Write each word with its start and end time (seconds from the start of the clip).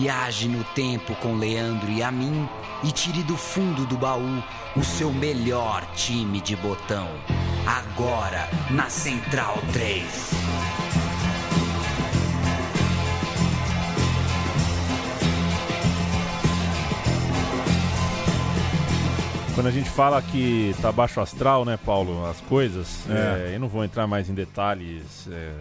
Viaje 0.00 0.46
no 0.46 0.62
tempo 0.62 1.14
com 1.22 1.36
Leandro 1.36 1.90
e 1.90 2.02
a 2.02 2.12
mim 2.12 2.46
e 2.84 2.92
tire 2.92 3.22
do 3.22 3.34
fundo 3.34 3.86
do 3.86 3.96
baú 3.96 4.42
o 4.76 4.84
seu 4.84 5.10
melhor 5.10 5.82
time 5.94 6.38
de 6.42 6.54
botão. 6.54 7.08
Agora 7.66 8.46
na 8.70 8.90
Central 8.90 9.56
3. 9.72 10.06
Quando 19.54 19.68
a 19.68 19.70
gente 19.70 19.88
fala 19.88 20.20
que 20.20 20.74
tá 20.82 20.92
baixo 20.92 21.18
astral, 21.18 21.64
né, 21.64 21.78
Paulo, 21.82 22.26
as 22.26 22.38
coisas, 22.42 23.08
É. 23.08 23.52
é, 23.52 23.54
eu 23.54 23.60
não 23.60 23.68
vou 23.68 23.82
entrar 23.82 24.06
mais 24.06 24.28
em 24.28 24.34
detalhes. 24.34 25.26
é, 25.30 25.52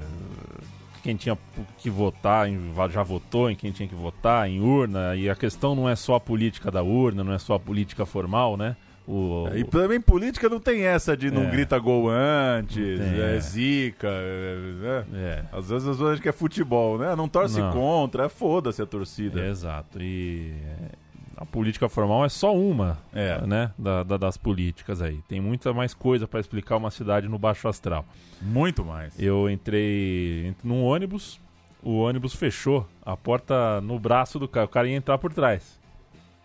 quem 1.06 1.16
tinha 1.16 1.38
que 1.78 1.88
votar 1.88 2.48
já 2.90 3.04
votou 3.04 3.48
em 3.48 3.56
quem 3.56 3.72
tinha 3.72 3.88
que 3.88 3.94
votar, 3.94 4.50
em 4.50 4.60
urna, 4.60 5.16
e 5.16 5.30
a 5.30 5.36
questão 5.36 5.76
não 5.76 5.88
é 5.88 5.96
só 5.96 6.16
a 6.16 6.20
política 6.20 6.72
da 6.72 6.82
urna, 6.82 7.24
não 7.24 7.32
é 7.32 7.38
só 7.38 7.54
a 7.54 7.60
política 7.60 8.08
formal, 8.08 8.58
né? 8.58 8.76
O, 9.08 9.48
E 9.54 9.64
também 9.64 10.02
política 10.02 10.50
não 10.50 10.60
tem 10.60 10.82
essa 10.82 11.16
de 11.16 11.30
não 11.30 11.44
É. 11.44 11.52
grita 11.52 11.78
gol 11.78 12.10
antes, 12.10 12.76
tem, 12.76 13.22
é, 13.22 13.36
é. 13.36 13.40
zica, 13.40 14.08
é, 14.10 14.56
né? 14.82 15.06
é, 15.14 15.44
Às 15.56 15.70
vezes 15.70 15.88
as 15.88 15.96
pessoas 15.98 16.20
que 16.20 16.28
é 16.28 16.32
futebol, 16.32 16.98
né? 16.98 17.16
Não 17.16 17.28
torce 17.30 17.60
Não. 17.62 17.72
contra, 17.72 18.26
é 18.26 18.30
foda-se 18.30 18.82
a 18.82 18.86
torcida. 18.88 19.42
é, 19.42 19.50
exato. 19.52 20.02
E 20.02 20.54
é, 20.82 21.05
a 21.38 21.46
política 21.46 21.90
formal 21.90 22.24
é 22.26 22.30
só 22.30 22.56
uma, 22.56 22.98
É. 23.14 23.40
né, 23.46 23.72
da- 23.78 24.04
da- 24.04 24.18
das 24.18 24.38
políticas 24.38 25.02
aí. 25.02 25.22
Tem 25.28 25.42
muita 25.42 25.74
mais 25.74 25.94
coisa 25.94 26.28
para 26.28 26.40
explicar 26.40 26.78
uma 26.78 26.92
cidade 26.92 27.28
no 27.28 27.38
baixo 27.38 27.68
astral. 27.68 28.06
Muito 28.42 28.84
mais. 28.86 29.18
Eu 29.20 29.50
entrei 29.50 30.48
ent- 30.48 30.58
num 30.64 30.84
ônibus, 30.84 31.40
o 31.84 31.98
ônibus 31.98 32.34
fechou, 32.36 32.88
a 33.06 33.16
porta 33.18 33.82
no 33.82 34.00
braço 34.00 34.40
do 34.40 34.48
cara, 34.48 34.66
o 34.66 34.70
cara 34.70 34.88
ia 34.88 34.96
entrar 34.96 35.18
por 35.18 35.34
trás, 35.34 35.80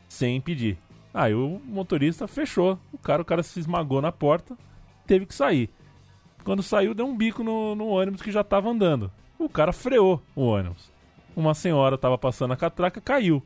sem 0.08 0.36
impedir. 0.36 0.77
Aí 1.12 1.34
o 1.34 1.60
motorista 1.64 2.27
fechou, 2.28 2.78
o 2.92 2.98
cara, 2.98 3.22
o 3.22 3.25
cara 3.25 3.42
se 3.42 3.58
esmagou 3.58 4.00
na 4.02 4.12
porta, 4.12 4.56
teve 5.06 5.27
que 5.27 5.34
sair. 5.34 5.70
Quando 6.44 6.62
saiu, 6.62 6.94
deu 6.94 7.06
um 7.06 7.16
bico 7.16 7.42
no, 7.44 7.75
no 7.75 7.86
ônibus 7.88 8.22
que 8.22 8.30
já 8.30 8.42
tava 8.42 8.70
andando. 8.70 9.10
O 9.38 9.48
cara 9.48 9.72
freou 9.72 10.22
o 10.34 10.42
ônibus. 10.47 10.91
Uma 11.36 11.54
senhora 11.54 11.97
tava 11.98 12.16
passando 12.19 12.52
a 12.52 12.56
catraca, 12.56 13.00
caiu. 13.00 13.42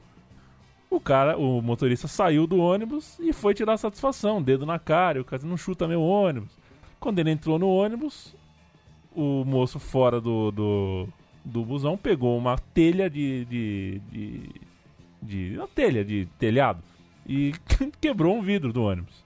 O 0.94 1.00
cara, 1.00 1.36
o 1.36 1.60
motorista 1.60 2.06
saiu 2.06 2.46
do 2.46 2.58
ônibus 2.58 3.18
e 3.18 3.32
foi 3.32 3.52
tirar 3.52 3.76
satisfação, 3.76 4.40
dedo 4.40 4.64
na 4.64 4.78
cara, 4.78 5.20
o 5.20 5.24
cara 5.24 5.42
não 5.44 5.56
chuta 5.56 5.88
meu 5.88 6.00
ônibus. 6.00 6.56
Quando 7.00 7.18
ele 7.18 7.30
entrou 7.30 7.58
no 7.58 7.68
ônibus, 7.68 8.34
o 9.14 9.44
moço 9.44 9.78
fora 9.78 10.20
do, 10.20 10.50
do, 10.52 11.08
do 11.44 11.64
busão 11.64 11.96
pegou 11.96 12.38
uma 12.38 12.56
telha 12.72 13.10
de, 13.10 13.44
de, 13.44 14.00
de, 14.10 14.50
de- 15.22 15.58
Uma 15.58 15.68
telha 15.68 16.04
de 16.04 16.26
telhado 16.38 16.80
e 17.26 17.52
quebrou 18.00 18.36
um 18.36 18.42
vidro 18.42 18.72
do 18.72 18.82
ônibus. 18.84 19.24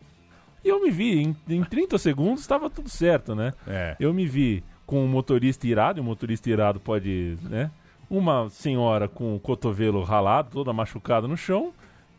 E 0.64 0.68
eu 0.68 0.82
me 0.82 0.90
vi, 0.90 1.20
em, 1.22 1.36
em 1.48 1.62
30 1.62 1.98
segundos 1.98 2.40
estava 2.40 2.68
tudo 2.68 2.88
certo, 2.88 3.34
né? 3.34 3.52
É. 3.66 3.94
Eu 4.00 4.12
me 4.12 4.26
vi 4.26 4.64
com 4.86 5.04
um 5.04 5.08
motorista 5.08 5.66
irado, 5.66 5.98
e 5.98 6.00
um 6.00 6.04
motorista 6.04 6.48
irado 6.50 6.80
pode, 6.80 7.36
né? 7.42 7.70
Uma 8.10 8.48
senhora 8.48 9.06
com 9.08 9.36
o 9.36 9.40
cotovelo 9.40 10.02
ralado, 10.02 10.50
toda 10.52 10.72
machucada 10.72 11.28
no 11.28 11.36
chão, 11.36 11.72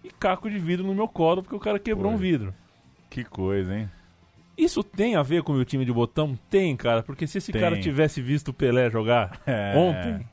e 0.04 0.10
caco 0.10 0.50
de 0.50 0.60
vidro 0.60 0.86
no 0.86 0.94
meu 0.94 1.08
colo 1.08 1.42
porque 1.42 1.56
o 1.56 1.60
cara 1.60 1.80
quebrou 1.80 2.12
Pô. 2.12 2.16
um 2.16 2.20
vidro. 2.20 2.54
Que 3.10 3.24
coisa, 3.24 3.76
hein? 3.76 3.90
Isso 4.58 4.84
tem 4.84 5.16
a 5.16 5.24
ver 5.24 5.42
com 5.42 5.52
o 5.54 5.56
meu 5.56 5.66
time 5.66 5.86
de 5.86 5.92
botão? 5.92 6.38
Tem, 6.50 6.76
cara, 6.76 7.02
porque 7.02 7.26
se 7.26 7.38
esse 7.38 7.52
Tem. 7.52 7.62
cara 7.62 7.80
tivesse 7.80 8.22
visto 8.22 8.50
o 8.50 8.54
Pelé 8.54 8.90
jogar 8.90 9.40
É. 9.48 9.74
ontem, 9.76 10.28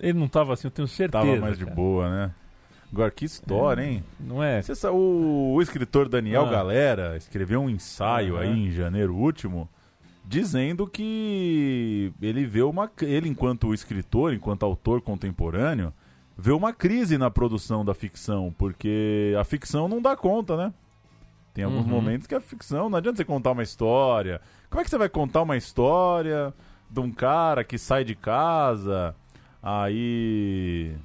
ele 0.00 0.18
não 0.18 0.28
tava 0.28 0.52
assim, 0.54 0.68
eu 0.68 0.70
tenho 0.70 0.88
certeza. 0.88 1.24
Tava 1.24 1.36
mais 1.40 1.58
de 1.58 1.64
cara. 1.64 1.76
boa, 1.76 2.08
né? 2.08 2.30
Agora, 2.92 3.10
que 3.10 3.24
história, 3.24 3.82
hein? 3.82 4.04
Não 4.20 4.40
é? 4.42 4.62
Você 4.62 4.86
o, 4.86 5.54
o 5.56 5.60
escritor 5.60 6.08
Daniel 6.08 6.46
Ah. 6.46 6.50
Galera 6.50 7.16
escreveu 7.16 7.60
um 7.60 7.68
ensaio 7.68 8.36
Aham. 8.36 8.44
aí 8.44 8.66
em 8.66 8.70
janeiro 8.70 9.14
último 9.16 9.68
dizendo 10.24 10.86
que 10.86 12.12
ele 12.20 12.46
vê 12.46 12.62
uma 12.62 12.90
ele 13.02 13.28
enquanto 13.28 13.74
escritor, 13.74 14.32
enquanto 14.32 14.62
autor 14.64 15.00
contemporâneo, 15.02 15.92
vê 16.36 16.50
uma 16.52 16.72
crise 16.72 17.18
na 17.18 17.30
produção 17.30 17.84
da 17.84 17.94
ficção, 17.94 18.52
porque 18.56 19.34
a 19.38 19.44
ficção 19.44 19.86
não 19.88 20.00
dá 20.00 20.16
conta, 20.16 20.56
né? 20.56 20.72
Tem 21.52 21.62
alguns 21.64 21.84
Uhum. 21.84 21.90
momentos 21.90 22.26
que 22.26 22.34
a 22.34 22.40
ficção, 22.40 22.88
não 22.90 22.98
adianta 22.98 23.18
você 23.18 23.24
contar 23.24 23.52
uma 23.52 23.62
história. 23.62 24.40
Como 24.68 24.80
é 24.80 24.84
que 24.84 24.90
você 24.90 24.98
vai 24.98 25.08
contar 25.08 25.42
uma 25.42 25.56
história 25.56 26.52
de 26.90 26.98
um 27.00 27.12
cara 27.12 27.62
que 27.62 27.78
sai 27.78 28.02
de 28.04 28.14
casa, 28.16 29.14
aí 29.62 30.96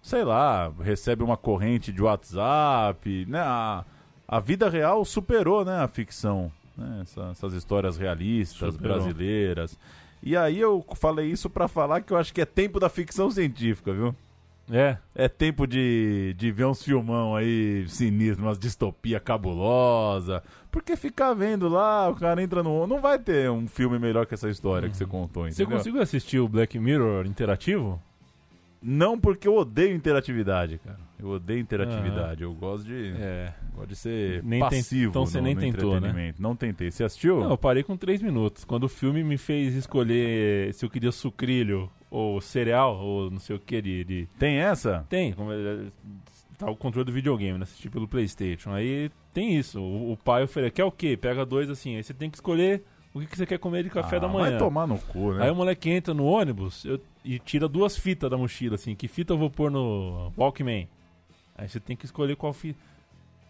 sei 0.00 0.24
lá, 0.24 0.72
recebe 0.80 1.22
uma 1.22 1.36
corrente 1.36 1.92
de 1.92 2.02
WhatsApp, 2.02 3.26
né? 3.28 3.40
A, 3.40 3.84
a 4.26 4.40
vida 4.40 4.68
real 4.68 5.04
superou, 5.04 5.64
né, 5.64 5.78
a 5.80 5.86
ficção, 5.86 6.50
né? 6.76 7.00
Essa- 7.02 7.28
essas 7.30 7.52
histórias 7.54 7.96
realistas 7.96 8.74
Superou. 8.74 8.96
brasileiras. 8.98 9.78
E 10.22 10.36
aí 10.36 10.58
eu 10.60 10.84
falei 10.94 11.30
isso 11.30 11.50
pra 11.50 11.66
falar 11.68 12.00
que 12.00 12.12
eu 12.12 12.16
acho 12.16 12.32
que 12.32 12.40
é 12.40 12.44
tempo 12.46 12.78
da 12.78 12.88
ficção 12.88 13.30
científica, 13.30 13.92
viu? 13.92 14.14
É. 14.70 14.96
É 15.14 15.28
tempo 15.28 15.66
de, 15.66 16.34
de 16.38 16.52
ver 16.52 16.66
uns 16.66 16.82
filmão 16.84 17.34
aí 17.34 17.84
sinistros, 17.88 18.38
umas 18.46 18.58
distopia 18.58 19.18
cabulosa. 19.18 20.42
Porque 20.70 20.96
ficar 20.96 21.34
vendo 21.34 21.68
lá, 21.68 22.08
o 22.08 22.14
cara 22.14 22.40
entra 22.42 22.62
no. 22.62 22.86
Não 22.86 23.00
vai 23.00 23.18
ter 23.18 23.50
um 23.50 23.66
filme 23.66 23.98
melhor 23.98 24.24
que 24.24 24.34
essa 24.34 24.48
história 24.48 24.88
que 24.88 24.96
você 24.96 25.04
contou, 25.04 25.44
Você 25.44 25.62
entendeu? 25.62 25.76
conseguiu 25.78 26.00
assistir 26.00 26.38
o 26.38 26.48
Black 26.48 26.78
Mirror 26.78 27.26
interativo? 27.26 28.00
Não 28.82 29.18
porque 29.18 29.46
eu 29.46 29.54
odeio 29.56 29.94
interatividade, 29.94 30.78
cara. 30.78 30.98
Eu 31.18 31.28
odeio 31.28 31.60
interatividade. 31.60 32.42
Eu 32.42 32.52
gosto 32.52 32.84
de. 32.84 33.12
É. 33.16 33.52
Gosto 33.74 33.88
de 33.90 33.96
ser 33.96 34.42
Nem 34.42 34.58
tem- 34.60 34.68
passivo 34.68 35.10
então 35.10 35.24
você 35.24 35.38
no, 35.38 35.44
nem 35.44 35.54
no 35.54 35.60
tentou, 35.60 36.00
né? 36.00 36.34
Não 36.38 36.56
tentei. 36.56 36.90
Você 36.90 37.04
assistiu? 37.04 37.40
Não, 37.40 37.50
eu 37.50 37.58
parei 37.58 37.82
com 37.84 37.96
três 37.96 38.20
minutos. 38.20 38.64
Quando 38.64 38.84
o 38.84 38.88
filme 38.88 39.22
me 39.22 39.38
fez 39.38 39.74
escolher 39.74 40.74
se 40.74 40.84
eu 40.84 40.90
queria 40.90 41.12
sucrilho 41.12 41.88
ou 42.10 42.40
cereal 42.40 42.96
ou 42.98 43.30
não 43.30 43.38
sei 43.38 43.54
o 43.54 43.60
que 43.60 43.80
de. 43.80 44.04
de- 44.04 44.28
Tem 44.38 44.56
essa? 44.56 45.06
Tem, 45.08 45.32
como 45.32 45.52
é- 45.52 45.86
tá 46.58 46.68
o 46.70 46.76
controle 46.76 47.06
do 47.06 47.12
videogame, 47.12 47.58
né? 47.58 47.62
Assistir 47.62 47.88
pelo 47.88 48.08
Playstation. 48.08 48.72
Aí 48.72 49.08
tem 49.32 49.56
isso. 49.56 49.80
O, 49.80 50.12
o 50.12 50.16
pai 50.16 50.42
oferece, 50.42 50.72
quer 50.72 50.84
o 50.84 50.90
quê? 50.92 51.16
Pega 51.16 51.46
dois 51.46 51.70
assim. 51.70 51.96
Aí 51.96 52.02
você 52.02 52.12
tem 52.12 52.28
que 52.28 52.36
escolher 52.36 52.82
o 53.14 53.20
que, 53.20 53.26
que 53.26 53.36
você 53.36 53.46
quer 53.46 53.58
comer 53.58 53.84
de 53.84 53.90
café 53.90 54.16
Ah, 54.16 54.20
da 54.20 54.28
manhã. 54.28 54.50
Vai 54.50 54.58
tomar 54.58 54.86
no 54.88 54.98
cu, 54.98 55.34
né? 55.34 55.44
Aí 55.44 55.50
o 55.50 55.54
moleque 55.54 55.88
entra 55.88 56.12
no 56.12 56.24
ônibus 56.24 56.84
eu- 56.84 57.00
e 57.24 57.38
tira 57.38 57.68
duas 57.68 57.96
fitas 57.96 58.30
da 58.30 58.36
mochila, 58.36 58.74
assim. 58.74 58.94
Que 58.94 59.08
fita 59.08 59.32
eu 59.32 59.38
vou 59.38 59.50
pôr 59.50 59.70
no 59.70 60.32
Walkman? 60.36 60.88
Aí 61.56 61.68
você 61.68 61.78
tem 61.78 61.96
que 61.96 62.04
escolher 62.04 62.36
qual 62.36 62.52
fita. 62.52 62.78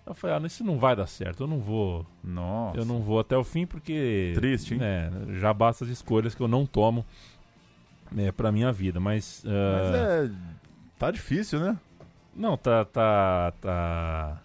Eu 0.05 0.15
falei, 0.15 0.37
ah, 0.37 0.47
isso 0.47 0.65
não 0.65 0.79
vai 0.79 0.97
dar 0.97 1.07
certo. 1.07 1.45
Eu 1.45 1.47
não 1.47 1.61
vou. 1.61 2.05
Nossa. 2.23 2.77
Eu 2.77 2.85
não 2.85 3.01
vou 3.01 3.21
até 3.21 3.37
o 3.37 3.45
fim 3.45 3.67
porque. 3.67 4.33
Triste, 4.35 4.75
hein? 4.75 4.81
né, 4.81 5.11
já 5.41 5.53
basta 5.55 5.85
as 5.85 5.91
escolhas 5.91 6.35
que 6.35 6.43
eu 6.43 6.49
não 6.49 6.67
tomo 6.67 7.07
né, 8.11 8.33
pra 8.33 8.51
minha 8.51 8.73
vida. 8.73 8.99
Mas. 8.99 9.43
Mas 9.45 9.95
ah, 9.95 10.27
é. 10.27 10.31
Tá 10.99 11.11
difícil, 11.11 11.59
né? 11.61 11.77
Não, 12.35 12.57
tá, 12.57 12.85
tá, 12.85 13.53
tá, 13.61 14.43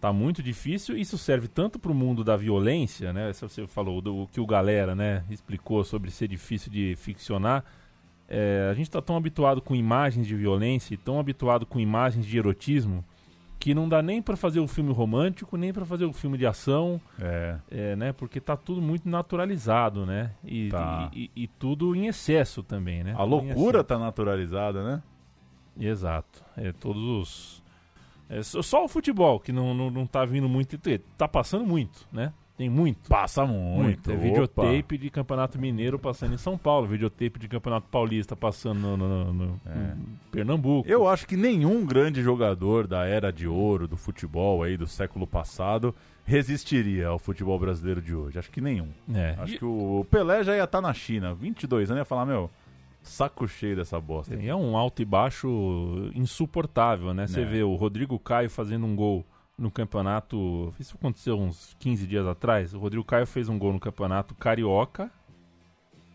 tá 0.00 0.12
muito 0.12 0.42
difícil. 0.42 0.96
Isso 0.96 1.18
serve 1.18 1.48
tanto 1.48 1.78
pro 1.78 1.94
mundo 1.94 2.24
da 2.24 2.36
violência, 2.36 3.12
né? 3.12 3.32
Se 3.32 3.42
você 3.42 3.66
falou 3.66 4.00
do 4.00 4.22
o 4.22 4.26
que 4.28 4.40
o 4.40 4.46
galera, 4.46 4.94
né, 4.94 5.24
explicou 5.28 5.84
sobre 5.84 6.10
ser 6.10 6.28
difícil 6.28 6.70
de 6.70 6.94
ficcionar. 6.96 7.64
É, 8.30 8.68
a 8.70 8.74
gente 8.74 8.88
tá 8.90 9.02
tão 9.02 9.16
habituado 9.16 9.60
com 9.60 9.74
imagens 9.74 10.24
de 10.26 10.36
violência 10.36 10.94
e 10.94 10.96
tão 10.96 11.18
habituado 11.18 11.66
com 11.66 11.80
imagens 11.80 12.24
de 12.24 12.38
erotismo 12.38 13.04
que 13.58 13.74
não 13.74 13.88
dá 13.88 14.00
nem 14.00 14.22
pra 14.22 14.36
fazer 14.36 14.60
o 14.60 14.66
filme 14.66 14.90
romântico, 14.92 15.54
nem 15.56 15.70
pra 15.72 15.84
fazer 15.84 16.06
o 16.06 16.12
filme 16.14 16.38
de 16.38 16.46
ação, 16.46 16.98
É. 17.20 17.56
é, 17.70 17.96
né? 17.96 18.12
Porque 18.12 18.40
tá 18.40 18.56
tudo 18.56 18.80
muito 18.80 19.06
naturalizado, 19.06 20.06
né? 20.06 20.30
E, 20.42 20.68
Tá. 20.70 21.10
e, 21.12 21.24
e- 21.36 21.42
e 21.42 21.46
tudo 21.46 21.94
em 21.94 22.06
excesso 22.06 22.62
também, 22.62 23.04
né? 23.04 23.12
A 23.12 23.16
Tudo 23.16 23.28
loucura 23.28 23.84
tá 23.84 23.98
naturalizada, 23.98 24.82
né? 24.82 25.02
Exato. 25.78 26.42
É, 26.56 26.72
todos 26.72 27.02
os. 27.02 27.62
é, 28.30 28.42
só, 28.42 28.62
só 28.62 28.84
o 28.84 28.88
futebol 28.88 29.38
que 29.40 29.52
não, 29.52 29.74
não, 29.74 29.90
não 29.90 30.06
tá 30.06 30.24
vindo 30.24 30.48
muito. 30.48 30.78
Tá 31.18 31.26
passando 31.28 31.66
muito, 31.66 32.06
né? 32.12 32.32
Tem 32.60 32.68
muito. 32.68 33.08
Passa 33.08 33.46
muito. 33.46 34.10
É 34.10 34.14
opa. 34.14 34.22
videotape 34.22 34.98
de 34.98 35.08
Campeonato 35.08 35.58
Mineiro 35.58 35.98
passando 35.98 36.34
em 36.34 36.36
São 36.36 36.58
Paulo, 36.58 36.86
videotape 36.86 37.38
de 37.38 37.48
Campeonato 37.48 37.86
Paulista 37.90 38.36
passando 38.36 38.78
no, 38.78 38.96
no- 38.98 39.32
no- 39.32 39.60
É. 39.64 39.94
em 39.96 40.30
Pernambuco. 40.30 40.86
Eu 40.86 41.08
acho 41.08 41.26
que 41.26 41.38
nenhum 41.38 41.86
grande 41.86 42.20
jogador 42.20 42.86
da 42.86 43.06
era 43.06 43.32
de 43.32 43.48
ouro 43.48 43.88
do 43.88 43.96
futebol 43.96 44.62
aí 44.62 44.76
do 44.76 44.86
século 44.86 45.26
passado 45.26 45.94
resistiria 46.22 47.08
ao 47.08 47.18
futebol 47.18 47.58
brasileiro 47.58 48.02
de 48.02 48.14
hoje. 48.14 48.38
Acho 48.38 48.50
que 48.50 48.60
nenhum. 48.60 48.88
É. 49.14 49.36
Acho 49.38 49.54
E- 49.54 49.58
que 49.58 49.64
o 49.64 50.04
Pelé 50.10 50.44
já 50.44 50.54
ia 50.54 50.64
estar 50.64 50.82
na 50.82 50.92
China, 50.92 51.32
22 51.32 51.90
anos, 51.90 52.00
ia 52.02 52.04
falar, 52.04 52.26
meu, 52.26 52.50
saco 53.02 53.48
cheio 53.48 53.74
dessa 53.74 53.98
bosta. 53.98 54.34
E 54.34 54.46
é 54.48 54.54
um 54.54 54.76
alto 54.76 55.00
e 55.00 55.04
baixo 55.06 56.10
insuportável, 56.14 57.14
né? 57.14 57.26
Você 57.26 57.40
É. 57.40 57.44
vê 57.46 57.62
o 57.62 57.74
Rodrigo 57.74 58.18
Caio 58.18 58.50
fazendo 58.50 58.84
um 58.84 58.94
gol 58.94 59.24
no 59.60 59.70
campeonato. 59.70 60.74
Isso 60.80 60.96
aconteceu 60.96 61.38
uns 61.38 61.76
15 61.78 62.06
dias 62.06 62.26
atrás. 62.26 62.72
O 62.72 62.78
Rodrigo 62.78 63.04
Caio 63.04 63.26
fez 63.26 63.48
um 63.48 63.58
gol 63.58 63.74
no 63.74 63.78
campeonato 63.78 64.34
carioca 64.34 65.10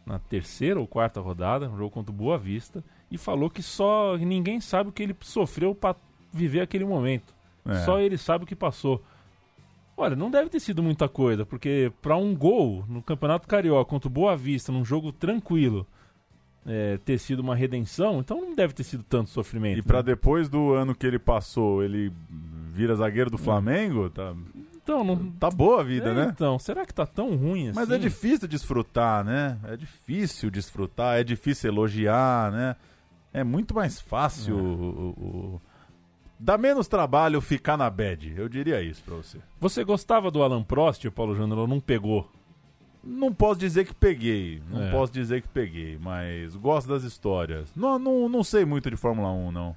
na 0.06 0.20
terceira 0.20 0.80
ou 0.80 0.88
quarta 0.88 1.20
rodada, 1.20 1.68
um 1.68 1.78
jogo 1.78 1.90
contra 1.90 2.12
o 2.12 2.16
Boa 2.16 2.38
Vista, 2.38 2.84
e 3.10 3.18
falou 3.18 3.50
que 3.50 3.64
só 3.64 4.16
ninguém 4.18 4.62
sabe 4.62 4.90
o 4.90 4.94
que 4.94 5.02
ele 5.02 5.16
sofreu 5.22 5.74
para 5.74 5.96
viver 6.32 6.62
aquele 6.62 6.86
momento. 6.86 7.34
É. 7.66 7.84
Só 7.84 8.00
ele 8.00 8.18
sabe 8.18 8.44
o 8.44 8.48
que 8.48 8.56
passou. 8.56 9.02
Olha, 9.98 10.16
não 10.16 10.30
deve 10.30 10.50
ter 10.50 10.60
sido 10.60 10.84
muita 10.84 11.10
coisa, 11.10 11.46
porque 11.46 11.92
para 12.02 12.16
um 12.18 12.36
gol 12.36 12.86
no 12.88 13.02
Campeonato 13.02 13.48
Carioca 13.48 13.90
contra 13.90 14.08
o 14.08 14.12
Boa 14.12 14.36
Vista, 14.36 14.72
num 14.72 14.86
jogo 14.86 15.12
tranquilo, 15.12 15.88
é, 16.66 16.98
ter 16.98 17.18
sido 17.18 17.40
uma 17.40 17.56
redenção, 17.56 18.20
então 18.20 18.42
não 18.42 18.54
deve 18.54 18.74
ter 18.74 18.84
sido 18.84 19.04
tanto 19.04 19.30
sofrimento. 19.30 19.80
E 19.80 19.82
pra 19.82 20.00
né? 20.00 20.04
depois 20.04 20.50
do 20.50 20.74
ano 20.74 20.94
que 20.94 21.08
ele 21.08 21.18
passou, 21.18 21.84
ele 21.84 22.12
vira 22.76 22.96
zagueiro 22.96 23.30
do 23.30 23.38
Flamengo, 23.38 24.10
tá, 24.10 24.34
Então, 24.84 25.04
não... 25.04 25.32
tá 25.32 25.50
boa 25.50 25.82
a 25.82 25.84
vida, 25.84 26.10
É, 26.10 26.14
né? 26.14 26.32
Então, 26.34 26.60
será 26.60 26.86
que 26.86 26.94
tá 26.94 27.06
tão 27.06 27.36
ruim 27.36 27.70
assim? 27.70 27.80
Mas 27.80 27.90
é 27.90 27.98
difícil 27.98 28.48
desfrutar, 28.48 29.24
né? 29.24 29.58
É 29.64 29.78
difícil 29.78 30.52
desfrutar, 30.52 31.18
é 31.18 31.24
difícil 31.24 31.72
elogiar, 31.72 32.52
né? 32.52 32.76
É 33.34 33.44
muito 33.44 33.74
mais 33.74 34.00
fácil. 34.00 34.58
É. 34.58 34.62
o- 34.62 34.66
o- 34.66 35.26
o- 35.56 35.62
Dá 36.38 36.58
menos 36.58 36.88
trabalho 36.88 37.40
ficar 37.40 37.78
na 37.78 37.90
bad, 37.90 38.34
eu 38.36 38.50
diria 38.50 38.82
isso 38.82 39.02
pra 39.04 39.16
você. 39.16 39.38
Você 39.60 39.84
gostava 39.86 40.30
do 40.30 40.44
Alan 40.44 40.64
Prost, 40.64 41.10
Paulo 41.10 41.34
Júnior, 41.34 41.60
ou 41.60 41.68
não 41.68 41.80
pegou? 41.80 42.30
Não 43.02 43.32
posso 43.34 43.60
dizer 43.60 43.86
que 43.86 43.94
peguei, 43.94 44.62
não 44.70 44.84
É. 44.84 44.92
posso 44.92 45.14
dizer 45.14 45.42
que 45.42 45.48
peguei, 45.48 45.98
mas 46.02 46.56
gosto 46.56 46.88
das 46.90 47.04
histórias. 47.04 47.72
Não, 47.76 47.98
não, 47.98 48.28
não 48.28 48.44
sei 48.44 48.66
muito 48.66 48.90
de 48.90 48.98
Fórmula 48.98 49.32
1, 49.32 49.52
não. 49.52 49.76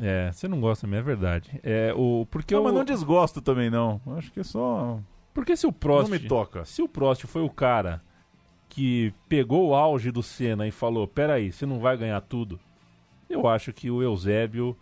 É, 0.00 0.30
você 0.32 0.46
não 0.46 0.60
gosta 0.60 0.86
mesmo, 0.86 1.00
é 1.00 1.14
verdade. 1.14 1.60
É, 1.62 1.92
o, 1.96 2.26
porque, 2.30 2.54
não, 2.54 2.62
o, 2.62 2.64
mas 2.64 2.74
não 2.74 2.84
desgosto 2.84 3.40
também, 3.40 3.68
não. 3.68 4.00
Acho 4.16 4.32
que 4.32 4.40
é 4.40 4.44
só. 4.44 5.00
porque 5.34 5.56
se 5.56 5.66
o 5.66 5.72
Prost... 5.72 6.08
Não 6.08 6.18
me 6.18 6.26
toca. 6.26 6.64
Se 6.64 6.82
o 6.82 6.88
Prost 6.88 7.24
foi 7.26 7.42
o 7.42 7.50
cara 7.50 8.00
que 8.68 9.12
pegou 9.28 9.68
o 9.68 9.74
auge 9.74 10.10
do 10.10 10.22
Senna 10.22 10.68
e 10.68 10.70
falou, 10.70 11.08
peraí, 11.08 11.50
você 11.50 11.66
não 11.66 11.80
vai 11.80 11.96
ganhar 11.96 12.20
tudo, 12.20 12.60
eu 13.28 13.46
acho 13.48 13.72
que 13.72 13.90
o 13.90 14.02
Eusébio 14.02 14.76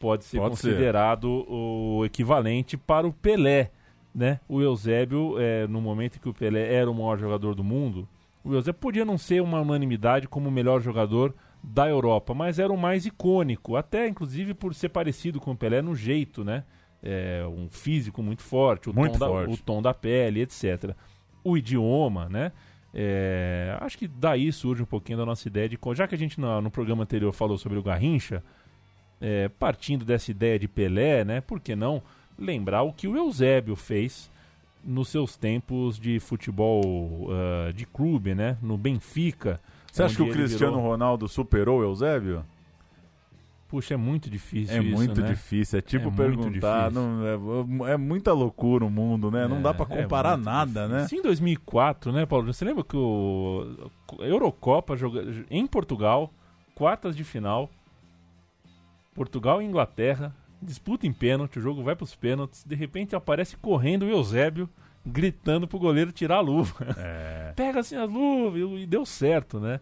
pode 0.00 0.24
ser 0.24 0.38
Pode 0.38 0.56
ser. 0.56 0.68
considerado 0.68 1.46
o 1.48 2.04
equivalente 2.04 2.76
para 2.76 3.06
o 3.06 3.12
Pelé, 3.12 3.70
né? 4.14 4.40
O 4.48 4.62
Eusébio, 4.62 5.36
é, 5.38 5.66
no 5.66 5.80
momento 5.80 6.16
em 6.16 6.20
que 6.20 6.28
o 6.28 6.34
Pelé 6.34 6.72
era 6.72 6.90
o 6.90 6.94
maior 6.94 7.18
jogador 7.18 7.54
do 7.54 7.64
mundo, 7.64 8.08
o 8.42 8.54
Eusébio 8.54 8.80
podia 8.80 9.04
não 9.04 9.18
ser 9.18 9.42
uma 9.42 9.60
unanimidade 9.60 10.28
como 10.28 10.48
o 10.48 10.52
melhor 10.52 10.80
jogador 10.80 11.34
da 11.66 11.88
Europa, 11.88 12.34
mas 12.34 12.58
era 12.58 12.72
o 12.72 12.76
mais 12.76 13.06
icônico, 13.06 13.76
até 13.76 14.06
inclusive 14.06 14.52
por 14.52 14.74
ser 14.74 14.90
parecido 14.90 15.40
com 15.40 15.52
o 15.52 15.56
Pelé 15.56 15.80
no 15.80 15.96
jeito, 15.96 16.44
né? 16.44 16.64
É, 17.02 17.44
um 17.46 17.68
físico 17.70 18.22
muito 18.22 18.42
forte, 18.42 18.88
o, 18.88 18.94
Muito 18.94 19.12
tom, 19.12 19.18
da, 19.18 19.26
forte. 19.26 19.52
o 19.52 19.56
tom 19.62 19.82
da 19.82 19.92
pele, 19.92 20.40
etc. 20.40 20.94
O 21.42 21.56
idioma, 21.56 22.28
né? 22.30 22.52
É, 22.94 23.76
acho 23.80 23.98
que 23.98 24.08
daí 24.08 24.50
surge 24.50 24.82
um 24.82 24.86
pouquinho 24.86 25.18
da 25.18 25.26
nossa 25.26 25.46
ideia 25.46 25.68
de. 25.68 25.78
Já 25.94 26.06
que 26.06 26.14
a 26.14 26.18
gente 26.18 26.40
no, 26.40 26.62
no 26.62 26.70
programa 26.70 27.02
anterior 27.02 27.30
falou 27.32 27.58
sobre 27.58 27.78
o 27.78 27.82
Garrincha, 27.82 28.42
é, 29.20 29.48
partindo 29.48 30.04
dessa 30.04 30.30
ideia 30.30 30.58
de 30.58 30.66
Pelé, 30.66 31.24
né? 31.24 31.40
Por 31.42 31.60
que 31.60 31.76
não 31.76 32.02
lembrar 32.38 32.82
o 32.82 32.92
que 32.92 33.06
o 33.06 33.16
Eusébio 33.16 33.76
fez 33.76 34.30
nos 34.82 35.08
seus 35.08 35.36
tempos 35.36 35.98
de 35.98 36.18
futebol 36.20 37.28
ah, 37.30 37.70
de 37.72 37.84
clube, 37.84 38.34
né? 38.34 38.56
No 38.62 38.78
Benfica. 38.78 39.60
Você 39.94 40.02
acha 40.02 40.16
que 40.16 40.22
o 40.22 40.28
Cristiano 40.30 40.74
virou- 40.76 40.90
Ronaldo 40.90 41.28
superou 41.28 41.78
o 41.80 41.82
Eusébio? 41.84 42.44
Puxa, 43.68 43.94
é 43.94 43.96
muito 43.96 44.28
difícil 44.28 44.76
É 44.76 44.80
isso, 44.82 44.96
muito 44.96 45.20
né? 45.20 45.28
difícil. 45.28 45.78
É 45.78 45.82
tipo 45.82 46.08
É 46.08 46.10
perguntar. 46.10 46.90
Não, 46.90 47.86
é, 47.86 47.92
é 47.92 47.96
muita 47.96 48.32
loucura 48.32 48.84
o 48.84 48.90
mundo, 48.90 49.30
né? 49.30 49.46
não 49.48 49.58
É, 49.58 49.62
dá 49.62 49.74
pra 49.74 49.86
é 49.96 50.02
comparar 50.02 50.36
nada, 50.36 50.82
difícil. 50.86 50.88
né? 51.02 51.08
Sim, 51.08 51.16
em 51.18 51.22
2004, 51.22 52.12
né, 52.12 52.26
Paulo? 52.26 52.52
Você 52.52 52.64
lembra 52.64 52.82
que 52.84 52.96
o 52.96 53.88
Eurocopa 54.18 54.96
joga 54.96 55.24
em 55.50 55.66
Portugal, 55.66 56.32
quartas 56.74 57.14
de 57.16 57.22
final, 57.24 57.70
Portugal 59.14 59.62
e 59.62 59.64
Inglaterra, 59.64 60.34
disputa 60.60 61.06
em 61.06 61.12
pênalti, 61.12 61.58
o 61.58 61.62
jogo 61.62 61.82
vai 61.82 61.94
pros 61.94 62.14
pênaltis, 62.16 62.64
de 62.64 62.74
repente 62.74 63.14
aparece 63.14 63.56
correndo 63.56 64.04
o 64.04 64.08
Eusébio 64.10 64.68
gritando 65.04 65.68
pro 65.68 65.78
goleiro 65.78 66.12
tirar 66.12 66.36
a 66.36 66.40
luva. 66.40 66.74
É. 66.96 67.52
Pega 67.56 67.80
assim 67.80 67.96
as 67.96 68.10
luvas 68.10 68.80
e 68.80 68.86
deu 68.86 69.04
certo, 69.04 69.60
né? 69.60 69.80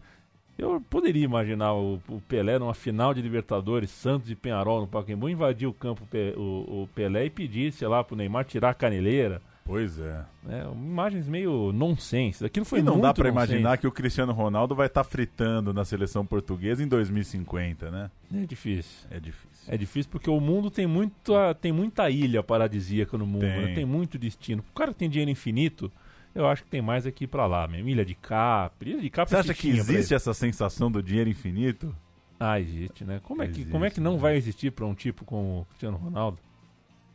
Eu 0.57 0.79
poderia 0.81 1.23
imaginar 1.23 1.73
o, 1.73 1.99
o 2.07 2.21
Pelé 2.21 2.59
numa 2.59 2.75
final 2.75 3.13
de 3.13 3.21
Libertadores, 3.21 3.89
Santos 3.89 4.29
e 4.29 4.35
Penharol 4.35 4.81
no 4.81 4.87
Pacaembu, 4.87 5.27
invadir 5.27 5.67
o 5.67 5.73
campo 5.73 6.07
o, 6.37 6.83
o 6.83 6.89
Pelé 6.93 7.25
e 7.25 7.29
pedir, 7.29 7.71
sei 7.71 7.87
lá, 7.87 8.03
pro 8.03 8.15
Neymar 8.15 8.45
tirar 8.45 8.69
a 8.69 8.73
caneleira. 8.73 9.41
Pois 9.65 9.97
é. 9.97 10.25
né? 10.43 10.65
imagens 10.75 11.27
meio 11.27 11.71
nonsense. 11.71 12.45
Aquilo 12.45 12.65
foi 12.65 12.79
e 12.79 12.81
não 12.81 12.99
dá 12.99 13.13
pra 13.13 13.31
nonsense. 13.31 13.51
imaginar 13.53 13.77
que 13.77 13.87
o 13.87 13.91
Cristiano 13.91 14.33
Ronaldo 14.33 14.75
vai 14.75 14.87
estar 14.87 15.03
fritando 15.03 15.73
na 15.73 15.85
seleção 15.85 16.25
portuguesa 16.25 16.83
em 16.83 16.87
2050, 16.87 17.89
né? 17.89 18.11
É 18.33 18.45
difícil. 18.45 19.07
É 19.09 19.19
difícil. 19.19 19.49
É 19.67 19.77
difícil 19.77 20.11
porque 20.11 20.29
o 20.29 20.39
mundo 20.41 20.69
tem 20.69 20.85
muita, 20.85 21.55
tem 21.55 21.71
muita 21.71 22.09
ilha 22.09 22.43
paradisíaca 22.43 23.17
no 23.17 23.25
mundo, 23.25 23.41
Tem. 23.41 23.65
né? 23.67 23.73
tem 23.73 23.85
muito 23.85 24.17
destino. 24.17 24.63
O 24.69 24.73
cara 24.77 24.91
que 24.91 24.99
tem 24.99 25.09
dinheiro 25.09 25.31
infinito, 25.31 25.89
eu 26.35 26.45
acho 26.45 26.63
que 26.63 26.69
tem 26.69 26.81
mais 26.81 27.05
aqui 27.07 27.25
pra 27.25 27.45
lá 27.45 27.65
mesmo. 27.65 27.87
Ilha 27.87 28.03
de 28.03 28.15
Capri. 28.15 28.91
Ilha 28.91 29.01
de 29.01 29.09
Capri 29.09 29.29
Você 29.31 29.37
é 29.37 29.39
acha 29.39 29.53
que 29.53 29.69
existe 29.69 30.13
essa 30.13 30.33
sensação 30.33 30.91
do 30.91 31.01
dinheiro 31.01 31.29
infinito? 31.29 31.95
Ah, 32.37 32.59
existe, 32.59 33.05
né? 33.05 33.21
Como 33.23 33.41
é 33.41 33.45
que, 33.45 33.53
Existe, 33.53 33.71
como 33.71 33.85
é 33.85 33.89
que 33.89 34.01
não 34.01 34.13
né? 34.13 34.19
vai 34.19 34.35
existir 34.35 34.71
pra 34.71 34.85
um 34.85 34.93
tipo 34.93 35.23
como 35.23 35.61
o 35.61 35.65
Cristiano 35.65 35.95
Ronaldo? 35.95 36.37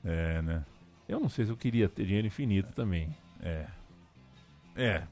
É, 0.03 0.41
né? 0.41 0.65
Eu 1.08 1.19
não 1.19 1.28
sei 1.28 1.44
se 1.46 1.50
eu 1.50 1.56
queria 1.56 1.88
ter 1.88 2.05
dinheiro 2.05 2.26
infinito 2.26 2.72
também. 2.72 3.08
É. 3.43 3.64
É. 4.76 5.02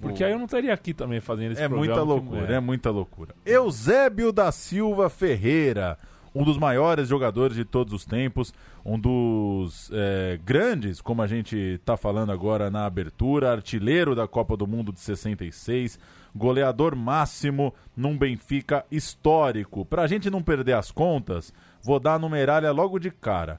Porque 0.00 0.22
aí 0.22 0.32
eu 0.32 0.38
não 0.38 0.44
estaria 0.44 0.72
aqui 0.74 0.92
também 0.92 1.20
fazendo 1.20 1.52
esse 1.52 1.62
É 1.62 1.68
programa. 1.68 1.94
muita 1.94 2.02
loucura, 2.02 2.54
é. 2.54 2.60
muita 2.60 2.90
loucura. 2.90 3.34
Eusébio 3.46 4.30
da 4.30 4.52
Silva 4.52 5.08
Ferreira, 5.08 5.98
um 6.34 6.44
dos 6.44 6.58
maiores 6.58 7.08
jogadores 7.08 7.56
de 7.56 7.64
todos 7.64 7.94
os 7.94 8.04
tempos, 8.04 8.52
um 8.84 8.98
dos 8.98 9.90
é, 9.94 10.38
grandes, 10.44 11.00
como 11.00 11.22
a 11.22 11.26
gente 11.26 11.56
está 11.56 11.96
falando 11.96 12.30
agora 12.30 12.70
na 12.70 12.84
abertura, 12.84 13.50
artilheiro 13.50 14.14
da 14.14 14.28
Copa 14.28 14.54
do 14.54 14.66
Mundo 14.66 14.92
de 14.92 15.00
66, 15.00 15.98
goleador 16.34 16.94
máximo 16.94 17.74
num 17.96 18.18
Benfica 18.18 18.84
histórico. 18.90 19.86
Para 19.86 20.02
a 20.02 20.06
gente 20.06 20.28
não 20.28 20.42
perder 20.42 20.74
as 20.74 20.90
contas, 20.90 21.54
vou 21.82 21.98
dar 21.98 22.14
a 22.14 22.18
numerária 22.18 22.70
logo 22.70 22.98
de 22.98 23.10
cara. 23.10 23.58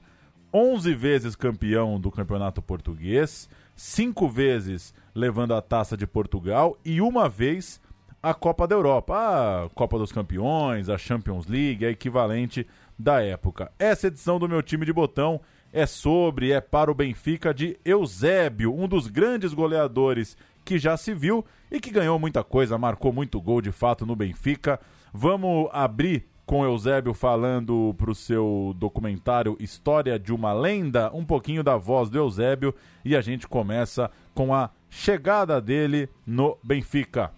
11 0.52 0.94
vezes 0.94 1.36
campeão 1.36 2.00
do 2.00 2.10
Campeonato 2.10 2.62
Português, 2.62 3.48
cinco 3.76 4.28
vezes 4.28 4.94
levando 5.14 5.54
a 5.54 5.60
Taça 5.60 5.96
de 5.96 6.06
Portugal 6.06 6.76
e 6.84 7.00
uma 7.00 7.28
vez 7.28 7.80
a 8.22 8.34
Copa 8.34 8.66
da 8.66 8.74
Europa, 8.74 9.14
a 9.14 9.68
Copa 9.74 9.98
dos 9.98 10.10
Campeões, 10.10 10.88
a 10.88 10.98
Champions 10.98 11.46
League, 11.46 11.84
a 11.84 11.90
equivalente 11.90 12.66
da 12.98 13.22
época. 13.22 13.70
Essa 13.78 14.08
edição 14.08 14.38
do 14.38 14.48
meu 14.48 14.62
time 14.62 14.84
de 14.84 14.92
botão 14.92 15.40
é 15.72 15.86
sobre, 15.86 16.52
é 16.52 16.60
para 16.60 16.90
o 16.90 16.94
Benfica 16.94 17.52
de 17.52 17.78
Eusébio, 17.84 18.74
um 18.74 18.88
dos 18.88 19.06
grandes 19.06 19.52
goleadores 19.52 20.36
que 20.64 20.78
já 20.78 20.96
se 20.96 21.14
viu 21.14 21.44
e 21.70 21.80
que 21.80 21.90
ganhou 21.90 22.18
muita 22.18 22.42
coisa, 22.42 22.78
marcou 22.78 23.12
muito 23.12 23.40
gol 23.40 23.60
de 23.60 23.70
fato 23.70 24.04
no 24.04 24.16
Benfica. 24.16 24.80
Vamos 25.12 25.68
abrir 25.72 26.26
com 26.48 26.64
Eusébio 26.64 27.12
falando 27.12 27.94
para 27.98 28.10
o 28.10 28.14
seu 28.14 28.74
documentário 28.78 29.54
História 29.60 30.18
de 30.18 30.32
uma 30.32 30.54
Lenda, 30.54 31.10
um 31.12 31.22
pouquinho 31.22 31.62
da 31.62 31.76
voz 31.76 32.08
do 32.08 32.16
Eusébio 32.16 32.74
e 33.04 33.14
a 33.14 33.20
gente 33.20 33.46
começa 33.46 34.10
com 34.34 34.54
a 34.54 34.70
chegada 34.88 35.60
dele 35.60 36.08
no 36.26 36.56
Benfica. 36.64 37.30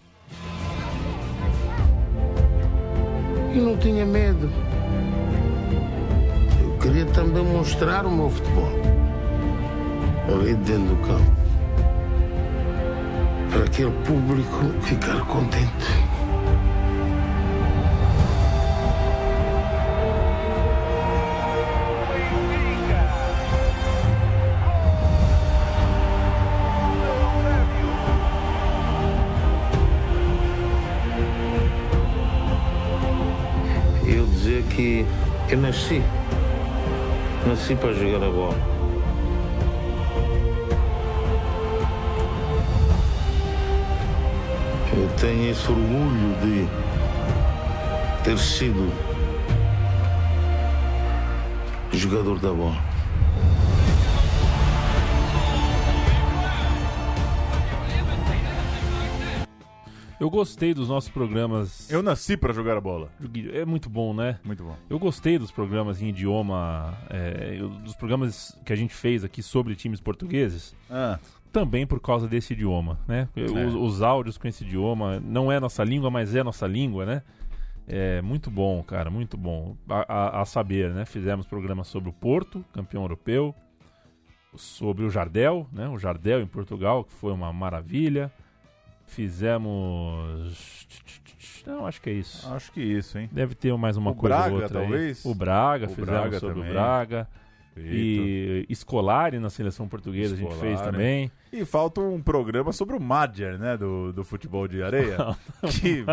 E 3.52 3.59
não 3.59 3.76
tinha 3.79 4.07
medo. 4.07 4.49
Eu 6.62 6.79
queria 6.79 7.07
também 7.07 7.45
mostrar 7.45 8.07
o 8.07 8.11
meu 8.12 8.31
futebol. 8.31 8.71
Ali 10.29 10.55
dentro 10.55 10.95
do 10.95 10.97
campo. 11.05 11.37
Para 13.50 13.64
aquele 13.64 13.90
público 14.05 14.81
ficar 14.83 15.26
contente. 15.26 16.10
Que 34.71 35.05
eu 35.49 35.59
nasci. 35.59 36.03
Nasci 37.47 37.75
para 37.75 37.93
jogar 37.93 38.27
a 38.27 38.31
bola. 38.31 38.57
Eu 44.97 45.09
tenho 45.19 45.50
esse 45.50 45.71
orgulho 45.71 46.37
de 46.43 46.69
ter 48.25 48.39
sido 48.39 48.93
jogador 51.93 52.39
da 52.39 52.53
bola. 52.53 52.90
Eu 60.21 60.29
gostei 60.29 60.75
dos 60.75 60.89
nossos 60.89 61.09
programas. 61.09 61.91
Eu 61.91 62.03
nasci 62.03 62.37
pra 62.37 62.53
jogar 62.53 62.77
a 62.77 62.81
bola. 62.81 63.11
É 63.55 63.65
muito 63.65 63.89
bom, 63.89 64.12
né? 64.12 64.39
Muito 64.45 64.62
bom. 64.62 64.77
Eu 64.91 64.99
gostei 64.99 65.39
dos 65.39 65.50
programas 65.50 66.03
em 66.03 66.09
idioma. 66.09 66.95
é, 67.09 67.57
dos 67.83 67.95
programas 67.97 68.57
que 68.65 68.73
a 68.73 68.77
gente 68.77 68.95
fez 68.95 69.25
aqui 69.25 69.43
sobre 69.43 69.75
times 69.75 69.99
portugueses. 70.00 70.77
Ah, 70.91 71.19
Também 71.50 71.87
por 71.87 72.00
causa 72.00 72.29
desse 72.29 72.53
idioma, 72.53 72.99
né? 73.09 73.29
Os, 73.67 73.75
os 73.75 74.03
áudios 74.03 74.37
com 74.37 74.47
esse 74.47 74.62
idioma 74.62 75.19
não 75.21 75.50
é 75.50 75.59
nossa 75.59 75.83
língua, 75.83 76.11
mas 76.11 76.35
é 76.35 76.45
nossa 76.45 76.67
língua, 76.67 77.07
né? 77.07 77.23
É 77.89 78.21
muito 78.21 78.50
bom, 78.50 78.83
cara, 78.83 79.11
muito 79.11 79.39
bom. 79.39 79.75
A, 79.89 80.15
a- 80.39 80.43
a 80.43 80.45
saber, 80.45 80.91
né? 80.93 81.07
Fizemos 81.07 81.47
programas 81.47 81.89
sobre 81.89 82.11
o 82.11 82.12
Porto, 82.12 82.62
campeão 82.75 83.03
europeu, 83.03 83.55
sobre 84.55 85.03
o 85.05 85.11
Jardel, 85.11 85.67
né? 85.73 85.89
O 85.89 85.99
Jardel 85.99 86.43
em 86.43 86.47
Portugal, 86.47 87.05
que 87.05 87.12
foi 87.15 87.33
uma 87.33 87.50
maravilha. 87.55 88.31
Fizemos. 89.11 90.87
Não, 91.67 91.87
acho 91.87 92.00
que 92.00 92.11
é 92.11 92.14
isso. 92.14 92.50
acho 92.52 92.73
que 92.73 92.81
isso, 92.81 93.19
hein? 93.19 93.29
Deve 93.31 93.55
ter 93.55 93.76
mais 93.76 93.97
uma 93.97 94.12
O 94.12 94.14
coisa 94.14 94.37
Braga, 94.37 94.55
ou 94.55 94.62
outra 94.62 94.79
aí. 94.81 94.87
talvez? 94.88 95.25
O 95.25 95.35
Braga, 95.35 95.87
O 95.87 95.88
fizemos 95.90 96.11
Braga 96.11 96.40
sobre 96.40 96.55
também. 96.57 96.71
o 96.71 96.73
Braga. 96.73 97.29
Feito. 97.75 98.67
E 98.69 98.75
Scolari 98.75 99.38
na 99.38 99.49
seleção 99.49 99.87
portuguesa 99.87 100.35
a 100.35 100.38
gente 100.38 100.55
fez 100.57 100.81
também. 100.81 101.31
E 101.52 101.64
falta 101.64 102.00
um 102.00 102.21
programa 102.21 102.73
sobre 102.73 102.97
o 102.97 103.00
Madger, 103.00 103.59
né? 103.59 103.76
Do, 103.76 104.12
do 104.12 104.25
futebol 104.25 104.67
de 104.67 104.83
areia. 104.83 105.17
que 105.81 106.05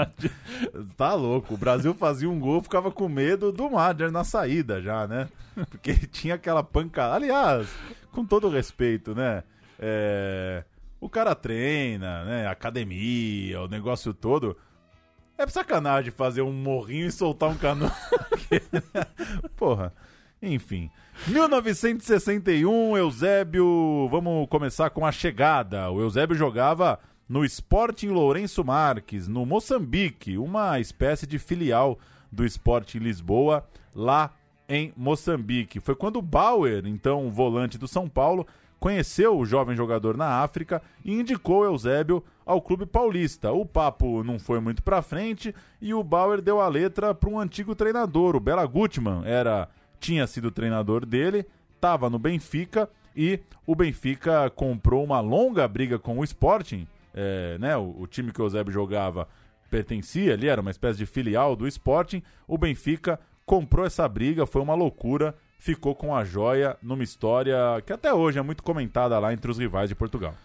tá 0.96 1.14
louco. 1.16 1.56
O 1.56 1.58
Brasil 1.58 1.94
fazia 1.94 2.30
um 2.30 2.40
gol, 2.40 2.62
ficava 2.62 2.92
com 2.92 3.10
medo 3.10 3.52
do 3.52 3.70
Madger 3.72 4.12
na 4.12 4.24
saída 4.24 4.82
já, 4.82 5.08
né? 5.08 5.28
Porque 5.70 5.94
tinha 6.12 6.36
aquela 6.36 6.62
pancada. 6.64 7.16
Aliás, 7.16 7.68
com 8.12 8.24
todo 8.26 8.50
respeito, 8.50 9.16
né? 9.16 9.44
É, 9.80 10.64
O 11.00 11.10
cara 11.10 11.36
treina, 11.36 12.26
né? 12.26 12.48
Academia, 12.48 13.62
o 13.62 13.68
negócio 13.68 14.14
todo. 14.14 14.58
É 15.38 15.46
sacanagem 15.48 16.12
fazer 16.12 16.42
um 16.42 16.52
morrinho 16.52 17.08
e 17.08 17.12
soltar 17.12 17.50
um 17.50 17.58
cano. 17.58 17.92
Porra. 19.56 19.94
Enfim. 20.42 20.90
1961, 21.28 22.98
Eusébio. 22.98 24.08
Vamos 24.10 24.48
começar 24.50 24.90
com 24.90 25.06
a 25.06 25.12
chegada. 25.12 25.90
O 25.92 26.02
Eusébio 26.02 26.36
jogava 26.36 27.00
no 27.28 27.44
Sporting 27.44 28.08
Lourenço 28.08 28.64
Marques, 28.64 29.28
no 29.28 29.46
Moçambique, 29.46 30.38
uma 30.38 30.80
espécie 30.80 31.28
de 31.28 31.38
filial 31.38 32.00
do 32.32 32.46
Sporting 32.46 33.00
Lisboa, 33.00 33.68
lá 33.94 34.34
em 34.68 34.94
Moçambique. 34.96 35.80
Foi 35.80 35.96
quando 35.96 36.18
o 36.18 36.22
Bauer, 36.22 36.86
então 36.86 37.30
volante 37.30 37.78
do 37.78 37.88
São 37.88 38.08
Paulo, 38.08 38.48
conheceu 38.80 39.38
o 39.38 39.46
jovem 39.46 39.76
jogador 39.76 40.16
na 40.16 40.42
África 40.42 40.82
e 41.04 41.14
indicou 41.14 41.64
Eusébio 41.64 42.24
ao 42.46 42.62
clube 42.62 42.86
paulista. 42.86 43.52
O 43.52 43.66
papo 43.66 44.24
não 44.24 44.40
foi 44.40 44.60
muito 44.60 44.84
pra 44.84 45.02
frente 45.02 45.54
e 45.82 45.94
o 45.94 46.04
Bauer 46.04 46.42
deu 46.42 46.62
a 46.62 46.68
letra 46.68 47.14
para 47.14 47.30
um 47.30 47.40
antigo 47.40 47.76
treinador, 47.76 48.36
o 48.36 48.40
Bela 48.40 48.66
Gutmann, 48.66 49.24
era 49.26 49.68
tinha 50.00 50.28
sido 50.28 50.52
treinador 50.52 51.06
dele, 51.06 51.46
estava 51.76 52.10
no 52.10 52.20
Benfica 52.20 52.90
e 53.16 53.40
o 53.66 53.76
Benfica 53.76 54.50
comprou 54.52 55.04
uma 55.04 55.20
longa 55.20 55.68
briga 55.68 55.98
com 55.98 56.20
o 56.20 56.24
Sporting, 56.24 56.88
é, 57.14 57.58
né, 57.58 57.76
o, 57.76 58.02
o 58.02 58.08
time 58.08 58.32
que 58.32 58.42
o 58.42 58.46
Eusébio 58.46 58.72
jogava 58.72 59.28
pertencia 59.70 60.34
ali, 60.34 60.48
era 60.48 60.62
uma 60.62 60.72
espécie 60.72 60.98
de 60.98 61.06
filial 61.06 61.56
do 61.56 61.68
Sporting. 61.68 62.24
O 62.48 62.58
Benfica 62.58 63.20
comprou 63.46 63.86
essa 63.86 64.08
briga, 64.08 64.46
foi 64.46 64.62
uma 64.62 64.76
loucura, 64.76 65.36
ficou 65.58 65.96
com 65.96 66.16
a 66.16 66.24
joia 66.24 66.78
numa 66.82 67.04
história 67.04 67.58
que 67.86 67.94
até 67.94 68.14
hoje 68.14 68.40
é 68.40 68.42
muito 68.42 68.64
comentada 68.64 69.18
lá 69.20 69.34
entre 69.34 69.50
os 69.50 69.58
rivais 69.58 69.90
de 69.90 69.96
Portugal. 69.96 70.36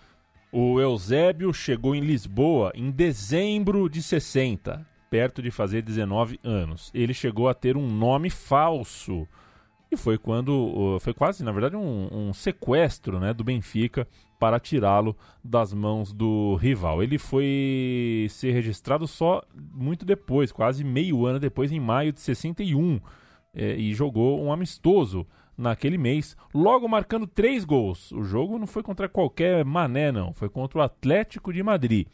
O 0.50 0.78
Eusébio 0.80 1.52
chegou 1.54 1.94
em 1.94 2.00
Lisboa 2.00 2.72
em 2.74 2.90
dezembro 2.90 3.88
de 3.88 4.02
60, 4.02 4.86
perto 5.08 5.42
de 5.42 5.50
fazer 5.50 5.80
19 5.80 6.38
anos. 6.44 6.90
Ele 6.92 7.14
chegou 7.14 7.48
a 7.48 7.54
ter 7.54 7.76
um 7.76 7.88
nome 7.88 8.28
falso. 8.28 9.26
E 9.90 9.96
foi 9.96 10.16
quando. 10.16 10.98
Foi 11.00 11.12
quase, 11.12 11.44
na 11.44 11.52
verdade, 11.52 11.76
um, 11.76 12.08
um 12.10 12.32
sequestro 12.32 13.20
né, 13.20 13.32
do 13.32 13.44
Benfica 13.44 14.06
para 14.38 14.58
tirá-lo 14.58 15.16
das 15.42 15.72
mãos 15.72 16.12
do 16.12 16.56
rival. 16.56 17.02
Ele 17.02 17.18
foi 17.18 18.26
ser 18.28 18.52
registrado 18.52 19.06
só 19.06 19.42
muito 19.54 20.04
depois, 20.04 20.50
quase 20.50 20.82
meio 20.82 21.24
ano 21.26 21.38
depois, 21.38 21.70
em 21.72 21.80
maio 21.80 22.12
de 22.12 22.20
61. 22.20 23.00
Eh, 23.54 23.76
e 23.76 23.94
jogou 23.94 24.42
um 24.42 24.52
amistoso 24.52 25.26
naquele 25.56 25.98
mês, 25.98 26.36
logo 26.54 26.88
marcando 26.88 27.26
três 27.26 27.64
gols. 27.64 28.10
O 28.12 28.22
jogo 28.24 28.58
não 28.58 28.66
foi 28.66 28.82
contra 28.82 29.08
qualquer 29.08 29.64
mané, 29.64 30.10
não. 30.10 30.32
Foi 30.32 30.48
contra 30.48 30.78
o 30.78 30.82
Atlético 30.82 31.52
de 31.52 31.62
Madrid. 31.62 32.06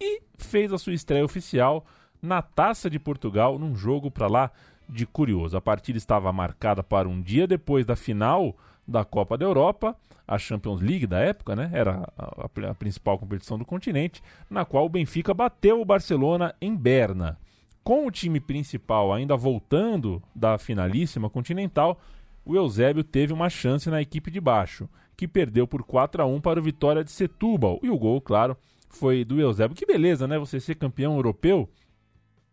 E 0.00 0.22
fez 0.36 0.72
a 0.72 0.78
sua 0.78 0.94
estreia 0.94 1.24
oficial 1.24 1.84
na 2.22 2.40
Taça 2.40 2.88
de 2.88 2.98
Portugal, 2.98 3.58
num 3.58 3.74
jogo 3.76 4.10
para 4.10 4.26
lá 4.28 4.50
de 4.88 5.06
curioso. 5.06 5.56
A 5.56 5.60
partida 5.60 5.98
estava 5.98 6.32
marcada 6.32 6.82
para 6.82 7.08
um 7.08 7.20
dia 7.20 7.46
depois 7.46 7.84
da 7.84 7.96
final 7.96 8.56
da 8.86 9.04
Copa 9.04 9.36
da 9.38 9.44
Europa, 9.46 9.96
a 10.26 10.38
Champions 10.38 10.80
League 10.80 11.06
da 11.06 11.18
época, 11.18 11.56
né? 11.56 11.70
Era 11.72 12.06
a, 12.16 12.24
a- 12.24 12.70
a 12.70 12.74
principal 12.74 13.18
competição 13.18 13.58
do 13.58 13.64
continente, 13.64 14.22
na 14.48 14.64
qual 14.64 14.84
o 14.86 14.90
Benfica 14.90 15.32
bateu 15.34 15.80
o 15.80 15.84
Barcelona 15.84 16.54
em 16.60 16.74
Berna. 16.76 17.38
Com 17.84 18.06
o 18.06 18.10
time 18.10 18.40
principal 18.40 19.12
ainda 19.12 19.36
voltando 19.36 20.22
da 20.34 20.56
finalíssima 20.58 21.28
continental, 21.28 22.00
o 22.44 22.56
Eusébio 22.56 23.04
teve 23.04 23.32
uma 23.32 23.50
chance 23.50 23.88
na 23.90 24.00
equipe 24.00 24.30
de 24.30 24.40
baixo, 24.40 24.88
que 25.16 25.28
perdeu 25.28 25.66
por 25.66 25.82
4 25.84 26.22
a 26.22 26.26
1 26.26 26.40
para 26.40 26.58
o 26.58 26.62
Vitória 26.62 27.04
de 27.04 27.12
Setúbal. 27.12 27.78
E 27.82 27.90
o 27.90 27.98
gol, 27.98 28.20
claro, 28.22 28.56
foi 28.88 29.24
do 29.24 29.38
Eusébio. 29.40 29.76
Que 29.76 29.84
beleza, 29.86 30.26
né? 30.26 30.38
Você 30.38 30.58
ser 30.58 30.74
campeão 30.76 31.14
europeu 31.16 31.68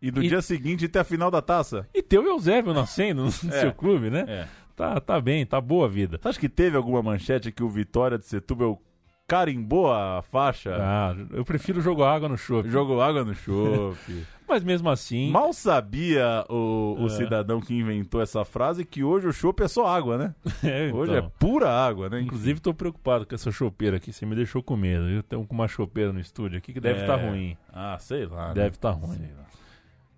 E 0.02 0.10
no 0.10 0.22
E- 0.22 0.28
dia 0.28 0.42
seguinte 0.42 0.86
ter 0.88 0.98
a 0.98 1.04
final 1.04 1.30
da 1.30 1.40
taça. 1.40 1.88
e 1.94 2.02
ter 2.02 2.18
o 2.18 2.26
Eusébio 2.28 2.74
nascendo 2.74 3.22
no 3.24 3.30
seu 3.32 3.72
clube, 3.72 4.10
né? 4.10 4.24
É. 4.28 4.48
Tá, 4.74 5.00
tá 5.00 5.20
bem, 5.20 5.46
tá 5.46 5.60
boa 5.60 5.86
a 5.86 5.88
vida. 5.88 6.18
Você 6.20 6.28
acha 6.28 6.40
que 6.40 6.48
teve 6.48 6.76
alguma 6.76 7.02
manchete 7.02 7.52
que 7.52 7.62
o 7.62 7.68
Vitória 7.68 8.18
de 8.18 8.26
Setúbal 8.26 8.82
carimbou 9.26 9.92
a 9.92 10.22
faixa? 10.22 10.76
Ah, 10.78 11.14
eu 11.32 11.44
prefiro 11.44 11.80
jogar 11.80 12.12
água 12.12 12.28
no 12.28 12.36
chope. 12.36 12.68
Jogou 12.68 13.00
água 13.00 13.24
no 13.24 13.34
chope. 13.34 14.24
Mas 14.48 14.62
mesmo 14.62 14.90
assim, 14.90 15.30
Mal 15.30 15.50
sabia 15.54 16.44
o, 16.46 16.96
o 17.00 17.06
É. 17.06 17.08
cidadão 17.08 17.58
que 17.58 17.72
inventou 17.74 18.20
essa 18.20 18.44
frase 18.44 18.84
que 18.84 19.02
hoje 19.02 19.26
o 19.26 19.32
chope 19.32 19.62
é 19.62 19.68
só 19.68 19.86
água, 19.86 20.18
né? 20.18 20.34
é, 20.62 20.92
Hoje 20.92 21.12
então. 21.12 21.26
é 21.26 21.30
pura 21.38 21.70
água, 21.70 22.10
né? 22.10 22.20
Inclusive, 22.20 22.60
tô 22.60 22.74
preocupado 22.74 23.24
com 23.24 23.34
essa 23.34 23.50
chopeira 23.50 23.96
aqui. 23.96 24.12
Você 24.12 24.26
me 24.26 24.36
deixou 24.36 24.62
com 24.62 24.76
medo. 24.76 25.08
Eu 25.08 25.22
tenho 25.22 25.46
com 25.46 25.54
uma 25.54 25.66
chopeira 25.68 26.12
no 26.12 26.20
estúdio 26.20 26.58
aqui 26.58 26.70
que 26.74 26.80
deve 26.80 26.98
É. 26.98 27.02
estar 27.02 27.16
ruim. 27.16 27.56
Ah, 27.72 27.96
sei 27.98 28.26
lá. 28.26 28.48
né? 28.48 28.54
Deve 28.54 28.76
estar 28.76 28.90
ruim. 28.90 29.16
Sei 29.16 29.26
lá. 29.34 29.44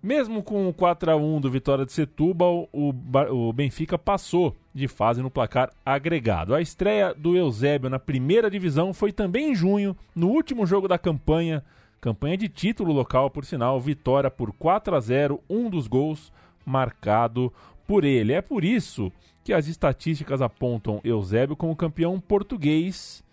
Mesmo 0.05 0.43
com 0.43 0.69
o 0.69 0.71
4x1 0.71 1.39
do 1.39 1.49
Vitória 1.49 1.83
de 1.83 1.91
Setúbal, 1.91 2.69
o, 2.71 2.93
o 3.31 3.51
Benfica 3.51 3.97
passou 3.97 4.55
de 4.71 4.87
fase 4.87 5.19
no 5.19 5.31
placar 5.31 5.71
agregado. 5.83 6.53
A 6.53 6.61
estreia 6.61 7.11
do 7.11 7.35
Eusébio 7.35 7.89
na 7.89 7.97
primeira 7.97 8.47
divisão 8.47 8.93
foi 8.93 9.11
também 9.11 9.49
em 9.49 9.55
junho, 9.55 9.97
no 10.15 10.27
último 10.27 10.63
jogo 10.67 10.87
da 10.87 10.99
campanha. 10.99 11.65
Campanha 11.99 12.37
de 12.37 12.47
título 12.47 12.93
local, 12.93 13.31
por 13.31 13.45
sinal, 13.45 13.81
vitória 13.81 14.29
por 14.29 14.53
4 14.53 14.95
a 14.95 14.99
0 14.99 15.41
um 15.49 15.71
dos 15.71 15.87
gols 15.87 16.31
marcado 16.63 17.51
por 17.87 18.03
ele. 18.03 18.31
É 18.31 18.43
por 18.43 18.63
isso 18.63 19.11
que 19.43 19.53
as 19.53 19.65
estatísticas 19.65 20.39
apontam 20.39 21.01
Eusébio 21.03 21.55
como 21.55 21.75
campeão 21.75 22.19
português, 22.19 23.23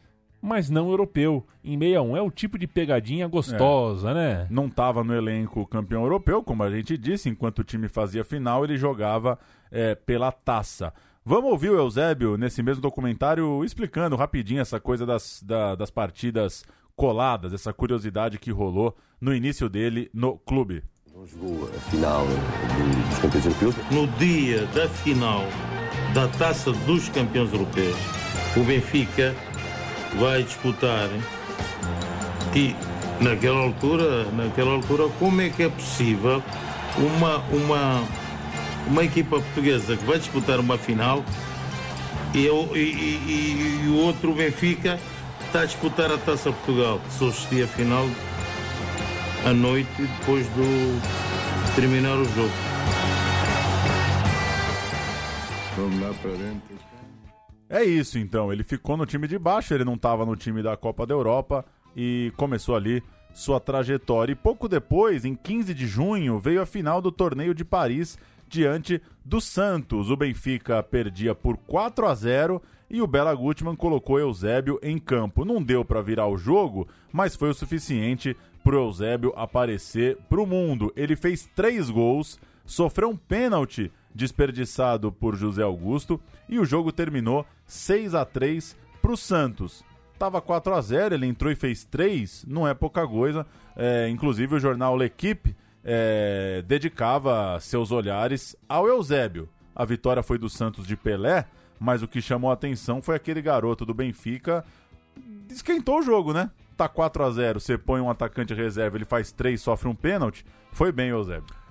mas 0.43 0.69
não 0.69 0.91
europeu. 0.91 1.47
Em 1.65 1.79
61 1.79 2.17
é 2.17 2.21
o 2.21 2.31
tipo 2.31 2.59
de 2.59 2.67
pegadinha 2.67 3.29
gostosa, 3.29 4.13
né? 4.13 4.47
Não 4.51 4.67
estava 4.67 5.05
no 5.05 5.15
elenco 5.15 5.65
campeão 5.67 6.03
europeu, 6.03 6.43
como 6.43 6.63
a 6.65 6.71
gente 6.71 6.99
disse, 6.99 7.29
enquanto 7.29 7.61
o 7.61 7.65
time 7.65 7.89
fazia 7.89 8.25
final, 8.25 8.65
ele 8.65 8.77
jogava 8.77 9.39
é, 9.71 9.95
pela 9.95 10.33
taça. 10.33 10.93
Vamos 11.25 11.53
ouvir 11.53 11.71
o 11.71 11.79
Eusébio 11.79 12.37
nesse 12.37 12.63
mesmo 12.65 12.83
documentário 12.83 13.65
explicando 13.65 14.17
rapidinho 14.17 14.61
essa 14.61 14.81
coisa 14.81 15.07
das, 15.07 15.41
da- 15.47 15.77
das 15.77 15.89
partidas 15.91 16.65
coladas, 16.97 17.53
essa 17.53 17.73
curiosidade 17.73 18.39
que 18.39 18.51
rolou 18.51 18.97
no 19.21 19.33
início 19.33 19.69
dele 19.69 20.11
no 20.13 20.37
clube. 20.39 20.83
Não 21.15 21.25
jogou 21.27 21.65
a 21.69 21.81
final 21.91 22.27
do- 22.27 23.09
dos 23.09 23.19
campeões 23.21 23.45
europeus. 23.47 23.75
no 23.93 24.07
dia 24.19 24.67
da 24.75 24.89
final 24.89 25.43
da 26.13 26.27
Taça 26.27 26.73
dos 26.73 27.09
Campeões 27.09 27.53
Europeus, 27.53 27.97
o 28.57 28.65
Benfica 28.65 29.35
vai 30.19 30.43
disputar 30.43 31.09
e 32.55 32.77
naquela 33.21 33.61
altura, 33.61 34.25
naquela 34.33 34.73
altura, 34.73 35.09
como 35.19 35.41
é 35.41 35.49
que 35.49 35.63
é 35.63 35.69
possível 35.69 36.43
uma 36.99 37.39
uma 37.51 38.05
uma 38.87 39.05
equipa 39.05 39.37
portuguesa 39.41 39.97
que 39.97 40.05
vai 40.05 40.19
disputar 40.19 40.59
uma 40.59 40.77
final 40.77 41.25
e, 42.35 42.49
o- 42.49 42.77
e- 42.77 42.79
e- 42.79 43.83
e- 43.85 43.89
o 43.89 43.97
outro 43.97 44.35
Benfica 44.35 44.99
está 45.47 45.61
a 45.61 45.65
disputar 45.67 46.11
a 46.11 46.19
Taça 46.19 46.51
Portugal, 46.51 47.01
que 47.07 47.13
só 47.15 47.29
assistia 47.29 47.65
a 47.65 47.69
final 47.69 48.09
à 49.47 49.53
noite 49.53 49.89
depois 49.99 50.47
do 50.49 51.01
terminar 51.77 52.17
o 52.17 52.25
jogo. 52.25 52.51
Vamos 55.77 56.01
lá 56.01 56.13
para 56.21 56.31
dentro. 56.33 56.92
É 57.73 57.83
isso 57.83 58.19
então, 58.19 58.53
ele 58.53 58.63
ficou 58.63 58.99
no 58.99 59.07
time 59.07 59.27
de 59.27 59.39
baixo, 59.39 59.73
ele 59.73 59.83
não 59.83 59.95
estava 59.95 60.27
no 60.27 60.37
time 60.37 60.63
da 60.63 60.77
Copa 60.77 61.07
da 61.07 61.15
Europa 61.15 61.65
e 61.97 62.31
começou 62.37 62.77
ali 62.77 63.03
sua 63.33 63.59
trajetória. 63.59 64.33
E 64.33 64.37
pouco 64.37 64.69
depois, 64.69 65.25
em 65.25 65.35
15 65.35 65.73
de 65.73 65.87
junho, 65.87 66.39
veio 66.39 66.61
a 66.61 66.67
final 66.67 67.01
do 67.01 67.11
torneio 67.11 67.55
de 67.55 67.65
Paris 67.65 68.19
diante 68.47 69.01
do 69.25 69.41
Santos. 69.41 70.11
O 70.11 70.17
Benfica 70.19 70.83
perdia 70.83 71.35
por 71.35 71.57
4 71.57 72.07
a 72.07 72.15
0 72.15 72.61
e 72.91 73.01
o 73.01 73.07
Bela 73.07 73.35
Gutmann 73.35 73.75
colocou 73.75 74.21
Eusébio 74.21 74.79
em 74.83 74.99
campo. 74.99 75.43
Não 75.43 75.63
deu 75.63 75.83
para 75.83 76.03
virar 76.03 76.29
o 76.29 76.37
jogo, 76.37 76.87
mas 77.11 77.35
foi 77.35 77.49
o 77.49 77.55
suficiente 77.55 78.37
para 78.63 78.77
Eusébio 78.77 79.33
aparecer 79.35 80.19
para 80.29 80.43
o 80.43 80.47
mundo. 80.47 80.93
Ele 80.95 81.17
fez 81.17 81.49
três 81.57 81.89
gols, 81.89 82.39
sofreu 82.67 83.09
um 83.09 83.17
pênalti 83.17 83.91
desperdiçado 84.15 85.11
por 85.11 85.37
José 85.37 85.63
Augusto 85.63 86.21
e 86.49 86.59
o 86.59 86.65
jogo 86.65 86.93
terminou 86.93 87.47
6 87.67 88.15
a 88.15 88.25
3 88.25 88.77
para 89.01 89.13
o 89.13 89.17
Santos. 89.17 89.85
Tava 90.19 90.41
4 90.41 90.75
a 90.75 90.81
0 90.81 91.15
ele 91.15 91.27
entrou 91.27 91.51
e 91.51 91.57
fez 91.57 91.85
3, 91.85 92.45
não 92.47 92.67
é 92.67 92.75
pouca 92.75 93.07
coisa. 93.07 93.47
É, 93.77 94.09
inclusive 94.09 94.55
o 94.55 94.61
jornal 94.61 94.97
L'Equipe 94.97 95.57
é, 95.85 96.63
dedicava 96.67 97.59
seus 97.61 97.91
olhares 97.91 98.55
ao 98.69 98.87
Eusébio. 98.87 99.49
A 99.75 99.85
vitória 99.85 100.23
foi 100.23 100.39
do 100.39 100.49
Santos 100.49 100.87
de 100.87 100.97
Pelé, 100.97 101.47
mas 101.81 102.03
o 102.03 102.09
que 102.09 102.21
chamou 102.21 102.51
a 102.51 102.55
atenção 102.55 103.03
foi 103.03 103.17
aquele 103.17 103.43
garoto 103.43 103.85
do 103.85 103.95
Benfica 103.95 104.65
esquentou 105.51 105.99
o 105.99 106.03
jogo, 106.03 106.33
né? 106.33 106.51
Tá 106.77 106.89
4 106.89 107.25
a 107.25 107.31
0 107.31 107.61
você 107.61 107.77
põe 107.77 108.01
um 108.01 108.11
atacante 108.11 108.55
reserva, 108.55 108.97
ele 108.97 109.05
faz 109.05 109.31
3, 109.33 109.61
sofre 109.61 109.89
um 109.89 109.95
pênalti. 109.95 110.45
Foi 110.73 110.91
bem, 110.91 111.11
Eusébio. 111.11 111.62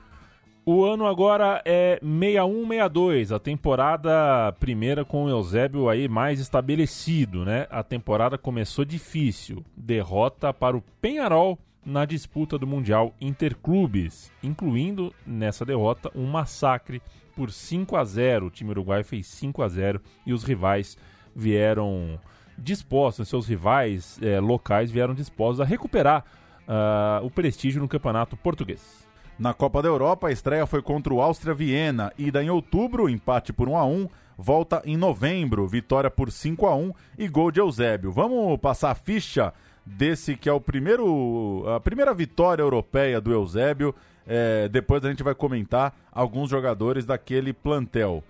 O 0.73 0.85
ano 0.85 1.05
agora 1.05 1.61
é 1.65 1.99
61-62, 2.01 3.35
a 3.35 3.39
temporada 3.39 4.55
primeira 4.57 5.03
com 5.03 5.25
o 5.25 5.29
Eusébio 5.29 5.89
aí 5.89 6.07
mais 6.07 6.39
estabelecido, 6.39 7.43
né? 7.43 7.67
A 7.69 7.83
temporada 7.83 8.37
começou 8.37 8.85
difícil, 8.85 9.65
derrota 9.75 10.53
para 10.53 10.77
o 10.77 10.83
Penharol 11.01 11.59
na 11.85 12.05
disputa 12.05 12.57
do 12.57 12.65
Mundial 12.65 13.13
Interclubes, 13.19 14.31
incluindo 14.41 15.13
nessa 15.27 15.65
derrota 15.65 16.09
um 16.15 16.25
massacre 16.25 17.01
por 17.35 17.51
5 17.51 17.97
a 17.97 18.05
0. 18.05 18.45
O 18.45 18.49
time 18.49 18.69
uruguai 18.69 19.03
fez 19.03 19.27
5 19.27 19.61
a 19.61 19.67
0 19.67 19.99
e 20.25 20.31
os 20.31 20.45
rivais 20.45 20.97
vieram 21.35 22.17
dispostos, 22.57 23.27
seus 23.27 23.45
rivais 23.45 24.17
eh, 24.21 24.39
locais 24.39 24.89
vieram 24.89 25.13
dispostos 25.13 25.59
a 25.59 25.65
recuperar 25.65 26.23
uh, 26.61 27.25
o 27.25 27.29
prestígio 27.29 27.81
no 27.81 27.89
campeonato 27.89 28.37
português. 28.37 29.10
Na 29.41 29.55
Copa 29.55 29.81
da 29.81 29.87
Europa, 29.87 30.27
a 30.27 30.31
estreia 30.31 30.67
foi 30.67 30.83
contra 30.83 31.11
o 31.11 31.19
Áustria 31.19 31.51
Viena, 31.51 32.13
ida 32.15 32.43
em 32.43 32.51
outubro, 32.51 33.09
empate 33.09 33.51
por 33.51 33.67
1 33.67 33.75
a 33.75 33.83
1, 33.83 34.07
volta 34.37 34.83
em 34.85 34.95
novembro, 34.95 35.67
vitória 35.67 36.11
por 36.11 36.31
5 36.31 36.67
a 36.67 36.75
1 36.75 36.93
e 37.17 37.27
gol 37.27 37.49
de 37.49 37.59
Eusébio. 37.59 38.11
Vamos 38.11 38.59
passar 38.59 38.91
a 38.91 38.95
ficha 38.95 39.51
desse 39.83 40.35
que 40.35 40.47
é 40.47 40.53
o 40.53 40.61
primeiro 40.61 41.63
a 41.75 41.79
primeira 41.79 42.13
vitória 42.13 42.61
europeia 42.61 43.19
do 43.19 43.33
Eusébio. 43.33 43.95
É, 44.27 44.69
depois 44.69 45.03
a 45.03 45.09
gente 45.09 45.23
vai 45.23 45.33
comentar 45.33 45.91
alguns 46.11 46.47
jogadores 46.47 47.03
daquele 47.03 47.51
plantel. 47.51 48.23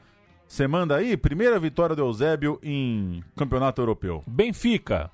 Você 0.47 0.65
manda 0.65 0.95
aí, 0.95 1.17
primeira 1.17 1.59
vitória 1.59 1.93
do 1.93 2.03
Eusébio 2.03 2.57
em 2.63 3.21
campeonato 3.35 3.81
europeu. 3.81 4.23
Benfica, 4.25 5.11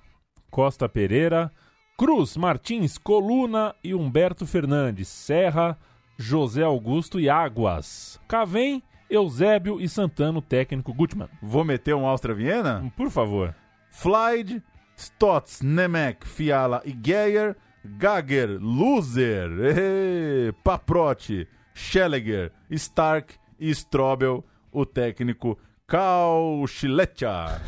Costa 0.52 0.88
Pereira, 0.88 1.52
Cruz, 1.98 2.38
Martins, 2.38 2.96
Coluna 3.00 3.74
e 3.84 3.96
Humberto 3.96 4.46
Fernandes, 4.46 5.08
Serra, 5.08 5.76
José 6.16 6.62
Augusto 6.62 7.20
e 7.20 7.28
Águas. 7.28 8.22
Cavém, 8.28 8.84
Eusébio 9.10 9.82
e 9.82 9.90
Santana, 9.90 10.38
o 10.38 10.42
técnico 10.42 10.94
Gutmann. 10.94 11.28
Vou 11.42 11.64
meter 11.64 11.96
um 11.96 12.06
Áustria 12.06 12.36
Viena? 12.36 12.94
Por 12.96 13.10
favor. 13.10 13.56
Flyde, 13.90 14.62
Stotz, 14.96 15.64
Nemec, 15.64 16.28
Fiala 16.28 16.84
e 16.86 16.92
Geyer, 16.92 17.56
Gager, 17.84 18.60
Loser, 18.62 19.50
Ehe, 19.60 20.52
Paprotti, 20.64 21.48
Schelliger, 21.74 22.52
Stark 22.70 23.34
e 23.60 23.72
Strobel, 23.72 24.46
o 24.72 24.86
técnico 24.86 25.58
Kauchilecha. 25.88 27.62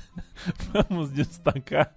Vamos 0.72 1.10
destacar 1.10 1.92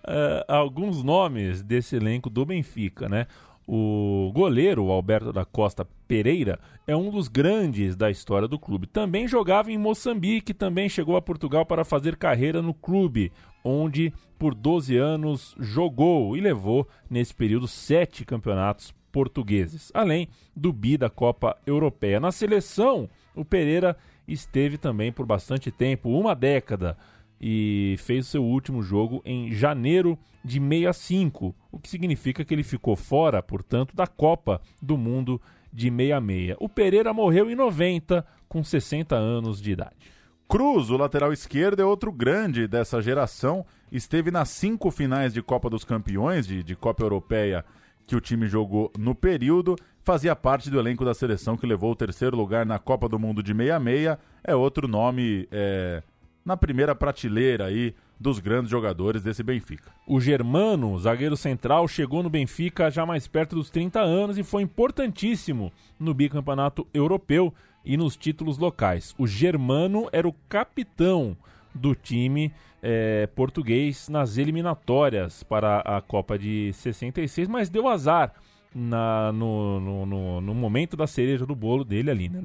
uh, 0.00 0.44
alguns 0.46 1.02
nomes 1.02 1.62
desse 1.62 1.96
elenco 1.96 2.28
do 2.28 2.44
Benfica, 2.44 3.08
né? 3.08 3.26
O 3.66 4.30
goleiro 4.34 4.90
Alberto 4.90 5.32
da 5.32 5.46
Costa 5.46 5.88
Pereira 6.06 6.60
é 6.86 6.94
um 6.94 7.10
dos 7.10 7.28
grandes 7.28 7.96
da 7.96 8.10
história 8.10 8.46
do 8.46 8.58
clube. 8.58 8.86
Também 8.86 9.26
jogava 9.26 9.72
em 9.72 9.78
Moçambique, 9.78 10.52
também 10.52 10.90
chegou 10.90 11.16
a 11.16 11.22
Portugal 11.22 11.64
para 11.64 11.86
fazer 11.86 12.16
carreira 12.16 12.60
no 12.60 12.74
clube, 12.74 13.32
onde 13.64 14.12
por 14.38 14.54
12 14.54 14.94
anos 14.98 15.56
jogou 15.58 16.36
e 16.36 16.40
levou 16.42 16.86
nesse 17.08 17.34
período 17.34 17.66
sete 17.66 18.26
campeonatos 18.26 18.92
portugueses, 19.10 19.90
além 19.94 20.28
do 20.54 20.70
bi 20.70 20.98
da 20.98 21.08
Copa 21.08 21.56
Europeia. 21.64 22.20
Na 22.20 22.30
seleção, 22.30 23.08
o 23.34 23.42
Pereira 23.42 23.96
esteve 24.26 24.78
também 24.78 25.12
por 25.12 25.26
bastante 25.26 25.70
tempo, 25.70 26.10
uma 26.10 26.34
década, 26.34 26.96
e 27.40 27.96
fez 27.98 28.26
seu 28.26 28.42
último 28.42 28.82
jogo 28.82 29.20
em 29.24 29.52
janeiro 29.52 30.18
de 30.44 30.60
65, 30.60 31.54
o 31.72 31.78
que 31.78 31.88
significa 31.88 32.44
que 32.44 32.52
ele 32.52 32.62
ficou 32.62 32.96
fora, 32.96 33.42
portanto, 33.42 33.96
da 33.96 34.06
Copa 34.06 34.60
do 34.80 34.96
Mundo 34.96 35.40
de 35.72 35.90
66. 35.90 36.56
O 36.60 36.68
Pereira 36.68 37.12
morreu 37.12 37.50
em 37.50 37.54
90, 37.54 38.24
com 38.48 38.62
60 38.62 39.16
anos 39.16 39.60
de 39.60 39.72
idade. 39.72 40.14
Cruz, 40.46 40.90
o 40.90 40.96
lateral 40.96 41.32
esquerdo, 41.32 41.80
é 41.80 41.84
outro 41.84 42.12
grande 42.12 42.68
dessa 42.68 43.00
geração. 43.00 43.64
Esteve 43.90 44.30
nas 44.30 44.50
cinco 44.50 44.90
finais 44.90 45.32
de 45.32 45.42
Copa 45.42 45.70
dos 45.70 45.84
Campeões, 45.84 46.46
de, 46.46 46.62
de 46.62 46.76
Copa 46.76 47.02
Europeia, 47.02 47.64
que 48.06 48.16
o 48.16 48.20
time 48.20 48.46
jogou 48.46 48.92
no 48.98 49.14
período. 49.14 49.76
Fazia 50.02 50.36
parte 50.36 50.70
do 50.70 50.78
elenco 50.78 51.04
da 51.04 51.14
seleção 51.14 51.56
que 51.56 51.66
levou 51.66 51.92
o 51.92 51.96
terceiro 51.96 52.36
lugar 52.36 52.66
na 52.66 52.78
Copa 52.78 53.08
do 53.08 53.18
Mundo 53.18 53.42
de 53.42 53.54
66. 53.54 54.18
É 54.42 54.54
outro 54.54 54.86
nome 54.86 55.48
é, 55.50 56.02
na 56.44 56.56
primeira 56.56 56.94
prateleira 56.94 57.66
aí 57.66 57.94
dos 58.20 58.38
grandes 58.38 58.70
jogadores 58.70 59.22
desse 59.22 59.42
Benfica. 59.42 59.90
O 60.06 60.20
Germano, 60.20 60.98
zagueiro 60.98 61.36
central, 61.36 61.88
chegou 61.88 62.22
no 62.22 62.30
Benfica 62.30 62.90
já 62.90 63.04
mais 63.04 63.26
perto 63.26 63.56
dos 63.56 63.70
30 63.70 64.00
anos 64.00 64.38
e 64.38 64.42
foi 64.42 64.62
importantíssimo 64.62 65.72
no 65.98 66.14
bicampeonato 66.14 66.86
europeu 66.92 67.52
e 67.84 67.96
nos 67.96 68.16
títulos 68.16 68.56
locais. 68.56 69.14
O 69.18 69.26
Germano 69.26 70.08
era 70.12 70.28
o 70.28 70.34
capitão 70.48 71.36
do 71.74 71.94
time 71.94 72.52
é, 72.86 73.26
português 73.28 74.10
nas 74.10 74.36
eliminatórias 74.36 75.42
para 75.42 75.78
a 75.80 76.02
Copa 76.02 76.38
de 76.38 76.70
66, 76.74 77.48
mas 77.48 77.70
deu 77.70 77.88
azar 77.88 78.34
na, 78.74 79.32
no, 79.32 79.80
no, 79.80 80.06
no, 80.06 80.40
no, 80.42 80.54
momento 80.54 80.94
da 80.94 81.06
cereja 81.06 81.46
do 81.46 81.54
bolo 81.54 81.82
dele 81.82 82.10
ali, 82.10 82.28
né? 82.28 82.42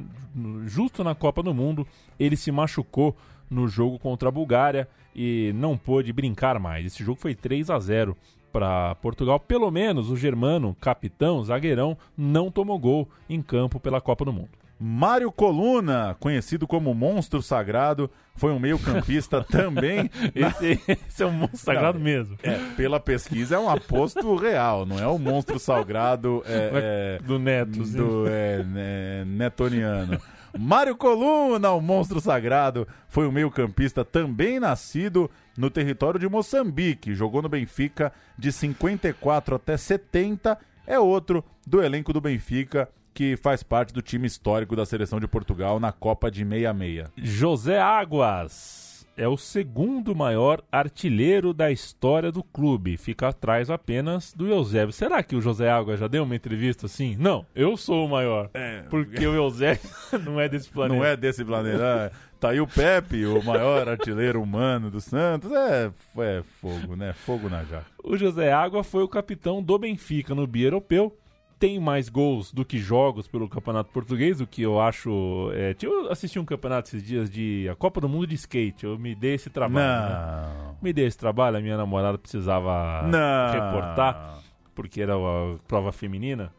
Justo 0.65 1.03
na 1.03 1.13
Copa 1.13 1.43
do 1.43 1.53
Mundo, 1.53 1.85
ele 2.17 2.37
se 2.37 2.53
machucou 2.53 3.17
no 3.49 3.67
jogo 3.67 3.99
contra 3.99 4.29
a 4.29 4.31
Bulgária 4.31 4.87
e 5.13 5.51
não 5.55 5.77
pôde 5.77 6.13
brincar 6.13 6.57
mais. 6.57 6.85
Esse 6.85 7.03
jogo 7.03 7.19
foi 7.19 7.35
3 7.35 7.69
a 7.69 7.77
0 7.77 8.15
para 8.49 8.95
Portugal. 8.95 9.41
Pelo 9.41 9.69
menos 9.69 10.09
o 10.09 10.15
germano, 10.15 10.73
capitão, 10.79 11.43
zagueirão, 11.43 11.97
não 12.17 12.49
tomou 12.49 12.79
gol 12.79 13.09
em 13.29 13.41
campo 13.41 13.77
pela 13.77 13.99
Copa 13.99 14.23
do 14.23 14.31
Mundo. 14.31 14.51
Mário 14.79 15.29
Coluna, 15.29 16.15
conhecido 16.21 16.65
como 16.65 16.93
Monstro 16.93 17.41
Sagrado, 17.41 18.09
foi 18.33 18.53
um 18.53 18.59
meio-campista 18.59 19.43
também. 19.51 20.09
Esse, 20.33 20.81
esse, 20.87 21.21
é 21.21 21.25
um 21.25 21.31
monstro 21.31 21.57
sagrado 21.57 21.97
não, 21.97 22.05
mesmo. 22.05 22.37
É, 22.41 22.57
pela 22.77 22.97
pesquisa 22.97 23.55
é 23.55 23.59
um 23.59 23.69
aposto 23.69 24.35
real, 24.37 24.85
não 24.85 24.97
é 24.97 25.05
o 25.05 25.19
monstro 25.19 25.59
sagrado 25.59 26.41
é, 26.45 27.17
é, 27.19 27.23
do 27.23 27.37
Neto, 27.37 27.83
do 27.83 28.25
é, 28.27 28.63
né, 28.63 29.25
netoniano. 29.25 30.19
Mário 30.57 30.95
Coluna, 30.95 31.71
o 31.71 31.81
monstro 31.81 32.21
sagrado, 32.21 32.87
foi 33.09 33.27
um 33.27 33.31
meio-campista 33.31 34.05
também 34.05 34.61
nascido 34.61 35.29
no 35.57 35.69
território 35.69 36.19
de 36.19 36.29
Moçambique. 36.29 37.13
Jogou 37.13 37.41
no 37.41 37.49
Benfica 37.49 38.13
de 38.37 38.51
54 38.51 39.55
até 39.55 39.75
70. 39.75 40.57
É 40.87 40.97
outro 40.97 41.43
do 41.67 41.83
elenco 41.83 42.13
do 42.13 42.21
Benfica 42.21 42.89
que 43.13 43.37
faz 43.37 43.63
parte 43.63 43.93
do 43.93 44.01
time 44.01 44.27
histórico 44.27 44.75
da 44.75 44.85
seleção 44.85 45.19
de 45.19 45.27
Portugal 45.27 45.79
na 45.79 45.91
Copa 45.91 46.29
de 46.29 46.45
66. 46.45 47.07
José 47.17 47.79
Águas 47.79 48.89
é 49.19 49.27
o 49.27 49.35
segundo 49.35 50.15
maior 50.15 50.63
artilheiro 50.71 51.53
da 51.53 51.69
história 51.69 52.31
do 52.31 52.41
clube. 52.41 52.95
Fica 52.95 53.27
atrás 53.27 53.69
apenas 53.69 54.33
do 54.33 54.47
Eusébio. 54.47 54.93
Será 54.93 55.21
que 55.21 55.35
o 55.35 55.41
José 55.41 55.69
Águas 55.69 55.99
já 55.99 56.07
deu 56.07 56.23
uma 56.23 56.37
entrevista 56.37 56.85
assim? 56.85 57.17
Não, 57.19 57.45
eu 57.53 57.75
sou 57.75 58.05
o 58.05 58.09
maior. 58.09 58.49
É, 58.53 58.83
porque 58.89 59.27
o 59.27 59.35
Eusébio 59.35 59.89
não 60.23 60.39
é 60.39 60.47
desse 60.47 60.69
planeta. 60.69 60.95
Não 60.95 61.05
é 61.05 61.17
desse 61.17 61.43
planeta. 61.43 62.13
Tá 62.39 62.51
aí 62.51 62.61
o 62.61 62.67
Pepe, 62.67 63.25
o 63.25 63.43
maior 63.43 63.89
artilheiro 63.89 64.41
humano 64.41 64.89
do 64.89 65.01
Santos. 65.01 65.51
É, 65.51 65.91
é 66.19 66.43
fogo, 66.61 66.95
né? 66.95 67.11
Fogo 67.11 67.49
na 67.49 67.65
jaca. 67.65 67.87
O 68.01 68.15
José 68.15 68.53
Água 68.53 68.85
foi 68.85 69.03
o 69.03 69.09
capitão 69.09 69.61
do 69.61 69.77
Benfica 69.77 70.33
no 70.33 70.47
bi 70.47 70.63
europeu 70.63 71.13
tem 71.59 71.77
mais 71.77 72.07
gols 72.07 72.53
do 72.53 72.63
que 72.63 72.77
jogos 72.77 73.27
pelo 73.27 73.49
Campeonato 73.49 73.91
Português, 73.91 74.39
o 74.39 74.47
que 74.47 74.61
eu 74.61 74.79
acho. 74.79 75.51
É, 75.53 75.75
eu 75.81 76.09
assisti 76.09 76.39
um 76.39 76.45
campeonato 76.45 76.87
esses 76.87 77.03
dias 77.03 77.29
de 77.29 77.67
a 77.69 77.75
Copa 77.75 77.99
do 77.99 78.07
Mundo 78.07 78.25
de 78.27 78.35
Skate. 78.35 78.85
Eu 78.85 78.97
me 78.97 79.13
dei 79.13 79.33
esse 79.33 79.49
trabalho. 79.49 79.85
Né? 79.85 80.75
Me 80.81 80.93
dei 80.93 81.05
esse 81.05 81.17
trabalho, 81.17 81.57
a 81.57 81.61
minha 81.61 81.75
namorada 81.75 82.17
precisava 82.17 83.03
Não. 83.03 83.51
reportar. 83.51 84.39
porque 84.73 85.01
era 85.01 85.15
a 85.15 85.57
prova 85.67 85.91
feminina. 85.91 86.53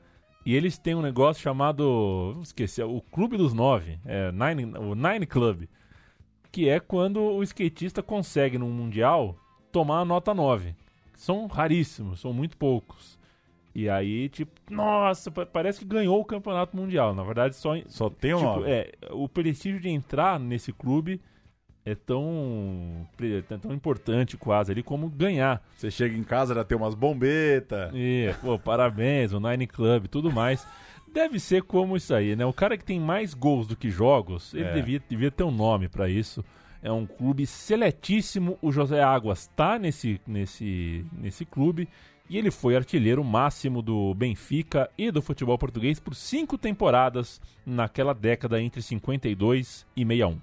E 0.44 0.54
eles 0.54 0.76
têm 0.76 0.94
um 0.94 1.02
negócio 1.02 1.42
chamado. 1.42 2.38
Esqueci, 2.42 2.82
o 2.82 3.00
Clube 3.00 3.38
dos 3.38 3.54
Nove. 3.54 3.98
É, 4.04 4.30
Nine, 4.32 4.76
o 4.76 4.94
Nine 4.94 5.24
Club. 5.26 5.64
Que 6.52 6.68
é 6.68 6.78
quando 6.80 7.20
o 7.22 7.42
skatista 7.42 8.02
consegue 8.02 8.58
no 8.58 8.66
Mundial 8.66 9.36
tomar 9.72 10.00
a 10.00 10.04
nota 10.04 10.34
9. 10.34 10.74
São 11.14 11.46
raríssimos, 11.46 12.20
são 12.20 12.32
muito 12.32 12.56
poucos. 12.56 13.19
E 13.74 13.88
aí, 13.88 14.28
tipo, 14.28 14.52
nossa, 14.70 15.30
pa- 15.30 15.46
parece 15.46 15.78
que 15.80 15.84
ganhou 15.84 16.20
o 16.20 16.24
campeonato 16.24 16.76
mundial. 16.76 17.14
Na 17.14 17.22
verdade, 17.22 17.54
só. 17.54 17.74
Só 17.86 18.10
tem 18.10 18.34
um 18.34 18.38
tipo, 18.38 18.64
é, 18.66 18.90
o 19.10 19.28
prestígio 19.28 19.80
de 19.80 19.88
entrar 19.88 20.40
nesse 20.40 20.72
clube 20.72 21.20
é 21.84 21.94
tão, 21.94 23.06
é 23.22 23.56
tão 23.56 23.72
importante 23.72 24.36
quase 24.36 24.70
ali 24.72 24.82
como 24.82 25.08
ganhar. 25.08 25.62
Você 25.76 25.90
chega 25.90 26.16
em 26.16 26.24
casa, 26.24 26.54
já 26.54 26.64
tem 26.64 26.76
umas 26.76 26.94
bombetas. 26.94 27.90
E, 27.94 28.34
pô, 28.42 28.58
parabéns, 28.58 29.32
o 29.32 29.40
Nine 29.40 29.66
Club, 29.66 30.06
tudo 30.08 30.30
mais. 30.32 30.66
Deve 31.12 31.40
ser 31.40 31.62
como 31.62 31.96
isso 31.96 32.14
aí, 32.14 32.36
né? 32.36 32.44
O 32.46 32.52
cara 32.52 32.76
que 32.76 32.84
tem 32.84 33.00
mais 33.00 33.34
gols 33.34 33.66
do 33.66 33.76
que 33.76 33.90
jogos, 33.90 34.52
ele 34.54 34.64
É. 34.64 34.72
devia, 34.74 35.02
devia 35.08 35.30
ter 35.30 35.42
um 35.42 35.50
nome 35.50 35.88
pra 35.88 36.08
isso. 36.08 36.44
É 36.82 36.90
um 36.90 37.04
clube 37.06 37.46
seletíssimo. 37.46 38.58
O 38.62 38.70
José 38.72 39.02
Águas 39.02 39.46
tá 39.56 39.78
nesse, 39.78 40.20
nesse, 40.26 41.04
nesse 41.12 41.44
clube. 41.44 41.88
E 42.30 42.38
ele 42.38 42.52
foi 42.52 42.76
artilheiro 42.76 43.24
máximo 43.24 43.82
do 43.82 44.14
Benfica 44.14 44.88
e 44.96 45.10
do 45.10 45.20
futebol 45.20 45.58
português 45.58 45.98
por 45.98 46.14
cinco 46.14 46.56
temporadas 46.56 47.40
naquela 47.66 48.14
década 48.14 48.62
entre 48.62 48.80
52 48.80 49.84
e 49.96 50.06
61. 50.06 50.38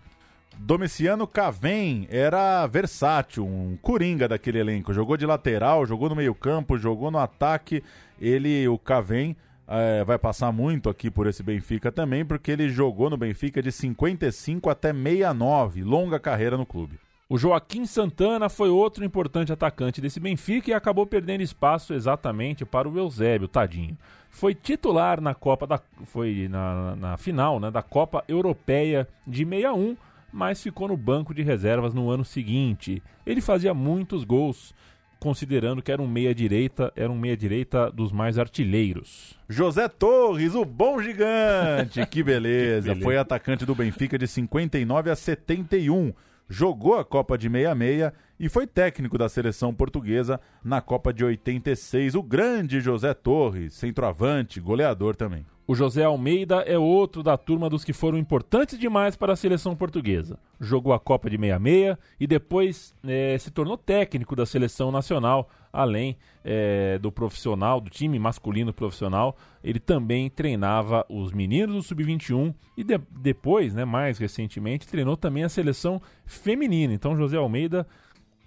Domiciano 0.57 1.25
Cavém 1.25 2.05
era 2.11 2.67
versátil, 2.67 3.45
um 3.45 3.77
coringa 3.81 4.27
daquele 4.27 4.59
elenco. 4.59 4.93
Jogou 4.93 5.15
de 5.15 5.25
lateral, 5.25 5.85
jogou 5.85 6.09
no 6.09 6.15
meio-campo, 6.15 6.77
jogou 6.77 7.09
no 7.09 7.19
ataque. 7.19 7.81
Ele, 8.19 8.67
o 8.67 8.77
Cavém, 8.77 9.37
eh, 9.65 10.03
vai 10.03 10.17
passar 10.17 10.51
muito 10.51 10.89
aqui 10.89 11.09
por 11.09 11.25
esse 11.25 11.41
Benfica 11.41 11.89
também, 11.89 12.25
porque 12.25 12.51
ele 12.51 12.67
jogou 12.67 13.09
no 13.09 13.15
Benfica 13.15 13.61
de 13.61 13.71
55 13.71 14.69
até 14.69 14.91
69. 14.91 15.83
Longa 15.83 16.19
carreira 16.19 16.57
no 16.57 16.65
clube. 16.65 16.99
O 17.29 17.37
Joaquim 17.37 17.85
Santana 17.85 18.47
foi 18.47 18.69
outro 18.69 19.03
importante 19.03 19.51
atacante 19.51 19.99
desse 19.99 20.17
Benfica 20.17 20.71
e 20.71 20.73
acabou 20.73 21.05
perdendo 21.05 21.41
espaço 21.41 21.93
exatamente 21.93 22.63
para 22.63 22.87
o 22.87 22.97
Eusébio, 22.97 23.49
tadinho. 23.49 23.97
Foi 24.29 24.55
titular 24.55 25.19
na 25.19 25.35
Copa 25.35 25.67
da 25.67 25.81
foi 26.05 26.47
na, 26.49 26.95
na 26.95 27.17
final, 27.17 27.59
né, 27.59 27.69
da 27.69 27.81
Copa 27.81 28.23
Europeia 28.29 29.05
de 29.25 29.43
61, 29.43 29.97
mas 30.31 30.63
ficou 30.63 30.87
no 30.87 30.95
banco 30.95 31.33
de 31.33 31.41
reservas 31.41 31.93
no 31.93 32.09
ano 32.09 32.23
seguinte. 32.23 33.03
Ele 33.25 33.41
fazia 33.41 33.73
muitos 33.73 34.23
gols, 34.23 34.73
considerando 35.19 35.81
que 35.81 35.91
era 35.91 36.01
um 36.01 36.07
meia 36.07 36.33
direita, 36.33 36.93
era 36.95 37.11
um 37.11 37.17
meia 37.17 37.35
direita 37.35 37.91
dos 37.91 38.13
mais 38.13 38.39
artilheiros. 38.39 39.37
José 39.49 39.89
Torres, 39.89 40.55
o 40.55 40.63
bom 40.63 41.01
gigante. 41.01 42.05
Que 42.07 42.23
beleza. 42.23 42.83
Que 42.83 42.87
beleza. 42.89 43.03
Foi 43.03 43.17
atacante 43.17 43.65
do 43.65 43.75
Benfica 43.75 44.17
de 44.17 44.27
59 44.27 45.09
a 45.09 45.15
71. 45.15 46.13
Jogou 46.49 46.95
a 46.95 47.03
Copa 47.03 47.37
de 47.37 47.49
66 47.49 48.11
e 48.39 48.47
foi 48.47 48.65
técnico 48.65 49.17
da 49.17 49.27
seleção 49.27 49.73
portuguesa 49.73 50.39
na 50.63 50.79
Copa 50.79 51.11
de 51.11 51.25
86. 51.25 52.15
O 52.15 52.23
grande 52.23 52.79
José 52.79 53.13
Torres, 53.13 53.73
centroavante, 53.73 54.61
goleador 54.61 55.15
também. 55.15 55.45
O 55.69 55.75
José 55.75 56.05
Almeida 56.05 56.61
é 56.61 56.77
outro 56.77 57.21
da 57.21 57.35
turma 57.35 57.69
dos 57.69 57.83
que 57.83 57.91
foram 57.91 58.17
importantes 58.17 58.79
demais 58.79 59.17
para 59.17 59.33
a 59.33 59.35
seleção 59.35 59.75
portuguesa. 59.75 60.39
Jogou 60.61 60.93
a 60.93 60.99
Copa 60.99 61.29
de 61.29 61.35
66 61.35 61.97
e 62.17 62.25
depois 62.25 62.95
eh, 63.05 63.37
se 63.37 63.51
tornou 63.51 63.77
técnico 63.77 64.33
da 64.33 64.45
seleção 64.45 64.89
nacional, 64.93 65.49
além 65.77 66.17
eh, 66.43 66.97
do 66.99 67.11
profissional, 67.11 67.79
do 67.79 67.89
time 67.89 68.17
masculino 68.17 68.73
profissional. 68.73 69.37
Ele 69.63 69.79
também 69.79 70.29
treinava 70.29 71.05
os 71.07 71.31
meninos 71.31 71.75
do 71.75 71.83
Sub-21 71.83 72.53
e 72.75 72.83
de- 72.83 72.99
depois, 73.11 73.73
né, 73.75 73.85
mais 73.85 74.17
recentemente, 74.17 74.87
treinou 74.87 75.15
também 75.15 75.43
a 75.43 75.49
seleção 75.49 76.01
feminina. 76.25 76.93
Então, 76.93 77.15
José 77.15 77.37
Almeida 77.37 77.85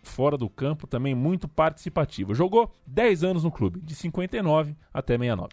fora 0.03 0.37
do 0.37 0.49
campo, 0.49 0.87
também 0.87 1.15
muito 1.15 1.47
participativo. 1.47 2.35
Jogou 2.35 2.75
10 2.87 3.23
anos 3.23 3.45
no 3.45 3.51
clube, 3.51 3.81
de 3.81 3.95
59 3.95 4.75
até 4.93 5.13
69. 5.19 5.51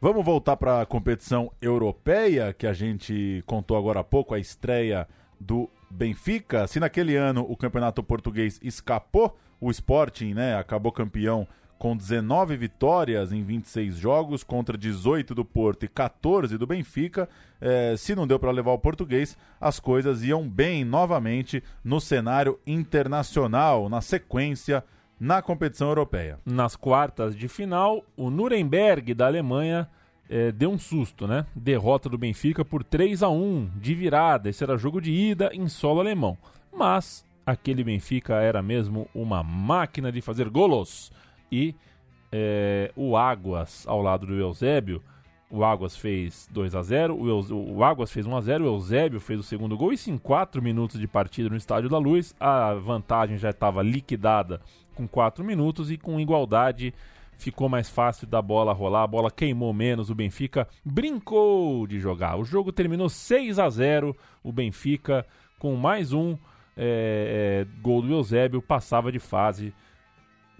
Vamos 0.00 0.24
voltar 0.24 0.56
para 0.56 0.80
a 0.80 0.86
competição 0.86 1.52
europeia, 1.60 2.54
que 2.54 2.66
a 2.66 2.72
gente 2.72 3.42
contou 3.46 3.76
agora 3.76 4.00
há 4.00 4.04
pouco, 4.04 4.34
a 4.34 4.38
estreia 4.38 5.06
do 5.38 5.68
Benfica. 5.90 6.66
Se 6.66 6.80
naquele 6.80 7.14
ano 7.14 7.44
o 7.46 7.54
campeonato 7.54 8.02
português 8.02 8.58
escapou, 8.62 9.36
o 9.60 9.70
Sporting 9.70 10.34
né, 10.34 10.56
acabou 10.56 10.90
campeão 10.90 11.46
com 11.78 11.96
19 11.96 12.58
vitórias 12.58 13.32
em 13.32 13.42
26 13.42 13.96
jogos, 13.96 14.44
contra 14.44 14.76
18 14.76 15.34
do 15.34 15.46
Porto 15.46 15.84
e 15.84 15.88
14 15.88 16.58
do 16.58 16.66
Benfica. 16.66 17.26
Eh, 17.58 17.94
se 17.96 18.14
não 18.14 18.26
deu 18.26 18.38
para 18.38 18.50
levar 18.50 18.72
o 18.72 18.78
português, 18.78 19.34
as 19.58 19.80
coisas 19.80 20.22
iam 20.22 20.46
bem 20.46 20.84
novamente 20.84 21.62
no 21.82 21.98
cenário 21.98 22.60
internacional, 22.66 23.88
na 23.88 24.02
sequência 24.02 24.84
na 25.18 25.40
competição 25.40 25.88
europeia. 25.88 26.38
Nas 26.44 26.76
quartas 26.76 27.34
de 27.34 27.48
final, 27.48 28.04
o 28.14 28.28
Nuremberg 28.28 29.14
da 29.14 29.26
Alemanha 29.26 29.88
eh, 30.28 30.52
deu 30.52 30.70
um 30.70 30.78
susto, 30.78 31.26
né? 31.26 31.46
Derrota 31.54 32.10
do 32.10 32.18
Benfica 32.18 32.62
por 32.62 32.84
3 32.84 33.22
a 33.22 33.30
1 33.30 33.70
de 33.76 33.94
virada. 33.94 34.50
Esse 34.50 34.62
era 34.62 34.76
jogo 34.76 35.00
de 35.00 35.12
ida 35.12 35.50
em 35.54 35.66
solo 35.66 36.00
alemão. 36.00 36.36
Mas 36.70 37.24
aquele 37.50 37.84
Benfica 37.84 38.34
era 38.36 38.62
mesmo 38.62 39.08
uma 39.14 39.42
máquina 39.42 40.10
de 40.10 40.20
fazer 40.20 40.48
golos. 40.48 41.12
E 41.50 41.74
eh, 42.32 42.90
o 42.96 43.16
Águas, 43.16 43.84
ao 43.86 44.00
lado 44.00 44.26
do 44.26 44.34
Eusébio, 44.34 45.02
o 45.50 45.64
Águas 45.64 45.96
fez 45.96 46.48
2 46.52 46.74
a 46.76 46.82
0 46.82 47.16
o, 47.16 47.28
Eus- 47.28 47.50
o 47.50 47.82
Águas 47.82 48.12
fez 48.12 48.24
1 48.24 48.36
a 48.36 48.40
0 48.40 48.64
o 48.64 48.66
Eusébio 48.68 49.18
fez 49.20 49.40
o 49.40 49.42
segundo 49.42 49.76
gol. 49.76 49.92
Isso 49.92 50.10
em 50.10 50.16
4 50.16 50.62
minutos 50.62 50.98
de 51.00 51.08
partida 51.08 51.48
no 51.48 51.56
Estádio 51.56 51.88
da 51.90 51.98
Luz. 51.98 52.34
A 52.38 52.74
vantagem 52.74 53.36
já 53.36 53.50
estava 53.50 53.82
liquidada 53.82 54.60
com 54.94 55.08
4 55.08 55.44
minutos 55.44 55.90
e 55.90 55.96
com 55.98 56.20
igualdade 56.20 56.94
ficou 57.36 57.68
mais 57.70 57.88
fácil 57.88 58.26
da 58.26 58.42
bola 58.42 58.70
rolar, 58.72 59.02
a 59.02 59.06
bola 59.06 59.30
queimou 59.30 59.72
menos, 59.72 60.10
o 60.10 60.14
Benfica 60.14 60.68
brincou 60.84 61.86
de 61.86 61.98
jogar. 61.98 62.36
O 62.38 62.44
jogo 62.44 62.70
terminou 62.70 63.08
6 63.08 63.58
a 63.58 63.68
0 63.70 64.14
o 64.44 64.52
Benfica 64.52 65.26
com 65.58 65.74
mais 65.74 66.12
um 66.12 66.36
é, 66.82 67.66
é, 67.66 67.80
gol 67.82 68.00
do 68.00 68.10
Eusébio 68.10 68.62
passava 68.62 69.12
de 69.12 69.18
fase 69.18 69.74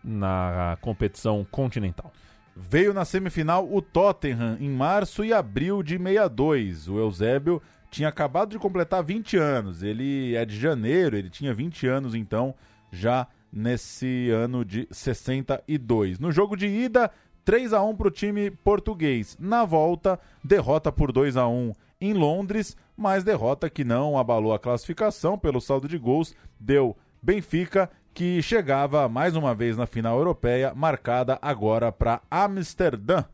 na 0.04 0.76
competição 0.82 1.46
continental. 1.50 2.12
Veio 2.54 2.92
na 2.92 3.06
semifinal 3.06 3.66
o 3.72 3.80
Tottenham 3.80 4.58
em 4.60 4.68
março 4.68 5.24
e 5.24 5.32
abril 5.32 5.82
de 5.82 5.96
62. 5.96 6.88
O 6.88 6.98
Eusébio 6.98 7.62
tinha 7.90 8.08
acabado 8.08 8.50
de 8.50 8.58
completar 8.58 9.02
20 9.02 9.38
anos. 9.38 9.82
Ele 9.82 10.34
é 10.34 10.44
de 10.44 10.58
janeiro, 10.58 11.16
ele 11.16 11.30
tinha 11.30 11.54
20 11.54 11.86
anos 11.86 12.14
então, 12.14 12.54
já 12.92 13.26
nesse 13.50 14.28
ano 14.28 14.62
de 14.62 14.86
62. 14.90 16.18
No 16.18 16.30
jogo 16.30 16.54
de 16.54 16.66
ida, 16.66 17.10
3 17.46 17.72
a 17.72 17.82
1 17.82 17.96
para 17.96 18.08
o 18.08 18.10
time 18.10 18.50
português. 18.50 19.38
Na 19.40 19.64
volta, 19.64 20.20
derrota 20.44 20.92
por 20.92 21.12
2 21.12 21.38
a 21.38 21.48
1 21.48 21.72
em 22.00 22.12
Londres, 22.12 22.76
mas 23.00 23.24
derrota 23.24 23.70
que 23.70 23.82
não 23.82 24.18
abalou 24.18 24.52
a 24.52 24.58
classificação 24.58 25.38
pelo 25.38 25.58
saldo 25.58 25.88
de 25.88 25.96
gols, 25.96 26.34
deu 26.60 26.94
Benfica, 27.22 27.90
que 28.12 28.42
chegava 28.42 29.08
mais 29.08 29.34
uma 29.34 29.54
vez 29.54 29.74
na 29.74 29.86
final 29.86 30.18
europeia, 30.18 30.74
marcada 30.74 31.38
agora 31.40 31.90
para 31.90 32.20
Amsterdã. 32.30 33.24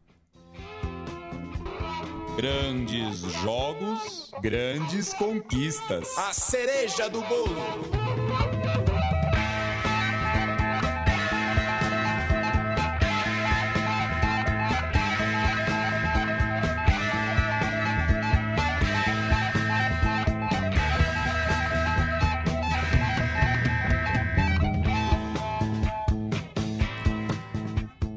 Grandes 2.37 3.22
jogos, 3.42 4.31
grandes 4.40 5.12
conquistas. 5.14 6.16
A 6.16 6.33
cereja 6.33 7.11
do 7.11 7.20
bolo. 7.22 8.86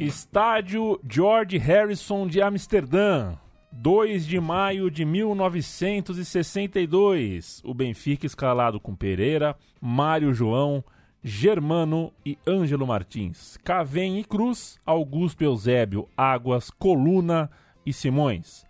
Estádio 0.10 1.00
George 1.08 1.60
Harrison 1.60 2.26
de 2.26 2.42
Amsterdã. 2.42 3.36
2 3.72 4.26
de 4.26 4.40
maio 4.40 4.90
de 4.90 5.06
1962. 5.06 7.62
O 7.64 7.76
Benfica 7.76 8.26
escalado 8.26 8.80
com 8.80 8.96
Pereira, 8.96 9.56
Mário 9.80 10.34
João, 10.34 10.84
Germano 11.24 12.12
e 12.26 12.40
Ângelo 12.48 12.88
Martins. 12.88 13.56
Cavém 13.64 14.18
e 14.18 14.24
Cruz, 14.24 14.80
Augusto 14.84 15.44
Eusébio, 15.44 16.10
Águas, 16.18 16.72
Coluna 16.72 17.48
e 17.86 17.94
Simões. 17.94 18.66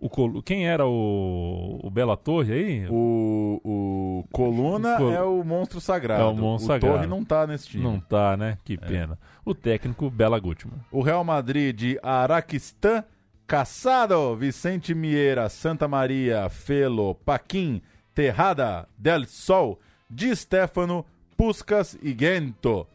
O 0.00 0.42
Quem 0.42 0.68
era 0.68 0.86
o, 0.86 1.80
o 1.82 1.90
Bela 1.90 2.16
Torre 2.16 2.52
aí? 2.52 2.86
O, 2.88 3.60
o 3.64 4.24
Coluna 4.32 4.96
Col- 4.96 5.12
é 5.12 5.22
o 5.22 5.42
monstro 5.42 5.80
sagrado. 5.80 6.22
É 6.22 6.26
o 6.26 6.36
monstro 6.36 6.68
sagrado. 6.68 6.94
Torre 6.94 7.06
não 7.08 7.24
tá 7.24 7.46
nesse 7.48 7.66
time. 7.68 7.82
Não 7.82 7.98
tá, 7.98 8.36
né? 8.36 8.58
Que 8.64 8.76
pena. 8.78 9.18
O 9.44 9.54
técnico 9.54 10.08
Bela 10.08 10.38
Gutmann. 10.38 10.78
O 10.92 11.02
Real 11.02 11.24
Madrid 11.24 11.74
de 11.76 11.98
Araquistã, 12.00 13.02
Caçado, 13.46 14.36
Vicente 14.36 14.94
Mieira, 14.94 15.48
Santa 15.48 15.88
Maria, 15.88 16.48
Felo, 16.48 17.14
Paquim, 17.16 17.82
Terrada, 18.14 18.86
Del 18.96 19.24
Sol, 19.26 19.80
Di 20.08 20.34
Stefano, 20.36 21.04
Puscas 21.36 21.98
e 22.00 22.14
Gento. 22.16 22.86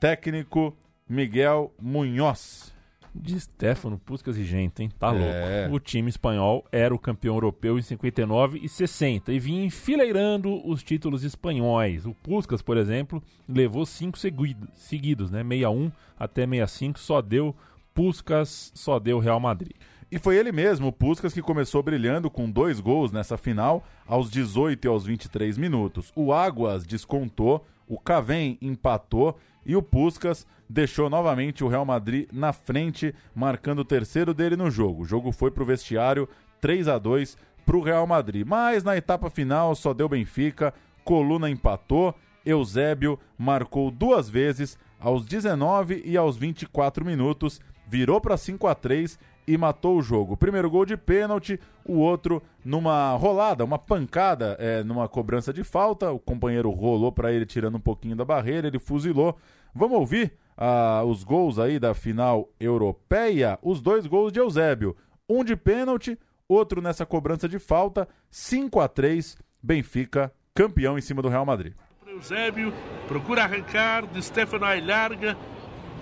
Técnico 0.00 0.76
Miguel 1.08 1.72
Munhoz. 1.80 2.74
De 3.20 3.38
Stefano, 3.40 3.98
Puskas 3.98 4.36
e 4.36 4.44
Gente, 4.44 4.82
hein? 4.82 4.90
Tá 4.98 5.14
É. 5.14 5.62
louco. 5.62 5.76
O 5.76 5.80
time 5.80 6.08
espanhol 6.08 6.64
era 6.70 6.94
o 6.94 6.98
campeão 6.98 7.34
europeu 7.34 7.78
em 7.78 7.82
59 7.82 8.58
e 8.62 8.68
60 8.68 9.32
e 9.32 9.38
vinha 9.38 9.64
enfileirando 9.64 10.66
os 10.68 10.82
títulos 10.82 11.24
espanhóis. 11.24 12.06
O 12.06 12.14
Puskas, 12.14 12.62
por 12.62 12.76
exemplo, 12.76 13.22
levou 13.48 13.84
cinco 13.84 14.18
seguidos, 14.18 14.68
seguidos 14.74 15.30
né? 15.30 15.42
61 15.42 15.90
até 16.18 16.42
65, 16.46 16.98
só 16.98 17.20
deu 17.20 17.54
Puskas, 17.94 18.70
só 18.74 18.98
deu 18.98 19.18
Real 19.18 19.40
Madrid. 19.40 19.72
E 20.10 20.18
foi 20.18 20.36
ele 20.36 20.52
mesmo, 20.52 20.86
o 20.88 20.92
Puskas, 20.92 21.34
que 21.34 21.42
começou 21.42 21.82
brilhando 21.82 22.30
com 22.30 22.50
dois 22.50 22.80
gols 22.80 23.12
nessa 23.12 23.36
final 23.36 23.84
aos 24.06 24.30
18 24.30 24.84
e 24.84 24.88
aos 24.88 25.04
23 25.04 25.58
minutos. 25.58 26.12
O 26.16 26.32
Águas 26.32 26.86
descontou, 26.86 27.66
o 27.86 27.98
Cavém 27.98 28.56
empatou 28.62 29.36
e 29.66 29.76
o 29.76 29.82
Puskas 29.82 30.46
deixou 30.68 31.08
novamente 31.08 31.64
o 31.64 31.68
Real 31.68 31.84
Madrid 31.84 32.28
na 32.32 32.52
frente, 32.52 33.14
marcando 33.34 33.80
o 33.80 33.84
terceiro 33.84 34.34
dele 34.34 34.56
no 34.56 34.70
jogo. 34.70 35.02
O 35.02 35.06
jogo 35.06 35.32
foi 35.32 35.50
para 35.50 35.62
o 35.62 35.66
vestiário 35.66 36.28
3 36.60 36.88
a 36.88 36.98
2 36.98 37.36
para 37.64 37.76
o 37.76 37.82
Real 37.82 38.06
Madrid. 38.06 38.46
Mas 38.46 38.84
na 38.84 38.96
etapa 38.96 39.30
final 39.30 39.74
só 39.74 39.94
deu 39.94 40.08
Benfica, 40.08 40.74
Coluna 41.04 41.48
empatou, 41.48 42.14
Eusébio 42.44 43.18
marcou 43.36 43.90
duas 43.90 44.28
vezes 44.28 44.78
aos 45.00 45.24
19 45.24 46.02
e 46.04 46.16
aos 46.16 46.36
24 46.36 47.04
minutos, 47.04 47.60
virou 47.86 48.20
para 48.20 48.36
5 48.36 48.66
a 48.66 48.74
3 48.74 49.18
e 49.46 49.56
matou 49.56 49.96
o 49.96 50.02
jogo. 50.02 50.36
Primeiro 50.36 50.68
gol 50.68 50.84
de 50.84 50.96
pênalti, 50.96 51.58
o 51.84 51.94
outro 51.94 52.42
numa 52.62 53.12
rolada, 53.12 53.64
uma 53.64 53.78
pancada, 53.78 54.56
é, 54.58 54.82
numa 54.82 55.08
cobrança 55.08 55.52
de 55.52 55.64
falta. 55.64 56.12
O 56.12 56.18
companheiro 56.18 56.70
rolou 56.70 57.10
para 57.10 57.32
ele 57.32 57.46
tirando 57.46 57.76
um 57.76 57.80
pouquinho 57.80 58.14
da 58.14 58.26
barreira, 58.26 58.66
ele 58.68 58.78
fuzilou. 58.78 59.38
Vamos 59.74 59.98
ouvir 59.98 60.34
ah, 60.60 61.04
os 61.04 61.22
gols 61.22 61.56
aí 61.56 61.78
da 61.78 61.94
final 61.94 62.48
europeia? 62.58 63.56
Os 63.62 63.80
dois 63.80 64.08
gols 64.08 64.32
de 64.32 64.40
Eusébio. 64.40 64.96
Um 65.28 65.44
de 65.44 65.54
pênalti, 65.54 66.18
outro 66.48 66.82
nessa 66.82 67.06
cobrança 67.06 67.48
de 67.48 67.60
falta. 67.60 68.08
5 68.28 68.80
a 68.80 68.88
3 68.88 69.38
Benfica, 69.62 70.32
campeão 70.52 70.98
em 70.98 71.00
cima 71.00 71.22
do 71.22 71.28
Real 71.28 71.46
Madrid. 71.46 71.74
Eusébio 72.06 72.72
procura 73.06 73.44
arrancar, 73.44 74.04
de 74.06 74.20
Stefano 74.20 74.64
aí 74.64 74.80
larga, 74.80 75.36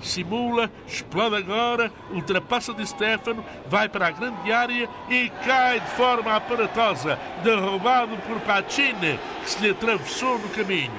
simula, 0.00 0.70
explode 0.86 1.36
agora, 1.36 1.92
ultrapassa 2.10 2.72
de 2.72 2.86
Stefano, 2.86 3.44
vai 3.68 3.88
para 3.88 4.06
a 4.06 4.10
grande 4.10 4.50
área 4.50 4.88
e 5.10 5.28
cai 5.44 5.80
de 5.80 5.90
forma 5.90 6.34
aparatosa, 6.34 7.18
derrubado 7.42 8.16
por 8.18 8.40
Pacini, 8.40 9.18
que 9.42 9.50
se 9.50 9.60
lhe 9.60 9.70
atravessou 9.70 10.38
no 10.38 10.48
caminho. 10.50 10.92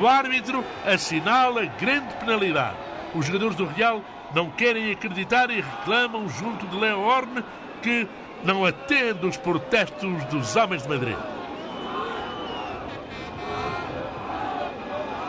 O 0.00 0.06
árbitro 0.06 0.64
assinala 0.86 1.66
grande 1.66 2.14
penalidade. 2.14 2.91
Os 3.14 3.26
jogadores 3.26 3.56
do 3.56 3.66
Real 3.66 4.02
não 4.34 4.50
querem 4.50 4.90
acreditar 4.90 5.50
e 5.50 5.60
reclamam 5.60 6.28
junto 6.28 6.66
de 6.66 6.76
Leo 6.76 7.00
Orne 7.00 7.44
que 7.82 8.08
não 8.44 8.64
atende 8.64 9.26
os 9.26 9.36
protestos 9.36 10.24
dos 10.24 10.56
homens 10.56 10.82
de 10.82 10.88
Madrid. 10.88 11.16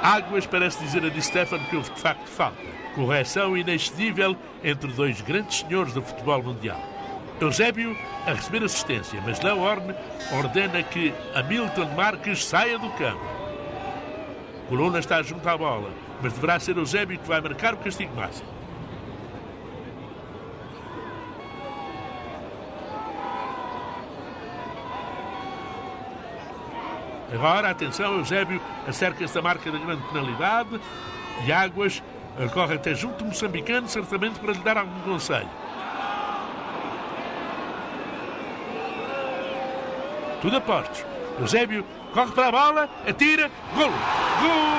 Águas 0.02 0.46
parece 0.46 0.84
dizer 0.84 1.06
a 1.06 1.10
Di 1.10 1.22
Stefano 1.22 1.66
que 1.70 1.76
houve 1.76 1.90
de 1.92 2.00
facto 2.00 2.28
falta. 2.28 2.58
Correção 2.96 3.58
inexcedível 3.58 4.36
entre 4.64 4.92
dois 4.92 5.22
grandes 5.22 5.60
senhores 5.60 5.94
do 5.94 6.02
futebol 6.02 6.44
mundial. 6.44 6.80
Eusébio 7.40 7.98
a 8.26 8.34
receber 8.34 8.64
assistência, 8.64 9.22
mas 9.26 9.42
Léo 9.42 9.60
Orne 9.60 9.96
ordena 10.34 10.84
que 10.84 11.14
Hamilton 11.34 11.90
Marques 11.96 12.44
saia 12.44 12.78
do 12.78 12.90
campo. 12.92 13.26
Coluna 14.70 15.00
está 15.00 15.22
junto 15.22 15.48
à 15.48 15.58
bola, 15.58 15.90
mas 16.24 16.32
deverá 16.32 16.58
ser 16.58 16.78
Eusébio 16.78 17.20
que 17.20 17.28
vai 17.28 17.42
marcar 17.42 17.74
o 17.74 17.78
castigo 17.78 18.16
máximo. 18.16 18.48
Agora, 27.34 27.72
atenção, 27.72 28.14
Eusébio 28.20 28.62
acerca-se 28.88 29.34
da 29.34 29.42
marca 29.42 29.70
da 29.70 29.78
grande 29.78 30.02
penalidade 30.04 30.80
e 31.46 31.52
Águas 31.52 32.02
corre 32.54 32.76
até 32.76 32.96
junto 32.96 33.18
do 33.18 33.26
moçambicano, 33.26 33.88
certamente 33.90 34.40
para 34.40 34.54
lhe 34.54 34.60
dar 34.60 34.78
algum 34.78 35.02
conselho. 35.02 35.50
Tudo 40.42 40.58
a 40.58 40.62
postos. 40.62 41.06
Eusébio 41.40 41.84
corre 42.14 42.32
para 42.32 42.48
a 42.48 42.52
bola, 42.52 42.90
atira, 43.08 43.52
gol! 43.76 43.90
Gol 43.90 44.73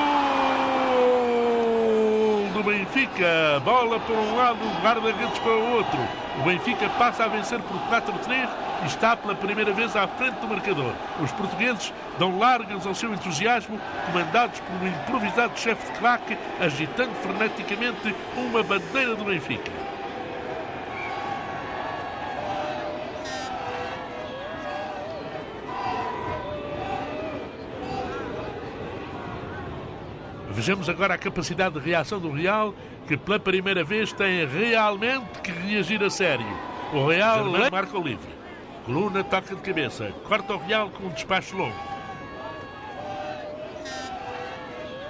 do 2.55 2.63
Benfica! 2.63 3.61
Bola 3.65 3.99
para 3.99 4.15
um 4.15 4.37
lado, 4.37 4.61
guarda-redes 4.81 5.39
para 5.41 5.57
o 5.57 5.73
outro. 5.73 5.99
O 6.39 6.45
Benfica 6.45 6.89
passa 6.91 7.25
a 7.25 7.29
vencer 7.29 7.59
por 7.61 7.77
4-3 7.91 8.49
e 8.85 8.87
está 8.87 9.17
pela 9.17 9.35
primeira 9.35 9.73
vez 9.73 9.97
à 9.97 10.07
frente 10.07 10.37
do 10.37 10.47
marcador. 10.47 10.93
Os 11.21 11.33
portugueses 11.33 11.93
dão 12.17 12.39
largas 12.39 12.87
ao 12.87 12.95
seu 12.95 13.13
entusiasmo, 13.13 13.79
comandados 14.07 14.61
por 14.61 14.73
um 14.73 14.89
improvisado 14.89 15.59
chefe 15.59 15.93
de 15.93 15.99
claque, 15.99 16.39
agitando 16.61 17.13
freneticamente 17.17 18.15
uma 18.37 18.63
bandeira 18.63 19.17
do 19.17 19.25
Benfica. 19.25 19.94
Vejamos 30.65 30.89
agora 30.89 31.13
a 31.13 31.19
capacidade 31.19 31.79
de 31.79 31.87
reação 31.87 32.19
do 32.19 32.31
Real, 32.31 32.75
que 33.07 33.19
pela 33.19 33.39
primeira 33.39 33.85
vez 33.85 34.15
tem 34.15 34.47
realmente 34.47 35.43
que 35.43 35.53
reagir 35.53 36.03
a 36.03 36.09
sério. 36.09 36.47
O 36.91 37.07
Real 37.07 37.45
marca 37.71 37.99
o 37.99 38.03
livre. 38.03 38.31
Coluna 38.87 39.23
toca 39.23 39.55
de 39.55 39.61
cabeça, 39.61 40.11
corta 40.27 40.55
o 40.55 40.57
Real 40.57 40.89
com 40.89 41.05
um 41.05 41.11
despacho 41.11 41.55
longo. 41.55 41.77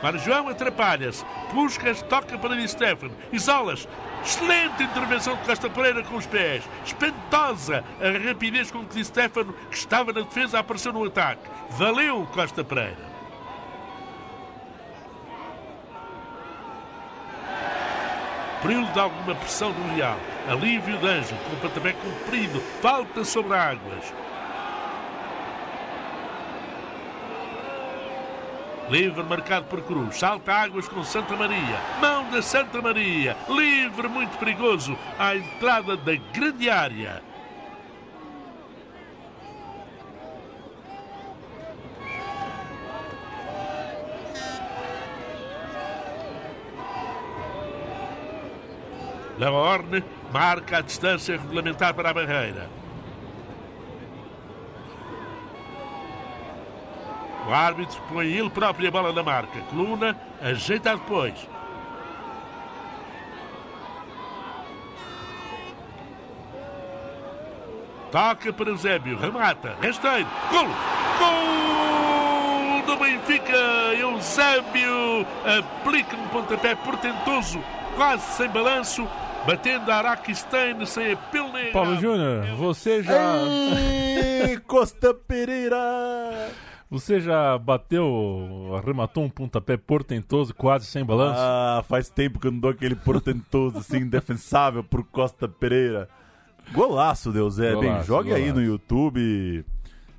Para 0.02 0.18
João 0.18 0.48
atrapalha-se, 0.48 1.24
Puscas 1.52 2.02
toca 2.02 2.36
para 2.36 2.56
Di 2.56 2.66
Stefano, 2.66 3.14
isolas. 3.32 3.86
Excelente 4.24 4.82
intervenção 4.82 5.36
de 5.36 5.42
Costa 5.44 5.70
Pereira 5.70 6.02
com 6.02 6.16
os 6.16 6.26
pés. 6.26 6.64
Espantosa 6.84 7.84
a 8.00 8.28
rapidez 8.28 8.72
com 8.72 8.84
que 8.84 8.96
Di 8.96 9.04
Stefano, 9.04 9.54
que 9.70 9.76
estava 9.76 10.12
na 10.12 10.22
defesa, 10.22 10.58
apareceu 10.58 10.92
no 10.92 11.04
ataque. 11.04 11.48
Valeu 11.70 12.26
Costa 12.32 12.64
Pereira. 12.64 13.13
Período 18.64 18.90
de 18.94 18.98
alguma 18.98 19.35
pressão 19.35 19.72
do 19.72 19.94
Real. 19.94 20.18
Alívio 20.48 20.96
de 20.96 21.07
Ângelo, 21.07 21.38
com 21.44 21.53
o 21.55 21.61
pontapé 21.61 21.92
comprido. 21.92 22.59
Falta 22.81 23.22
sobre 23.22 23.55
águas. 23.55 24.14
Livre 28.88 29.22
marcado 29.22 29.66
por 29.66 29.83
Cruz. 29.83 30.18
Salta 30.18 30.50
águas 30.50 30.88
com 30.88 31.05
Santa 31.05 31.37
Maria. 31.37 31.79
Mão 32.00 32.31
da 32.31 32.40
Santa 32.40 32.81
Maria. 32.81 33.37
Livre 33.50 34.09
muito 34.09 34.38
perigoso. 34.38 34.96
À 35.18 35.37
entrada 35.37 35.94
da 35.98 36.16
grande 36.33 36.70
área. 36.70 37.22
Lahorne 49.38 50.04
marca 50.32 50.78
a 50.78 50.80
distância 50.80 51.36
regulamentar 51.36 51.94
para 51.94 52.10
a 52.10 52.14
barreira. 52.14 52.68
O 57.46 57.52
árbitro 57.52 58.00
põe 58.08 58.26
ele 58.26 58.48
próprio 58.48 58.88
a 58.88 58.90
bola 58.90 59.12
na 59.12 59.22
marca. 59.22 59.60
Coluna 59.70 60.16
ajeita 60.40 60.96
depois. 60.96 61.34
Toca 68.10 68.52
para 68.52 68.70
Eusébio, 68.70 69.18
remata, 69.18 69.76
rasteiro, 69.82 70.28
gol! 70.48 70.68
Gol 71.18 72.82
do 72.86 72.96
Benfica! 72.96 73.56
Eusébio 73.98 75.26
aplica 75.58 76.16
um 76.16 76.28
pontapé 76.28 76.76
portentoso, 76.76 77.60
quase 77.96 78.22
sem 78.36 78.48
balanço, 78.48 79.04
batendo 79.46 79.90
Araquistão 79.90 80.85
sem 80.87 81.16
pilne. 81.30 81.70
Paulo 81.72 81.96
Júnior, 81.96 82.46
você 82.57 83.02
já. 83.02 83.37
Ei, 84.46 84.59
Costa 84.59 85.12
Pereira! 85.14 86.50
Você 86.90 87.20
já 87.20 87.59
bateu, 87.59 88.70
arrematou 88.80 89.24
um 89.24 89.28
pontapé 89.28 89.76
portentoso, 89.76 90.54
quase 90.54 90.87
sem 90.87 91.04
balanço? 91.04 91.40
Ah, 91.40 91.83
faz 91.88 92.09
tempo 92.09 92.38
que 92.38 92.46
eu 92.46 92.52
não 92.52 92.61
dou 92.61 92.70
aquele 92.70 92.94
portentoso 92.94 93.78
assim, 93.78 93.98
indefensável 93.98 94.85
pro 94.85 95.02
Costa 95.04 95.48
Pereira. 95.48 96.09
Golaço, 96.72 97.33
Deus 97.33 97.59
é. 97.59 97.72
Bem, 97.72 97.83
Golaço, 97.90 98.07
jogue 98.07 98.33
aí 98.33 98.42
golaço. 98.42 98.61
no 98.61 98.66
YouTube. 98.66 99.64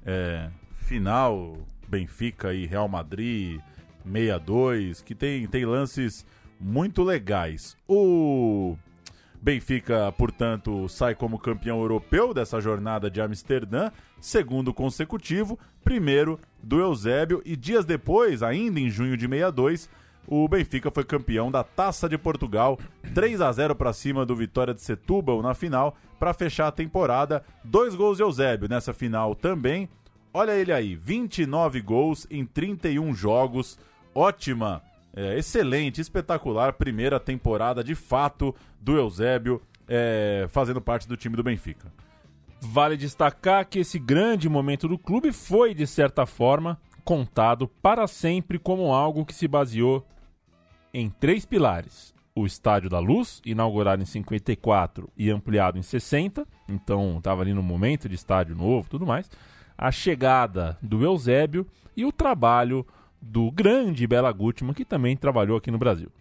é, 0.06 0.50
final 0.82 1.58
Benfica 1.88 2.54
e 2.54 2.66
Real 2.66 2.88
Madrid 2.88 3.60
62, 4.04 5.02
que 5.02 5.16
tem, 5.16 5.48
tem 5.48 5.66
lances 5.66 6.26
muito 6.60 7.04
legais. 7.04 7.78
O 7.88 8.76
Benfica, 9.46 10.12
portanto, 10.18 10.90
sai 10.90 11.14
como 11.14 11.38
campeão 11.38 11.80
europeu 11.80 12.34
dessa 12.34 12.60
jornada 12.60 13.12
de 13.12 13.22
Amsterdã, 13.22 13.92
segundo 14.20 14.74
consecutivo, 14.74 15.60
primeiro 15.84 16.40
do 16.64 16.80
Eusébio, 16.80 17.44
e 17.46 17.56
dias 17.56 17.86
depois, 17.86 18.42
ainda 18.42 18.80
em 18.80 18.90
junho 18.90 19.16
de 19.16 19.28
62, 19.28 19.88
o 20.26 20.48
Benfica 20.48 20.90
foi 20.90 21.04
campeão 21.04 21.52
da 21.52 21.64
Taça 21.64 22.10
de 22.10 22.18
Portugal, 22.18 22.80
3 23.14 23.40
a 23.40 23.52
0 23.52 23.76
para 23.76 23.94
cima 23.94 24.26
do 24.26 24.36
Vitória 24.36 24.74
de 24.74 24.82
Setúbal 24.82 25.44
na 25.44 25.54
final, 25.54 25.96
para 26.18 26.34
fechar 26.34 26.66
a 26.66 26.72
temporada. 26.72 27.46
Dois 27.64 27.94
gols 27.94 28.18
de 28.18 28.24
Eusébio 28.24 28.68
nessa 28.68 28.96
final 28.96 29.36
também. 29.36 29.88
Olha 30.34 30.54
ele 30.54 30.74
aí, 30.74 30.96
29 30.96 31.82
gols 31.82 32.26
em 32.32 32.48
31 32.48 33.14
jogos. 33.14 33.78
Ótima, 34.16 34.82
é, 35.16 35.38
excelente, 35.38 36.02
espetacular 36.02 36.74
primeira 36.74 37.20
temporada 37.20 37.84
de 37.84 37.96
fato 37.96 38.54
do 38.82 38.98
Eusébio 38.98 39.62
é, 39.88 40.46
fazendo 40.50 40.82
parte 40.82 41.08
do 41.08 41.16
time 41.16 41.36
do 41.36 41.44
Benfica. 41.44 41.92
Vale 42.62 42.98
destacar 42.98 43.66
que 43.68 43.80
esse 43.80 43.98
grande 43.98 44.50
momento 44.50 44.88
do 44.88 44.98
clube 44.98 45.32
foi, 45.32 45.74
de 45.74 45.88
certa 45.88 46.26
forma, 46.26 46.80
contado 47.04 47.68
para 47.68 48.08
sempre 48.08 48.60
como 48.60 48.94
algo 48.94 49.26
que 49.26 49.34
se 49.34 49.48
baseou 49.48 50.06
em 50.94 51.10
três 51.10 51.46
pilares. 51.46 52.14
O 52.36 52.46
Estádio 52.46 52.90
da 52.90 53.00
Luz, 53.00 53.42
inaugurado 53.46 54.02
em 54.02 54.06
54 54.06 55.10
e 55.16 55.30
ampliado 55.30 55.78
em 55.78 55.82
60, 55.82 56.46
então 56.68 57.18
estava 57.18 57.42
ali 57.42 57.54
no 57.54 57.64
momento 57.64 58.10
de 58.10 58.16
estádio 58.16 58.56
novo 58.56 58.90
tudo 58.90 59.06
mais. 59.06 59.30
A 59.78 59.92
chegada 59.92 60.78
do 60.82 61.06
Eusébio 61.06 61.66
e 61.96 62.04
o 62.04 62.12
trabalho 62.12 62.86
do 63.26 63.52
grande 63.52 64.06
Bela 64.06 64.32
Gutmann, 64.32 64.74
que 64.74 64.86
também 64.86 65.18
trabalhou 65.18 65.58
aqui 65.58 65.72
no 65.72 65.80
Brasil. 65.80 66.12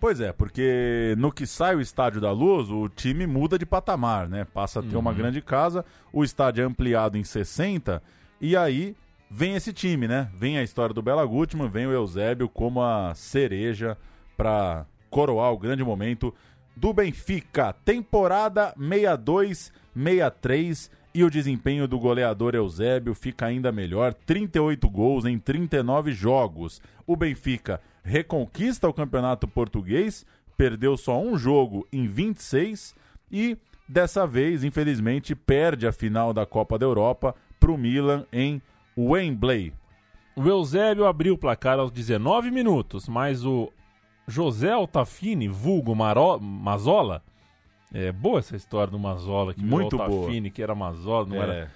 Pois 0.00 0.20
é, 0.20 0.32
porque 0.32 1.14
no 1.18 1.32
que 1.32 1.46
sai 1.46 1.74
o 1.74 1.80
Estádio 1.80 2.20
da 2.20 2.30
Luz, 2.30 2.70
o 2.70 2.88
time 2.88 3.26
muda 3.26 3.58
de 3.58 3.66
patamar, 3.66 4.28
né? 4.28 4.44
Passa 4.44 4.78
a 4.80 4.82
ter 4.82 4.96
uma 4.96 5.12
grande 5.12 5.40
casa, 5.40 5.84
o 6.12 6.22
estádio 6.22 6.62
é 6.62 6.64
ampliado 6.64 7.18
em 7.18 7.24
60, 7.24 8.00
e 8.40 8.56
aí 8.56 8.94
vem 9.28 9.56
esse 9.56 9.72
time, 9.72 10.06
né? 10.06 10.30
Vem 10.34 10.58
a 10.58 10.62
história 10.62 10.94
do 10.94 11.02
Bela 11.02 11.24
Gutmann, 11.24 11.68
vem 11.68 11.86
o 11.86 11.92
Eusébio 11.92 12.48
como 12.48 12.82
a 12.82 13.12
cereja 13.14 13.96
para 14.36 14.86
coroar 15.10 15.52
o 15.52 15.58
grande 15.58 15.82
momento 15.82 16.32
do 16.76 16.92
Benfica. 16.92 17.72
Temporada 17.84 18.72
62-63 18.78 20.90
e 21.18 21.24
o 21.24 21.28
desempenho 21.28 21.88
do 21.88 21.98
goleador 21.98 22.54
Eusébio 22.54 23.12
fica 23.12 23.46
ainda 23.46 23.72
melhor, 23.72 24.14
38 24.14 24.88
gols 24.88 25.24
em 25.24 25.36
39 25.36 26.12
jogos. 26.12 26.80
O 27.04 27.16
Benfica 27.16 27.80
reconquista 28.04 28.88
o 28.88 28.94
campeonato 28.94 29.48
português, 29.48 30.24
perdeu 30.56 30.96
só 30.96 31.20
um 31.20 31.36
jogo 31.36 31.84
em 31.92 32.06
26 32.06 32.94
e 33.32 33.58
dessa 33.88 34.28
vez, 34.28 34.62
infelizmente, 34.62 35.34
perde 35.34 35.88
a 35.88 35.92
final 35.92 36.32
da 36.32 36.46
Copa 36.46 36.78
da 36.78 36.86
Europa 36.86 37.34
para 37.58 37.72
o 37.72 37.76
Milan 37.76 38.24
em 38.32 38.62
Wembley. 38.96 39.72
O 40.36 40.46
Eusébio 40.46 41.04
abriu 41.04 41.34
o 41.34 41.38
placar 41.38 41.80
aos 41.80 41.90
19 41.90 42.52
minutos, 42.52 43.08
mas 43.08 43.44
o 43.44 43.72
José 44.28 44.70
Altafini, 44.70 45.48
vulgo 45.48 45.96
Maro... 45.96 46.38
Mazola, 46.38 47.24
é 47.92 48.12
boa 48.12 48.38
essa 48.38 48.56
história 48.56 48.90
do 48.90 48.98
Mazola, 48.98 49.54
que 49.54 49.62
virou 49.62 49.80
Muito 49.80 49.96
boa. 49.96 50.08
Altafini, 50.08 50.50
que 50.50 50.62
era 50.62 50.74
Mazola, 50.74 51.26
não 51.26 51.36
É. 51.36 51.40
era... 51.40 51.70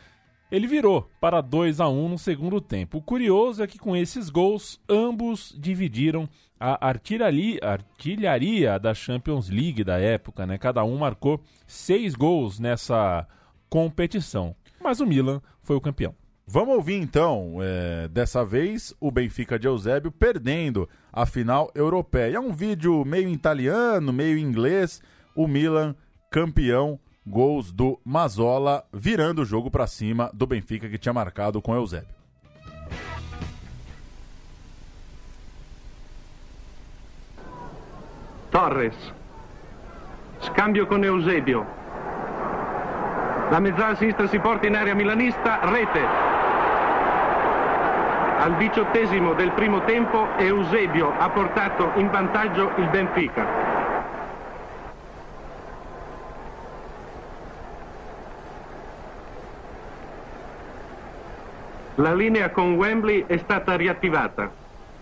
Ele 0.50 0.66
virou 0.66 1.10
para 1.18 1.40
2 1.40 1.80
a 1.80 1.88
1 1.88 2.08
no 2.10 2.18
segundo 2.18 2.60
tempo. 2.60 2.98
O 2.98 3.02
curioso 3.02 3.62
é 3.62 3.66
que 3.66 3.78
com 3.78 3.96
esses 3.96 4.28
gols, 4.28 4.78
ambos 4.86 5.56
dividiram 5.58 6.28
a 6.60 6.86
artilharia, 6.86 7.58
artilharia 7.62 8.78
da 8.78 8.92
Champions 8.92 9.48
League 9.48 9.82
da 9.82 9.98
época, 9.98 10.46
né? 10.46 10.58
Cada 10.58 10.84
um 10.84 10.98
marcou 10.98 11.40
seis 11.66 12.14
gols 12.14 12.58
nessa 12.60 13.26
competição. 13.70 14.54
Mas 14.78 15.00
o 15.00 15.06
Milan 15.06 15.40
foi 15.62 15.74
o 15.74 15.80
campeão. 15.80 16.14
Vamos 16.46 16.74
ouvir 16.74 16.96
então, 17.00 17.56
é, 17.62 18.08
dessa 18.08 18.44
vez, 18.44 18.92
o 19.00 19.10
Benfica 19.10 19.58
de 19.58 19.66
Eusébio 19.66 20.12
perdendo 20.12 20.86
a 21.10 21.24
final 21.24 21.70
europeia. 21.74 22.36
É 22.36 22.40
um 22.40 22.52
vídeo 22.52 23.04
meio 23.06 23.30
italiano, 23.30 24.12
meio 24.12 24.36
inglês. 24.36 25.00
O 25.34 25.46
Milan 25.46 25.94
campeão, 26.30 26.98
gols 27.26 27.72
do 27.72 28.00
Mazola, 28.04 28.84
virando 28.92 29.42
o 29.42 29.44
jogo 29.44 29.70
para 29.70 29.86
cima 29.86 30.30
do 30.32 30.46
Benfica 30.46 30.88
que 30.88 30.98
tinha 30.98 31.12
marcado 31.12 31.60
com 31.60 31.74
Eusébio. 31.74 32.22
Torres. 38.50 38.94
Scambio 40.40 40.86
con 40.86 41.02
Eusebio. 41.04 41.64
La 43.50 43.60
mezzala 43.60 43.94
sinistra 43.96 44.26
si 44.28 44.38
porta 44.38 44.66
in 44.66 44.76
area 44.76 44.94
milanista, 44.94 45.60
rete. 45.62 46.00
Al 48.38 48.56
diciottesimo 48.56 49.34
del 49.34 49.52
primo 49.52 49.84
tempo 49.84 50.36
Eusebio 50.36 51.12
ha 51.16 51.30
portato 51.30 51.92
in 51.96 52.10
vantaggio 52.10 52.72
il 52.76 52.88
Benfica. 52.88 53.61
La 62.02 62.14
linea 62.14 62.50
con 62.50 62.74
Wembley 62.74 63.26
è 63.28 63.36
stata 63.36 63.76
riattivata. 63.76 64.50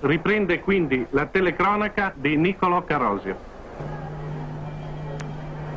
Riprende 0.00 0.60
quindi 0.60 1.06
la 1.12 1.24
telecronaca 1.24 2.12
di 2.14 2.36
Niccolò 2.36 2.84
Carosio. 2.84 3.34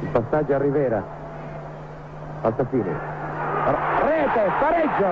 Il 0.02 0.08
passaggio 0.10 0.54
a 0.54 0.58
Rivera. 0.58 1.02
Altafini. 2.42 2.84
Rete, 2.84 4.52
pareggio. 4.60 5.12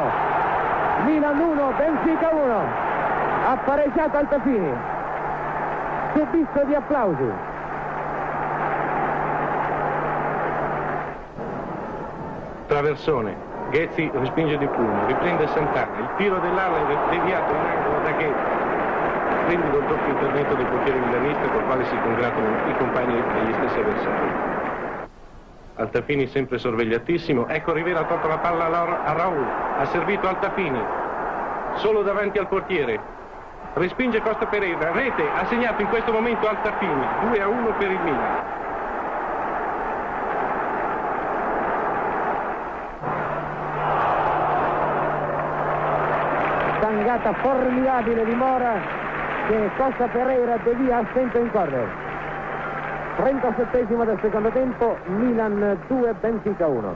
Milan 1.05 1.39
1, 1.39 1.73
Benfica 1.77 2.29
1. 2.29 2.59
Ha 3.47 3.57
pareggiato 3.63 4.17
Altafini. 4.17 4.73
Subisco 6.13 6.63
di 6.65 6.75
applausi. 6.75 7.31
Traversone. 12.67 13.50
Ghezzi 13.71 14.11
respinge 14.13 14.57
di 14.57 14.67
pugno, 14.67 15.05
riprende 15.07 15.47
Santana. 15.47 15.97
Il 15.97 16.09
tiro 16.17 16.39
dell'ala 16.39 16.77
è 16.77 17.15
deviato 17.15 17.53
in 17.53 17.59
angolo 17.59 17.99
da 18.03 18.11
Ghezzi. 18.11 18.59
Splendido 19.43 19.77
il 19.77 19.85
doppio 19.85 20.11
intervento 20.11 20.53
del 20.55 20.65
portiere 20.65 20.99
milanista 20.99 21.47
col 21.47 21.63
quale 21.63 21.85
si 21.85 21.97
congratulano 22.03 22.69
i 22.69 22.77
compagni 22.77 23.13
degli 23.33 23.53
stessi 23.53 23.79
avversari. 23.79 24.49
Altafini 25.75 26.27
sempre 26.27 26.57
sorvegliatissimo. 26.57 27.47
Ecco 27.47 27.71
Rivera 27.71 28.01
ha 28.01 28.03
tolto 28.03 28.27
la 28.27 28.39
palla 28.39 28.65
a 29.05 29.13
Raul. 29.13 29.45
Ha 29.79 29.85
servito 29.85 30.27
Altafini. 30.27 30.83
Solo 31.75 32.03
davanti 32.03 32.37
al 32.39 32.47
portiere. 32.47 32.99
Respinge 33.73 34.21
Costa 34.21 34.47
Pereira. 34.47 34.91
Rete 34.91 35.23
ha 35.33 35.45
segnato 35.45 35.81
in 35.81 35.87
questo 35.87 36.11
momento 36.11 36.47
Altafini. 36.47 37.07
2 37.29 37.41
a 37.41 37.47
1 37.47 37.73
per 37.77 37.89
il 37.89 37.99
Milan. 38.03 38.60
Tangata 47.21 47.33
formidabile 47.41 48.25
di 48.25 48.33
Mora 48.33 48.79
che 49.47 49.69
Costa 49.77 50.07
Pereira 50.07 50.57
devia 50.57 50.97
al 50.97 51.07
centro 51.13 51.39
in 51.39 51.51
corner. 51.51 51.87
37 53.17 53.85
del 53.85 54.19
secondo 54.21 54.51
tempo, 54.51 54.97
Milan 55.07 55.79
2, 55.87 56.13
Benfica 56.15 56.65
1. 56.67 56.95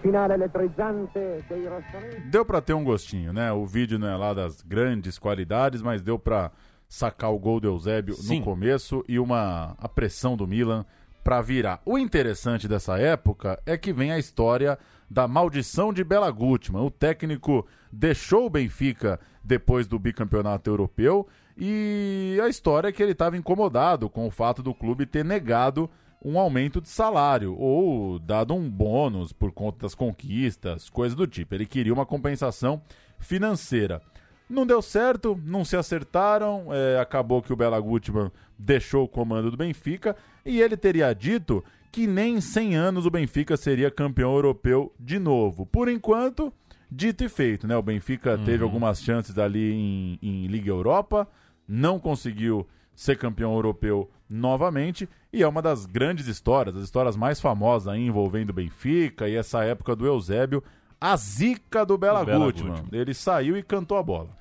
Finale 0.00 0.34
elettrizzante 0.34 1.44
dei 1.48 1.66
rossoneri. 1.66 2.28
Deu 2.28 2.44
pra 2.44 2.60
ter 2.60 2.74
um 2.74 2.84
gostinho, 2.84 3.32
né? 3.32 3.50
O 3.50 3.66
vídeo 3.66 3.98
não 3.98 4.08
é 4.08 4.16
lá 4.16 4.32
das 4.32 4.62
grandes 4.62 5.18
qualidades, 5.18 5.82
mas 5.82 6.02
deu 6.02 6.18
pra 6.18 6.52
sacar 6.88 7.32
o 7.32 7.38
gol 7.38 7.58
do 7.58 7.66
Eusébio 7.66 8.14
Sim. 8.14 8.38
no 8.38 8.44
começo 8.44 9.04
e 9.08 9.18
uma 9.18 9.74
a 9.78 9.88
pressão 9.88 10.36
do 10.36 10.46
Milan 10.46 10.84
pra 11.22 11.42
virar. 11.42 11.80
O 11.84 11.98
interessante 11.98 12.66
dessa 12.66 12.98
época 12.98 13.60
é 13.66 13.76
que 13.76 13.92
vem 13.92 14.12
a 14.12 14.18
história 14.18 14.78
da 15.08 15.26
maldição 15.26 15.92
de 15.92 16.04
Bela 16.04 16.30
Gutmann. 16.30 16.84
O 16.84 16.90
técnico 16.90 17.66
deixou 17.92 18.46
o 18.46 18.50
Benfica 18.50 19.18
depois 19.42 19.86
do 19.86 19.98
bicampeonato 19.98 20.70
europeu 20.70 21.26
e 21.56 22.38
a 22.42 22.48
história 22.48 22.88
é 22.88 22.92
que 22.92 23.02
ele 23.02 23.12
estava 23.12 23.36
incomodado 23.36 24.08
com 24.08 24.26
o 24.26 24.30
fato 24.30 24.62
do 24.62 24.74
clube 24.74 25.06
ter 25.06 25.24
negado 25.24 25.90
um 26.24 26.38
aumento 26.38 26.80
de 26.80 26.88
salário 26.88 27.56
ou 27.58 28.18
dado 28.18 28.54
um 28.54 28.68
bônus 28.70 29.32
por 29.32 29.52
conta 29.52 29.80
das 29.80 29.94
conquistas, 29.94 30.90
coisa 30.90 31.16
do 31.16 31.26
tipo. 31.26 31.54
Ele 31.54 31.66
queria 31.66 31.92
uma 31.92 32.06
compensação 32.06 32.82
financeira. 33.18 34.02
Não 34.50 34.66
deu 34.66 34.82
certo, 34.82 35.40
não 35.44 35.64
se 35.64 35.76
acertaram, 35.76 36.66
é, 36.74 36.98
acabou 36.98 37.40
que 37.40 37.52
o 37.52 37.56
Bela 37.56 37.78
Gutmann 37.78 38.32
deixou 38.58 39.04
o 39.04 39.08
comando 39.08 39.48
do 39.50 39.56
Benfica 39.56 40.16
e 40.44 40.60
ele 40.60 40.76
teria 40.76 41.14
dito 41.14 41.62
que 41.92 42.04
nem 42.06 42.34
em 42.34 42.40
100 42.40 42.74
anos 42.74 43.06
o 43.06 43.10
Benfica 43.10 43.56
seria 43.56 43.90
campeão 43.92 44.34
europeu 44.34 44.92
de 44.98 45.18
novo. 45.20 45.64
Por 45.66 45.88
enquanto, 45.88 46.52
dito 46.90 47.22
e 47.22 47.28
feito, 47.28 47.66
né? 47.68 47.76
O 47.76 47.82
Benfica 47.82 48.36
Uhum. 48.36 48.44
teve 48.44 48.64
algumas 48.64 49.00
chances 49.00 49.38
ali 49.38 49.72
em, 49.72 50.18
em 50.20 50.46
Liga 50.48 50.68
Europa, 50.68 51.28
não 51.66 52.00
conseguiu 52.00 52.66
ser 52.92 53.16
campeão 53.16 53.54
europeu 53.54 54.10
novamente 54.28 55.08
e 55.32 55.42
é 55.44 55.48
uma 55.48 55.62
das 55.62 55.86
grandes 55.86 56.26
histórias, 56.26 56.74
das 56.74 56.84
histórias 56.84 57.16
mais 57.16 57.40
famosas 57.40 57.86
aí 57.88 58.00
envolvendo 58.04 58.50
o 58.50 58.54
Benfica 58.54 59.28
e 59.28 59.36
essa 59.36 59.62
época 59.64 59.94
do 59.94 60.06
Eusébio, 60.06 60.62
a 61.00 61.16
zica 61.16 61.86
do 61.86 61.96
Bela, 61.96 62.24
Bela. 62.24 62.46
Gutmann. 62.46 62.84
Ele 62.92 63.14
saiu 63.14 63.56
e 63.56 63.62
cantou 63.62 63.96
a 63.96 64.02
bola. 64.02 64.39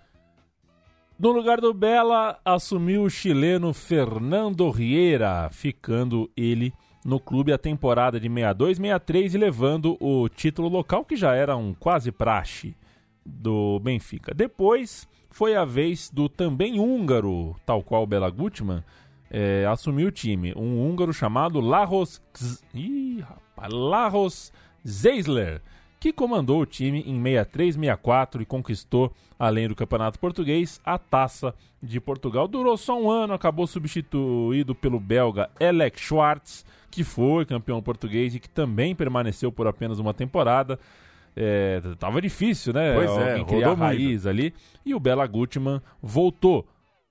No 1.19 1.31
lugar 1.31 1.59
do 1.59 1.73
Bela, 1.73 2.39
assumiu 2.45 3.03
o 3.03 3.09
chileno 3.09 3.73
Fernando 3.73 4.69
Riera, 4.69 5.49
ficando 5.51 6.29
ele 6.35 6.73
no 7.03 7.19
clube 7.19 7.51
a 7.51 7.57
temporada 7.57 8.17
de 8.19 8.29
62-63 8.29 9.33
e 9.33 9.37
levando 9.37 9.97
o 9.99 10.29
título 10.29 10.69
local, 10.69 11.03
que 11.03 11.17
já 11.17 11.33
era 11.35 11.57
um 11.57 11.73
quase 11.73 12.09
praxe 12.11 12.73
do 13.25 13.79
Benfica. 13.81 14.33
Depois 14.33 15.07
foi 15.29 15.55
a 15.55 15.65
vez 15.65 16.09
do 16.09 16.29
também 16.29 16.79
húngaro, 16.79 17.53
tal 17.65 17.83
qual 17.83 18.07
Bela 18.07 18.29
Gutmann, 18.29 18.81
eh, 19.29 19.65
assumir 19.69 20.05
o 20.05 20.11
time. 20.11 20.53
Um 20.55 20.79
húngaro 20.89 21.13
chamado 21.13 21.59
Lajos, 21.59 22.21
Gz- 22.33 22.63
Ih, 22.73 23.23
Lajos 23.69 24.53
Zeisler, 24.87 25.61
que 25.99 26.13
comandou 26.13 26.61
o 26.61 26.65
time 26.65 27.03
em 27.05 27.21
63-64 27.21 28.41
e 28.41 28.45
conquistou, 28.45 29.13
além 29.37 29.67
do 29.67 29.75
Campeonato 29.75 30.19
Português, 30.19 30.79
a 30.85 30.97
Taça 30.97 31.53
de 31.83 31.99
Portugal. 31.99 32.47
Durou 32.47 32.77
só 32.77 32.99
um 32.99 33.09
ano, 33.11 33.33
acabou 33.33 33.67
substituído 33.67 34.73
pelo 34.73 34.99
belga 34.99 35.49
Elek 35.59 35.99
Schwartz, 35.99 36.65
que 36.89 37.03
foi 37.03 37.45
campeão 37.45 37.81
português 37.81 38.33
e 38.33 38.39
que 38.39 38.49
também 38.49 38.95
permaneceu 38.95 39.51
por 39.51 39.67
apenas 39.67 39.99
uma 39.99 40.13
temporada. 40.13 40.79
É, 41.35 41.81
tava 41.99 42.21
difícil, 42.21 42.73
né? 42.73 42.95
Pois 42.95 43.11
é, 43.11 43.43
criar 43.43 43.67
rodou 43.67 43.67
muito. 43.67 43.79
raiz 43.79 44.25
ali. 44.25 44.53
E 44.85 44.95
o 44.95 44.99
Bela 44.99 45.25
Gutmann 45.27 45.81
voltou 46.01 46.67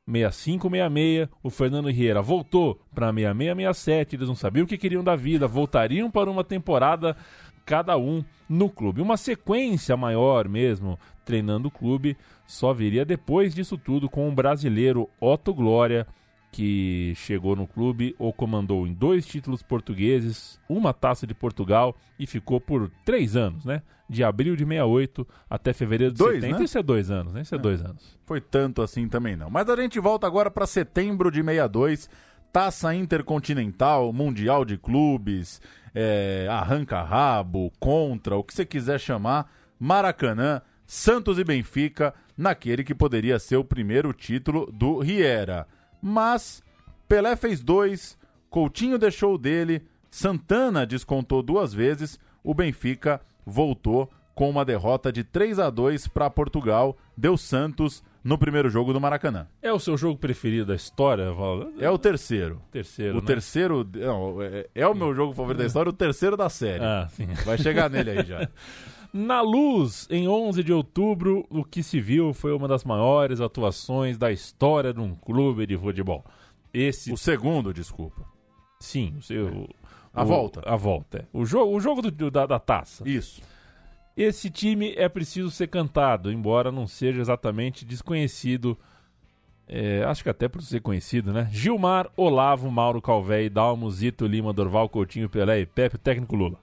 65, 0.06 0.68
66. 0.68 1.28
O 1.42 1.50
Fernando 1.50 1.90
Riera 1.90 2.20
voltou 2.22 2.80
para 2.94 3.12
66, 3.12 3.56
67. 3.66 4.16
Eles 4.16 4.28
não 4.28 4.34
sabiam 4.34 4.64
o 4.64 4.66
que 4.66 4.78
queriam 4.78 5.04
da 5.04 5.14
vida. 5.14 5.46
Voltariam 5.46 6.10
para 6.10 6.30
uma 6.30 6.42
temporada 6.42 7.16
cada 7.68 7.98
um 7.98 8.24
no 8.48 8.70
clube. 8.70 9.02
Uma 9.02 9.18
sequência 9.18 9.94
maior 9.94 10.48
mesmo 10.48 10.98
treinando 11.22 11.68
o 11.68 11.70
clube 11.70 12.16
só 12.46 12.72
viria 12.72 13.04
depois 13.04 13.54
disso 13.54 13.76
tudo 13.76 14.08
com 14.08 14.26
o 14.26 14.32
brasileiro 14.32 15.06
Otto 15.20 15.52
Glória, 15.52 16.06
que 16.50 17.12
chegou 17.14 17.54
no 17.54 17.66
clube 17.66 18.16
ou 18.18 18.32
comandou 18.32 18.86
em 18.86 18.94
dois 18.94 19.26
títulos 19.26 19.62
portugueses, 19.62 20.58
uma 20.66 20.94
taça 20.94 21.26
de 21.26 21.34
Portugal 21.34 21.94
e 22.18 22.26
ficou 22.26 22.58
por 22.58 22.90
três 23.04 23.36
anos, 23.36 23.66
né? 23.66 23.82
De 24.08 24.24
abril 24.24 24.56
de 24.56 24.64
68 24.64 25.28
até 25.50 25.74
fevereiro 25.74 26.14
de 26.14 26.18
Dois, 26.18 26.40
70. 26.40 26.58
né? 26.58 26.64
Isso 26.64 26.78
é 26.78 26.82
dois 26.82 27.10
anos, 27.10 27.34
né? 27.34 27.42
Isso 27.42 27.54
é, 27.54 27.58
dois 27.58 27.82
anos. 27.84 28.18
Foi 28.24 28.40
tanto 28.40 28.80
assim 28.80 29.06
também 29.06 29.36
não. 29.36 29.50
Mas 29.50 29.68
a 29.68 29.76
gente 29.76 30.00
volta 30.00 30.26
agora 30.26 30.50
para 30.50 30.66
setembro 30.66 31.30
de 31.30 31.42
62, 31.42 32.08
Taça 32.50 32.94
Intercontinental, 32.94 34.10
Mundial 34.10 34.64
de 34.64 34.78
Clubes, 34.78 35.60
é, 36.00 36.46
arranca-rabo, 36.48 37.72
contra, 37.80 38.36
o 38.36 38.44
que 38.44 38.54
você 38.54 38.64
quiser 38.64 39.00
chamar, 39.00 39.50
Maracanã, 39.80 40.62
Santos 40.86 41.40
e 41.40 41.44
Benfica, 41.44 42.14
naquele 42.36 42.84
que 42.84 42.94
poderia 42.94 43.36
ser 43.40 43.56
o 43.56 43.64
primeiro 43.64 44.12
título 44.12 44.70
do 44.70 45.00
Riera. 45.00 45.66
Mas 46.00 46.62
Pelé 47.08 47.34
fez 47.34 47.60
dois, 47.60 48.16
Coutinho 48.48 48.96
deixou 48.96 49.34
o 49.34 49.38
dele, 49.38 49.82
Santana 50.08 50.86
descontou 50.86 51.42
duas 51.42 51.74
vezes, 51.74 52.16
o 52.44 52.54
Benfica 52.54 53.20
voltou 53.44 54.08
com 54.36 54.48
uma 54.48 54.64
derrota 54.64 55.10
de 55.10 55.24
3 55.24 55.58
a 55.58 55.68
2 55.68 56.06
para 56.06 56.30
Portugal, 56.30 56.96
deu 57.16 57.36
Santos 57.36 58.04
no 58.28 58.36
primeiro 58.38 58.68
jogo 58.68 58.92
do 58.92 59.00
Maracanã. 59.00 59.46
É 59.62 59.72
o 59.72 59.78
seu 59.80 59.96
jogo 59.96 60.18
preferido 60.18 60.66
da 60.66 60.74
história, 60.74 61.32
Val? 61.32 61.68
É 61.78 61.88
o 61.90 61.96
terceiro. 61.98 62.60
Terceiro, 62.70 63.18
O 63.18 63.20
né? 63.20 63.26
terceiro. 63.26 63.88
Não, 63.94 64.42
é, 64.42 64.66
é 64.74 64.86
o 64.86 64.94
meu 64.94 65.14
jogo 65.14 65.32
favorito 65.32 65.58
da 65.60 65.66
história, 65.66 65.88
o 65.88 65.92
terceiro 65.92 66.36
da 66.36 66.48
série. 66.50 66.84
Ah, 66.84 67.08
sim. 67.10 67.26
Vai 67.44 67.56
chegar 67.58 67.88
nele 67.88 68.10
aí 68.10 68.24
já. 68.26 68.48
Na 69.12 69.40
Luz, 69.40 70.06
em 70.10 70.28
11 70.28 70.62
de 70.62 70.70
outubro, 70.72 71.46
o 71.48 71.64
que 71.64 71.82
se 71.82 71.98
viu 71.98 72.34
foi 72.34 72.52
uma 72.52 72.68
das 72.68 72.84
maiores 72.84 73.40
atuações 73.40 74.18
da 74.18 74.30
história 74.30 74.92
de 74.92 75.00
um 75.00 75.14
clube 75.14 75.66
de 75.66 75.78
futebol. 75.78 76.22
Esse, 76.74 77.10
O 77.10 77.16
segundo, 77.16 77.72
desculpa. 77.72 78.22
sim, 78.78 79.14
o 79.18 79.22
seu. 79.22 79.66
A 80.12 80.22
o- 80.22 80.26
volta. 80.26 80.60
A 80.66 80.76
volta, 80.76 81.18
é. 81.20 81.24
O 81.32 81.46
jogo, 81.46 81.74
o 81.74 81.80
jogo 81.80 82.02
do- 82.02 82.30
da, 82.30 82.44
da 82.44 82.58
taça. 82.58 83.02
Isso. 83.08 83.40
Esse 84.18 84.50
time 84.50 84.94
é 84.96 85.08
preciso 85.08 85.48
ser 85.48 85.68
cantado, 85.68 86.32
embora 86.32 86.72
não 86.72 86.88
seja 86.88 87.20
exatamente 87.20 87.84
desconhecido. 87.84 88.76
é, 89.68 90.02
acho 90.02 90.24
que 90.24 90.28
até 90.28 90.48
por 90.48 90.60
ser 90.60 90.80
conhecido, 90.80 91.32
né? 91.32 91.48
Gilmar, 91.52 92.10
Olavo, 92.16 92.68
Mauro 92.68 93.00
Calvé, 93.00 93.48
Dalmo, 93.48 93.88
Zito, 93.88 94.26
Lima, 94.26 94.52
Dorval, 94.52 94.88
Coutinho, 94.88 95.28
Pelé 95.28 95.60
e 95.60 95.66
Pepe, 95.66 95.98
técnico 95.98 96.34
Lula. 96.34 96.58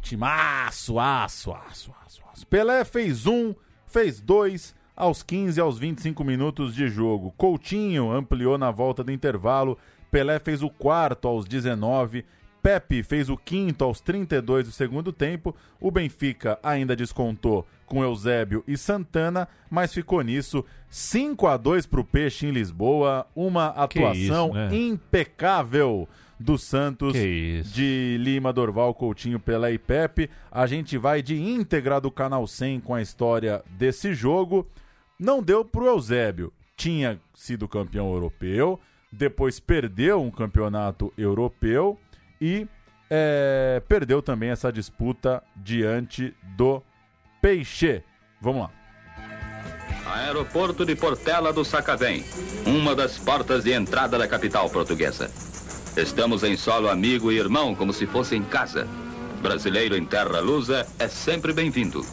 Timaço, 0.00 0.98
aço, 0.98 1.52
aço, 1.52 1.94
aço, 2.06 2.22
aço. 2.32 2.46
Pelé 2.46 2.82
fez 2.86 3.26
um, 3.26 3.54
fez 3.86 4.18
dois, 4.22 4.74
aos 4.96 5.22
15 5.22 5.60
aos 5.60 5.78
25 5.78 6.24
minutos 6.24 6.74
de 6.74 6.88
jogo. 6.88 7.34
Coutinho 7.36 8.12
ampliou 8.12 8.56
na 8.56 8.70
volta 8.70 9.04
do 9.04 9.12
intervalo. 9.12 9.76
Pelé 10.10 10.38
fez 10.38 10.62
o 10.62 10.70
quarto 10.70 11.28
aos 11.28 11.44
19. 11.44 12.24
Pepe 12.64 13.02
fez 13.02 13.28
o 13.28 13.36
quinto 13.36 13.84
aos 13.84 14.00
32 14.00 14.64
do 14.64 14.72
segundo 14.72 15.12
tempo. 15.12 15.54
O 15.78 15.90
Benfica 15.90 16.58
ainda 16.62 16.96
descontou 16.96 17.66
com 17.84 18.02
Eusébio 18.02 18.64
e 18.66 18.74
Santana, 18.78 19.46
mas 19.70 19.92
ficou 19.92 20.22
nisso 20.22 20.64
5 20.88 21.46
a 21.46 21.58
2 21.58 21.84
para 21.84 22.00
o 22.00 22.04
Peixe 22.04 22.46
em 22.46 22.50
Lisboa. 22.50 23.26
Uma 23.36 23.66
atuação 23.66 24.46
isso, 24.48 24.54
né? 24.54 24.74
impecável 24.74 26.08
do 26.40 26.56
Santos 26.56 27.12
de 27.12 28.16
Lima, 28.18 28.50
Dorval, 28.50 28.94
Coutinho, 28.94 29.38
Pelé 29.38 29.74
e 29.74 29.78
Pepe. 29.78 30.30
A 30.50 30.66
gente 30.66 30.96
vai 30.96 31.20
de 31.20 31.36
íntegra 31.38 32.00
do 32.00 32.10
Canal 32.10 32.46
100 32.46 32.80
com 32.80 32.94
a 32.94 33.02
história 33.02 33.62
desse 33.72 34.14
jogo. 34.14 34.66
Não 35.18 35.42
deu 35.42 35.66
pro 35.66 35.84
Eusébio. 35.84 36.50
Tinha 36.78 37.20
sido 37.34 37.68
campeão 37.68 38.10
europeu, 38.10 38.80
depois 39.12 39.60
perdeu 39.60 40.22
um 40.22 40.30
campeonato 40.30 41.12
europeu 41.18 41.98
e 42.40 42.66
é, 43.10 43.82
perdeu 43.88 44.22
também 44.22 44.50
essa 44.50 44.72
disputa 44.72 45.42
diante 45.56 46.34
do 46.56 46.82
Peixe. 47.40 48.02
Vamos 48.40 48.62
lá. 48.62 48.70
Aeroporto 50.06 50.84
de 50.84 50.94
Portela 50.94 51.52
do 51.52 51.64
Sacavém, 51.64 52.24
uma 52.66 52.94
das 52.94 53.18
portas 53.18 53.64
de 53.64 53.72
entrada 53.72 54.18
da 54.18 54.28
capital 54.28 54.68
portuguesa. 54.68 55.30
Estamos 55.96 56.42
em 56.42 56.56
solo 56.56 56.88
amigo 56.88 57.30
e 57.30 57.38
irmão, 57.38 57.74
como 57.74 57.92
se 57.92 58.06
fosse 58.06 58.34
em 58.36 58.42
casa. 58.42 58.86
Brasileiro 59.40 59.96
em 59.96 60.04
terra 60.04 60.40
lusa 60.40 60.86
é 60.98 61.08
sempre 61.08 61.52
bem-vindo. 61.52 62.04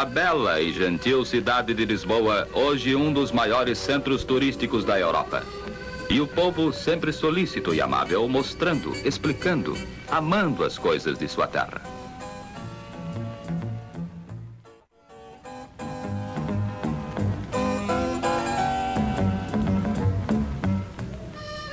A 0.00 0.04
bela 0.06 0.58
e 0.62 0.72
gentil 0.72 1.26
cidade 1.26 1.74
de 1.74 1.84
Lisboa, 1.84 2.48
hoje 2.54 2.96
um 2.96 3.12
dos 3.12 3.30
maiores 3.30 3.76
centros 3.76 4.24
turísticos 4.24 4.82
da 4.82 4.98
Europa. 4.98 5.42
E 6.08 6.22
o 6.22 6.26
povo 6.26 6.72
sempre 6.72 7.12
solícito 7.12 7.74
e 7.74 7.82
amável, 7.82 8.26
mostrando, 8.26 8.94
explicando, 9.06 9.76
amando 10.10 10.64
as 10.64 10.78
coisas 10.78 11.18
de 11.18 11.28
sua 11.28 11.46
terra. 11.46 11.82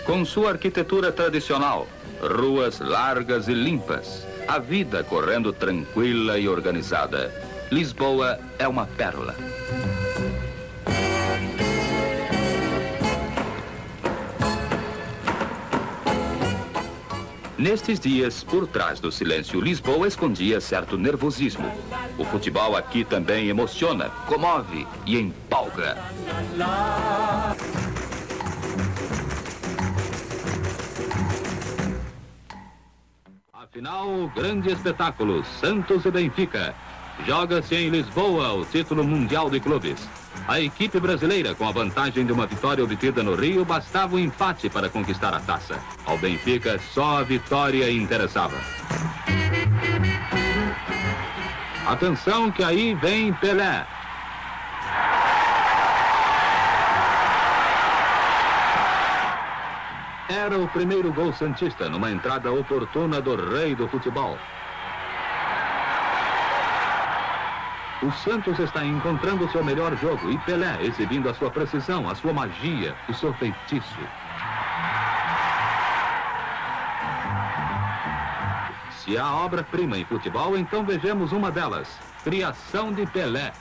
Com 0.05 0.25
sua 0.25 0.49
arquitetura 0.49 1.13
tradicional, 1.13 1.87
ruas 2.19 2.81
largas 2.81 3.47
e 3.47 3.53
limpas, 3.53 4.27
a 4.45 4.59
vida 4.59 5.01
correndo 5.01 5.53
tranquila 5.53 6.37
e 6.37 6.49
organizada, 6.49 7.46
Lisboa 7.69 8.39
é 8.57 8.65
uma 8.65 8.85
pérola. 8.85 9.35
Nestes 17.57 17.99
dias, 17.99 18.41
por 18.41 18.67
trás 18.67 19.01
do 19.01 19.11
silêncio, 19.11 19.59
Lisboa 19.59 20.07
escondia 20.07 20.61
certo 20.61 20.97
nervosismo. 20.97 21.69
O 22.17 22.23
futebol 22.23 22.77
aqui 22.77 23.03
também 23.03 23.49
emociona, 23.49 24.09
comove 24.27 24.87
e 25.05 25.17
empolga. 25.17 25.97
Afinal, 33.51 34.31
grande 34.33 34.71
espetáculo, 34.71 35.43
Santos 35.43 36.05
e 36.05 36.11
Benfica. 36.11 36.73
Joga-se 37.25 37.75
em 37.75 37.89
Lisboa 37.89 38.53
o 38.53 38.65
título 38.65 39.03
mundial 39.03 39.49
de 39.49 39.59
clubes. 39.59 40.07
A 40.47 40.61
equipe 40.61 40.99
brasileira, 40.99 41.55
com 41.55 41.67
a 41.67 41.71
vantagem 41.71 42.25
de 42.25 42.31
uma 42.31 42.45
vitória 42.45 42.83
obtida 42.83 43.21
no 43.23 43.35
Rio, 43.35 43.65
bastava 43.65 44.15
o 44.15 44.17
um 44.17 44.19
empate 44.19 44.69
para 44.69 44.89
conquistar 44.89 45.33
a 45.33 45.39
taça. 45.39 45.77
Ao 46.05 46.17
Benfica, 46.17 46.79
só 46.79 47.19
a 47.19 47.23
vitória 47.23 47.91
interessava. 47.91 48.57
Atenção 51.85 52.51
que 52.51 52.63
aí 52.63 52.93
vem 52.93 53.33
Pelé. 53.33 53.85
Era 60.29 60.59
o 60.59 60.67
primeiro 60.67 61.11
gol 61.13 61.33
santista 61.33 61.89
numa 61.89 62.11
entrada 62.11 62.51
oportuna 62.51 63.21
do 63.21 63.35
rei 63.35 63.75
do 63.75 63.87
futebol. 63.87 64.37
O 68.03 68.11
Santos 68.11 68.59
está 68.59 68.85
encontrando 68.85 69.49
seu 69.49 69.63
melhor 69.63 69.97
jogo 69.97 70.29
e 70.29 70.37
Pelé 70.39 70.77
exibindo 70.83 71.27
a 71.29 71.33
sua 71.33 71.49
precisão, 71.49 72.07
a 72.07 72.13
sua 72.13 72.31
magia, 72.31 72.95
o 73.09 73.13
seu 73.13 73.33
feitiço. 73.33 73.99
Se 78.91 79.17
há 79.17 79.33
obra-prima 79.33 79.97
em 79.97 80.05
futebol, 80.05 80.55
então 80.55 80.83
vejamos 80.83 81.31
uma 81.31 81.49
delas. 81.49 81.87
Criação 82.23 82.93
de 82.93 83.03
Pelé. 83.07 83.51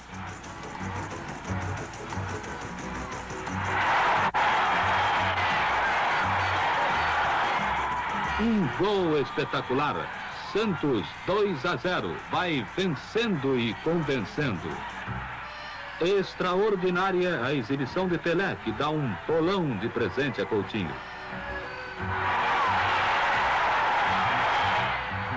Um 8.38 8.68
gol 8.76 9.18
espetacular. 9.18 10.25
Santos 10.56 11.06
2 11.26 11.66
a 11.66 11.76
0. 11.76 12.16
Vai 12.30 12.66
vencendo 12.74 13.58
e 13.58 13.74
convencendo. 13.84 14.70
Extraordinária 16.00 17.44
a 17.44 17.52
exibição 17.52 18.08
de 18.08 18.16
Pelé, 18.16 18.56
que 18.64 18.72
dá 18.72 18.88
um 18.88 19.14
bolão 19.28 19.76
de 19.76 19.90
presente 19.90 20.40
a 20.40 20.46
Coutinho. 20.46 20.94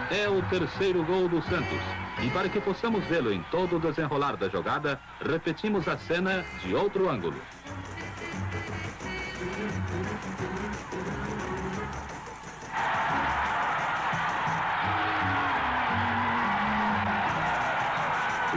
É 0.09 0.29
o 0.29 0.41
terceiro 0.43 1.03
gol 1.03 1.27
do 1.27 1.41
Santos. 1.41 1.81
E 2.23 2.29
para 2.29 2.47
que 2.47 2.61
possamos 2.61 3.03
vê-lo 3.03 3.33
em 3.33 3.43
todo 3.51 3.75
o 3.75 3.79
desenrolar 3.79 4.37
da 4.37 4.47
jogada, 4.47 5.01
repetimos 5.19 5.85
a 5.89 5.97
cena 5.97 6.45
de 6.63 6.73
outro 6.73 7.09
ângulo. 7.09 7.41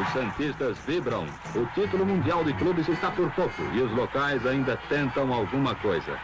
Os 0.00 0.08
Santistas 0.12 0.78
vibram. 0.86 1.26
O 1.54 1.66
título 1.74 2.06
mundial 2.06 2.42
de 2.44 2.54
clubes 2.54 2.88
está 2.88 3.10
por 3.10 3.30
pouco 3.32 3.62
e 3.74 3.82
os 3.82 3.92
locais 3.92 4.46
ainda 4.46 4.76
tentam 4.88 5.32
alguma 5.32 5.74
coisa. 5.74 6.18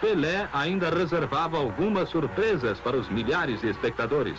Pelé 0.00 0.48
ainda 0.52 0.90
reservava 0.90 1.58
algumas 1.58 2.08
surpresas 2.08 2.80
para 2.80 2.96
os 2.96 3.08
milhares 3.10 3.60
de 3.60 3.68
espectadores. 3.68 4.38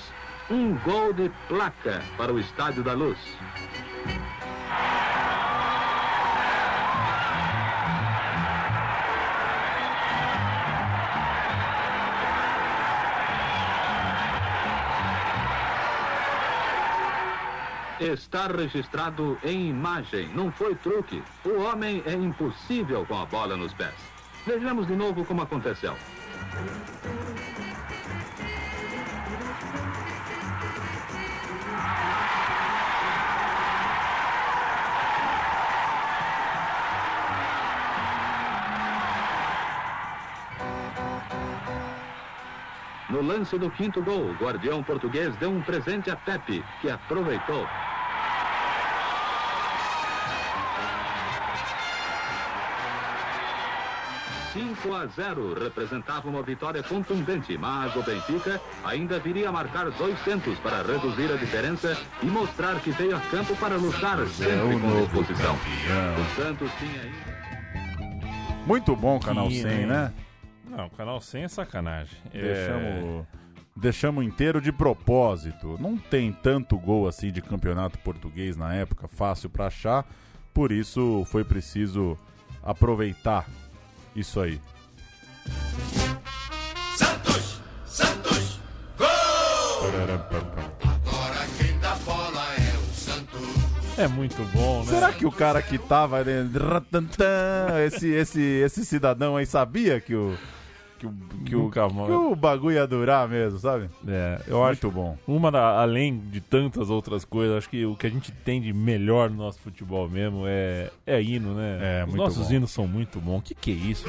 Um 0.49 0.75
gol 0.79 1.13
de 1.13 1.31
placa 1.47 2.01
para 2.17 2.33
o 2.33 2.39
Estádio 2.39 2.83
da 2.83 2.93
Luz. 2.93 3.17
Está 17.99 18.47
registrado 18.47 19.37
em 19.41 19.69
imagem, 19.69 20.27
não 20.35 20.51
foi 20.51 20.75
truque. 20.75 21.23
O 21.45 21.61
homem 21.61 22.03
é 22.05 22.13
impossível 22.13 23.05
com 23.05 23.17
a 23.17 23.25
bola 23.25 23.55
nos 23.55 23.73
pés. 23.73 23.95
Vejamos 24.45 24.85
de 24.85 24.95
novo 24.95 25.23
como 25.23 25.41
aconteceu. 25.41 25.95
Lance 43.36 43.57
do 43.57 43.69
quinto 43.69 44.01
gol, 44.01 44.29
o 44.29 44.33
guardião 44.33 44.81
português 44.81 45.36
deu 45.36 45.51
um 45.51 45.61
presente 45.61 46.09
a 46.09 46.15
Pepe, 46.15 46.63
que 46.79 46.89
aproveitou. 46.89 47.67
Cinco 54.53 54.95
a 54.95 55.05
0 55.05 55.53
representava 55.61 56.29
uma 56.29 56.41
vitória 56.41 56.81
contundente, 56.81 57.57
mas 57.57 57.93
o 57.93 58.01
Benfica 58.01 58.61
ainda 58.86 59.19
viria 59.19 59.49
a 59.49 59.51
marcar 59.51 59.91
dois 59.91 60.17
centos 60.23 60.57
para 60.59 60.81
reduzir 60.81 61.29
a 61.29 61.36
diferença 61.36 61.97
e 62.23 62.27
mostrar 62.27 62.79
que 62.79 62.91
veio 62.91 63.17
a 63.17 63.19
campo 63.19 63.53
para 63.57 63.75
lutar 63.75 64.25
sempre 64.27 64.79
com 64.79 65.01
disposição. 65.01 65.55
O 65.55 66.41
Santos 66.41 66.71
tinha 66.79 67.01
ainda... 67.01 68.65
Muito 68.65 68.95
bom 68.95 69.17
o 69.17 69.19
Canal 69.19 69.49
Que, 69.49 69.61
100, 69.61 69.88
né? 69.88 70.13
Não, 70.76 70.88
o 70.88 70.89
canal 70.89 71.21
100 71.21 71.43
é 71.43 71.47
sacanagem. 71.47 72.17
É... 72.34 72.41
Deixamos, 72.41 73.28
deixamos 73.76 74.26
inteiro 74.26 74.59
de 74.59 74.73
propósito. 74.73 75.78
Não 75.80 75.97
tem 75.97 76.34
tanto 76.34 76.78
gol 76.78 77.07
assim 77.07 77.32
de 77.32 77.41
campeonato 77.41 77.97
português 77.99 78.57
na 78.57 78.73
época, 78.73 79.07
fácil 79.07 79.49
pra 79.49 79.67
achar. 79.67 80.05
Por 80.53 80.71
isso 80.71 81.26
foi 81.32 81.45
preciso 81.45 82.17
aproveitar 82.61 83.47
isso 84.13 84.41
aí. 84.41 84.59
Santos, 86.97 87.61
Santos, 87.86 88.59
gol! 88.97 89.07
Agora 89.07 90.28
quem 91.57 91.80
dá 91.80 91.95
bola 92.05 92.43
é 92.57 92.78
o 92.78 92.93
Santos. 92.93 93.39
É 93.97 94.09
muito 94.09 94.43
bom, 94.51 94.80
né? 94.80 94.91
Será 94.91 95.13
que 95.13 95.26
o 95.26 95.32
cara 95.32 95.61
que 95.61 95.78
tava 95.78 96.21
né, 96.23 96.49
esse, 97.86 98.09
esse, 98.09 98.41
esse 98.41 98.86
cidadão 98.86 99.38
aí 99.38 99.45
sabia 99.45 100.01
que 100.01 100.13
o 100.15 100.38
que 101.45 101.55
o, 101.55 101.69
que 101.71 101.79
o, 101.79 102.05
que 102.05 102.11
o 102.11 102.35
bagulho 102.35 102.75
ia 102.75 102.87
durar 102.87 103.27
mesmo, 103.27 103.59
sabe? 103.59 103.89
É, 104.07 104.41
eu 104.47 104.57
Muito 104.59 104.87
acho 104.87 104.91
bom. 104.91 105.17
uma 105.27 105.51
da- 105.51 105.79
além 105.81 106.17
de 106.17 106.41
tantas 106.41 106.89
outras 106.89 107.23
coisas, 107.25 107.57
acho 107.57 107.69
que 107.69 107.85
o 107.85 107.95
que 107.95 108.07
a 108.07 108.09
gente 108.09 108.31
tem 108.31 108.61
de 108.61 108.73
melhor 108.73 109.29
no 109.29 109.37
nosso 109.37 109.59
futebol 109.59 110.09
mesmo 110.09 110.43
é, 110.47 110.89
é 111.05 111.21
hino, 111.21 111.53
né? 111.53 111.79
É, 111.81 112.03
Os 112.03 112.09
muito 112.09 112.21
nossos 112.23 112.47
bom. 112.47 112.53
hinos 112.53 112.71
são 112.71 112.87
muito 112.87 113.19
bons. 113.19 113.41
Que 113.41 113.53
que 113.55 113.71
é 113.71 113.73
isso? 113.75 114.05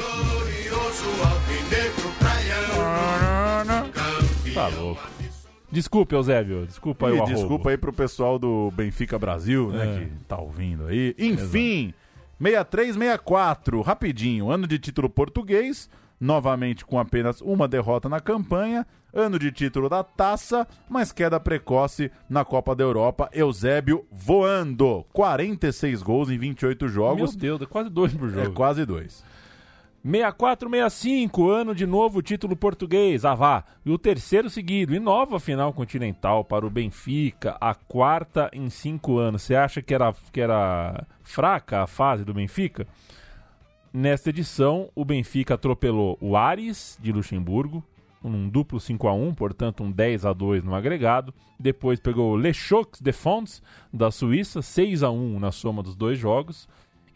Tá 4.55 4.68
louco. 4.68 5.03
Desculpe, 5.70 6.14
Eusébio. 6.14 6.66
Desculpa 6.66 7.09
aí 7.09 7.12
E 7.14 7.18
o 7.18 7.22
arrobo. 7.22 7.34
desculpa 7.34 7.70
aí 7.70 7.76
pro 7.76 7.92
pessoal 7.92 8.38
do 8.38 8.70
Benfica 8.70 9.18
Brasil, 9.18 9.70
né, 9.70 9.84
É. 9.97 9.99
que 9.99 10.11
tá 10.26 10.38
ouvindo 10.38 10.86
aí. 10.86 11.14
Enfim, 11.18 11.92
63-64, 12.40 13.82
rapidinho, 13.82 14.51
ano 14.51 14.66
de 14.66 14.78
título 14.78 15.11
português, 15.11 15.90
novamente 16.21 16.85
com 16.85 16.99
apenas 16.99 17.41
uma 17.41 17.69
derrota 17.69 18.09
na 18.09 18.21
campanha, 18.21 18.87
ano 19.12 19.39
de 19.39 19.51
título 19.51 19.89
da 19.89 20.05
taça, 20.05 20.67
mas 20.89 21.12
queda 21.12 21.41
precoce 21.41 22.11
na 22.29 22.45
Copa 22.45 22.75
da 22.75 22.85
Europa, 22.85 23.31
Eusébio 23.33 24.07
voando, 24.11 25.05
46 25.12 26.03
gols 26.03 26.31
em 26.31 26.39
28 26.39 26.89
jogos, 26.89 27.35
Meu 27.37 27.41
Deus, 27.41 27.62
é 27.62 27.67
quase 27.67 27.91
dois 27.91 28.12
por 28.14 28.29
é 28.29 28.33
jogo. 28.33 28.53
quase 28.53 28.85
dois. 28.85 29.25
64-65, 30.07 31.51
ano 31.51 31.75
de 31.75 31.85
novo 31.85 32.23
título 32.23 32.55
português, 32.55 33.25
Avá. 33.25 33.64
E 33.85 33.91
o 33.91 33.99
terceiro 33.99 34.49
seguido, 34.49 34.95
e 34.95 35.01
nova 35.01 35.41
final 35.41 35.73
continental 35.73 36.45
para 36.45 36.64
o 36.64 36.71
Benfica, 36.71 37.57
a 37.61 37.75
quarta 37.75 38.49
em 38.53 38.71
cinco 38.71 39.19
anos. 39.19 39.43
Você 39.43 39.57
acha 39.57 39.83
que 39.83 39.93
era, 39.93 40.14
que 40.33 40.41
era 40.41 41.05
fraca 41.23 41.83
a 41.83 41.87
fase 41.89 42.25
do 42.25 42.33
Benfica? 42.33 42.87
Nesta 43.93 44.30
edição, 44.30 44.91
o 44.95 45.05
Benfica 45.05 45.55
atropelou 45.55 46.18
o 46.20 46.37
Ares, 46.37 46.99
de 47.01 47.12
Luxemburgo, 47.12 47.82
num 48.22 48.49
duplo 48.49 48.80
5 48.80 49.07
a 49.09 49.12
1 49.12 49.34
portanto 49.34 49.82
um 49.82 49.91
10 49.91 50.26
a 50.26 50.32
2 50.32 50.64
no 50.64 50.74
agregado. 50.74 51.32
Depois 51.59 52.01
pegou 52.01 52.32
o 52.32 52.37
Le 52.37 52.53
Chocs 52.53 53.01
de 53.01 53.12
Fonds, 53.12 53.62
da 53.93 54.11
Suíça, 54.11 54.61
6 54.61 55.03
a 55.03 55.11
1 55.11 55.39
na 55.39 55.53
soma 55.53 55.82
dos 55.82 55.95
dois 55.95 56.18
jogos. 56.18 56.68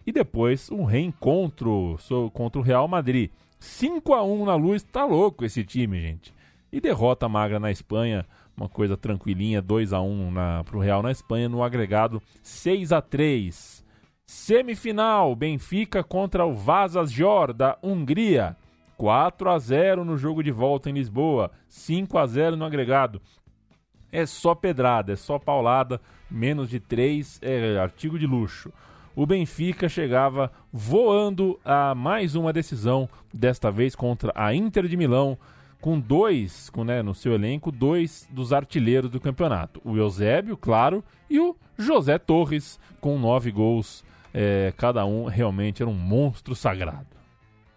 E 0.06 0.12
depois 0.12 0.70
um 0.70 0.84
reencontro 0.84 1.98
contra 2.32 2.60
o 2.60 2.64
Real 2.64 2.88
Madrid. 2.88 3.30
5 3.58 4.14
a 4.14 4.22
1 4.22 4.46
na 4.46 4.54
luz, 4.54 4.82
tá 4.82 5.04
louco 5.04 5.44
esse 5.44 5.62
time, 5.62 6.00
gente. 6.00 6.32
E 6.72 6.80
derrota 6.80 7.28
magra 7.28 7.60
na 7.60 7.70
Espanha, 7.70 8.24
uma 8.56 8.68
coisa 8.68 8.96
tranquilinha, 8.96 9.60
2 9.60 9.92
a 9.92 10.00
1 10.00 10.30
na, 10.30 10.64
pro 10.64 10.78
Real 10.78 11.02
na 11.02 11.10
Espanha, 11.10 11.48
no 11.48 11.62
agregado 11.62 12.22
6 12.42 12.92
a 12.92 13.02
3 13.02 13.79
Semifinal, 14.32 15.34
Benfica 15.34 16.04
contra 16.04 16.46
o 16.46 16.54
Vazas 16.54 17.10
Jor, 17.10 17.52
da 17.52 17.76
Hungria. 17.82 18.56
4 18.96 19.50
a 19.50 19.58
0 19.58 20.04
no 20.04 20.16
jogo 20.16 20.40
de 20.40 20.52
volta 20.52 20.88
em 20.88 20.92
Lisboa, 20.92 21.50
5 21.66 22.16
a 22.16 22.24
0 22.28 22.56
no 22.56 22.64
agregado. 22.64 23.20
É 24.12 24.24
só 24.24 24.54
pedrada, 24.54 25.14
é 25.14 25.16
só 25.16 25.36
paulada, 25.36 26.00
menos 26.30 26.70
de 26.70 26.78
3 26.78 27.40
é 27.42 27.76
artigo 27.76 28.16
de 28.16 28.24
luxo. 28.24 28.72
O 29.16 29.26
Benfica 29.26 29.88
chegava 29.88 30.52
voando 30.72 31.58
a 31.64 31.92
mais 31.92 32.36
uma 32.36 32.52
decisão, 32.52 33.08
desta 33.34 33.68
vez 33.68 33.96
contra 33.96 34.30
a 34.36 34.54
Inter 34.54 34.86
de 34.86 34.96
Milão, 34.96 35.36
com 35.80 35.98
dois, 35.98 36.70
com, 36.70 36.84
né, 36.84 37.02
no 37.02 37.16
seu 37.16 37.32
elenco, 37.32 37.72
dois 37.72 38.28
dos 38.30 38.52
artilheiros 38.52 39.10
do 39.10 39.18
campeonato. 39.18 39.80
O 39.84 39.96
Eusébio, 39.96 40.56
claro, 40.56 41.02
e 41.28 41.40
o 41.40 41.56
José 41.76 42.16
Torres, 42.16 42.78
com 43.00 43.18
nove 43.18 43.50
gols 43.50 44.08
é, 44.32 44.72
cada 44.76 45.04
um 45.04 45.24
realmente 45.24 45.82
era 45.82 45.90
um 45.90 45.94
monstro 45.94 46.54
sagrado. 46.54 47.20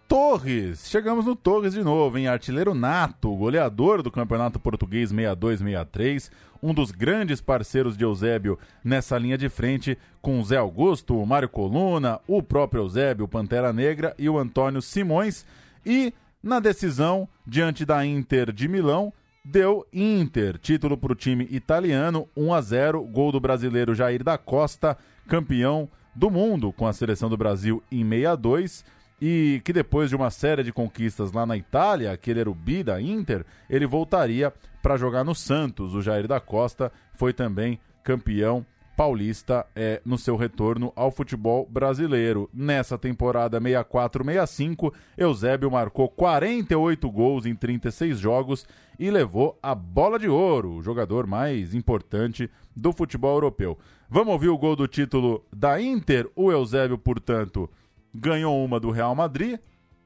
Torres, 0.06 0.88
chegamos 0.88 1.24
no 1.24 1.34
Torres 1.34 1.72
de 1.72 1.82
novo, 1.82 2.18
em 2.18 2.28
artilheiro 2.28 2.74
nato, 2.74 3.34
goleador 3.34 4.02
do 4.02 4.10
Campeonato 4.10 4.60
Português 4.60 5.12
62-63, 5.12 6.30
um 6.62 6.74
dos 6.74 6.90
grandes 6.90 7.40
parceiros 7.40 7.96
de 7.96 8.04
Eusébio 8.04 8.58
nessa 8.84 9.18
linha 9.18 9.38
de 9.38 9.48
frente, 9.48 9.98
com 10.20 10.42
Zé 10.44 10.58
Augusto, 10.58 11.24
Mário 11.24 11.48
Coluna, 11.48 12.20
o 12.28 12.42
próprio 12.42 12.82
Eusébio, 12.82 13.26
Pantera 13.26 13.72
Negra 13.72 14.14
e 14.18 14.28
o 14.28 14.38
Antônio 14.38 14.82
Simões. 14.82 15.46
E 15.84 16.12
na 16.42 16.60
decisão, 16.60 17.26
diante 17.46 17.84
da 17.86 18.04
Inter 18.04 18.52
de 18.52 18.68
Milão, 18.68 19.12
deu 19.44 19.86
Inter, 19.92 20.58
título 20.58 20.96
para 20.96 21.12
o 21.12 21.16
time 21.16 21.48
italiano, 21.50 22.28
1 22.36 22.54
a 22.54 22.60
0, 22.60 23.02
gol 23.04 23.32
do 23.32 23.40
brasileiro 23.40 23.94
Jair 23.94 24.22
da 24.22 24.38
Costa, 24.38 24.96
campeão 25.26 25.88
do 26.14 26.30
mundo 26.30 26.72
com 26.72 26.86
a 26.86 26.92
seleção 26.92 27.28
do 27.28 27.36
Brasil 27.36 27.82
em 27.90 28.08
62 28.08 28.84
e 29.20 29.60
que 29.64 29.72
depois 29.72 30.10
de 30.10 30.16
uma 30.16 30.30
série 30.30 30.62
de 30.62 30.72
conquistas 30.72 31.32
lá 31.32 31.46
na 31.46 31.56
Itália, 31.56 32.12
aquele 32.12 32.40
era 32.40 32.50
o 32.50 32.54
bi 32.54 32.82
da 32.82 33.00
Inter, 33.00 33.44
ele 33.70 33.86
voltaria 33.86 34.52
para 34.82 34.96
jogar 34.96 35.24
no 35.24 35.34
Santos. 35.34 35.94
O 35.94 36.02
Jair 36.02 36.28
da 36.28 36.40
Costa 36.40 36.92
foi 37.14 37.32
também 37.32 37.78
campeão 38.02 38.66
paulista 38.96 39.66
é, 39.74 40.00
no 40.04 40.16
seu 40.16 40.36
retorno 40.36 40.92
ao 40.94 41.10
futebol 41.10 41.66
brasileiro. 41.68 42.48
Nessa 42.52 42.96
temporada 42.96 43.60
64-65, 43.60 44.92
Eusébio 45.16 45.70
marcou 45.70 46.08
48 46.08 47.10
gols 47.10 47.46
em 47.46 47.54
36 47.54 48.18
jogos 48.18 48.66
e 48.98 49.10
levou 49.10 49.58
a 49.62 49.74
bola 49.74 50.18
de 50.18 50.28
ouro, 50.28 50.74
o 50.74 50.82
jogador 50.82 51.26
mais 51.26 51.74
importante 51.74 52.48
do 52.76 52.92
futebol 52.92 53.34
europeu. 53.34 53.78
Vamos 54.08 54.32
ouvir 54.32 54.48
o 54.48 54.58
gol 54.58 54.76
do 54.76 54.86
título 54.86 55.44
da 55.52 55.80
Inter. 55.80 56.28
O 56.36 56.52
Eusébio, 56.52 56.98
portanto, 56.98 57.70
ganhou 58.14 58.64
uma 58.64 58.78
do 58.78 58.90
Real 58.90 59.14
Madrid, 59.14 59.58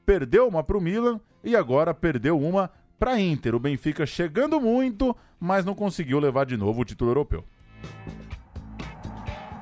perdeu 0.05 0.47
uma 0.47 0.63
para 0.63 0.77
o 0.77 0.81
Milan 0.81 1.19
e 1.43 1.55
agora 1.55 1.93
perdeu 1.93 2.39
uma 2.39 2.71
para 2.97 3.11
a 3.11 3.21
Inter. 3.21 3.55
O 3.55 3.59
Benfica 3.59 4.05
chegando 4.05 4.59
muito, 4.59 5.15
mas 5.39 5.65
não 5.65 5.75
conseguiu 5.75 6.19
levar 6.19 6.45
de 6.45 6.57
novo 6.57 6.81
o 6.81 6.85
título 6.85 7.11
europeu. 7.11 7.43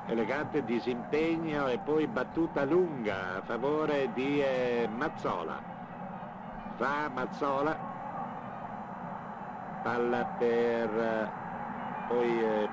elegante 0.08 0.62
disimpegno 0.62 1.68
e 1.70 1.78
poi 1.78 2.06
battuta 2.06 2.64
lunga 2.64 3.36
a 3.38 3.42
favore 3.42 4.10
di 4.14 4.40
eh, 4.40 4.88
Mazzola. 4.88 5.62
Va 6.78 7.10
Mazzola, 7.10 7.76
palla 9.82 10.24
per 10.38 10.88
eh, 10.88 11.47
poi 12.08 12.42
eh, 12.42 12.68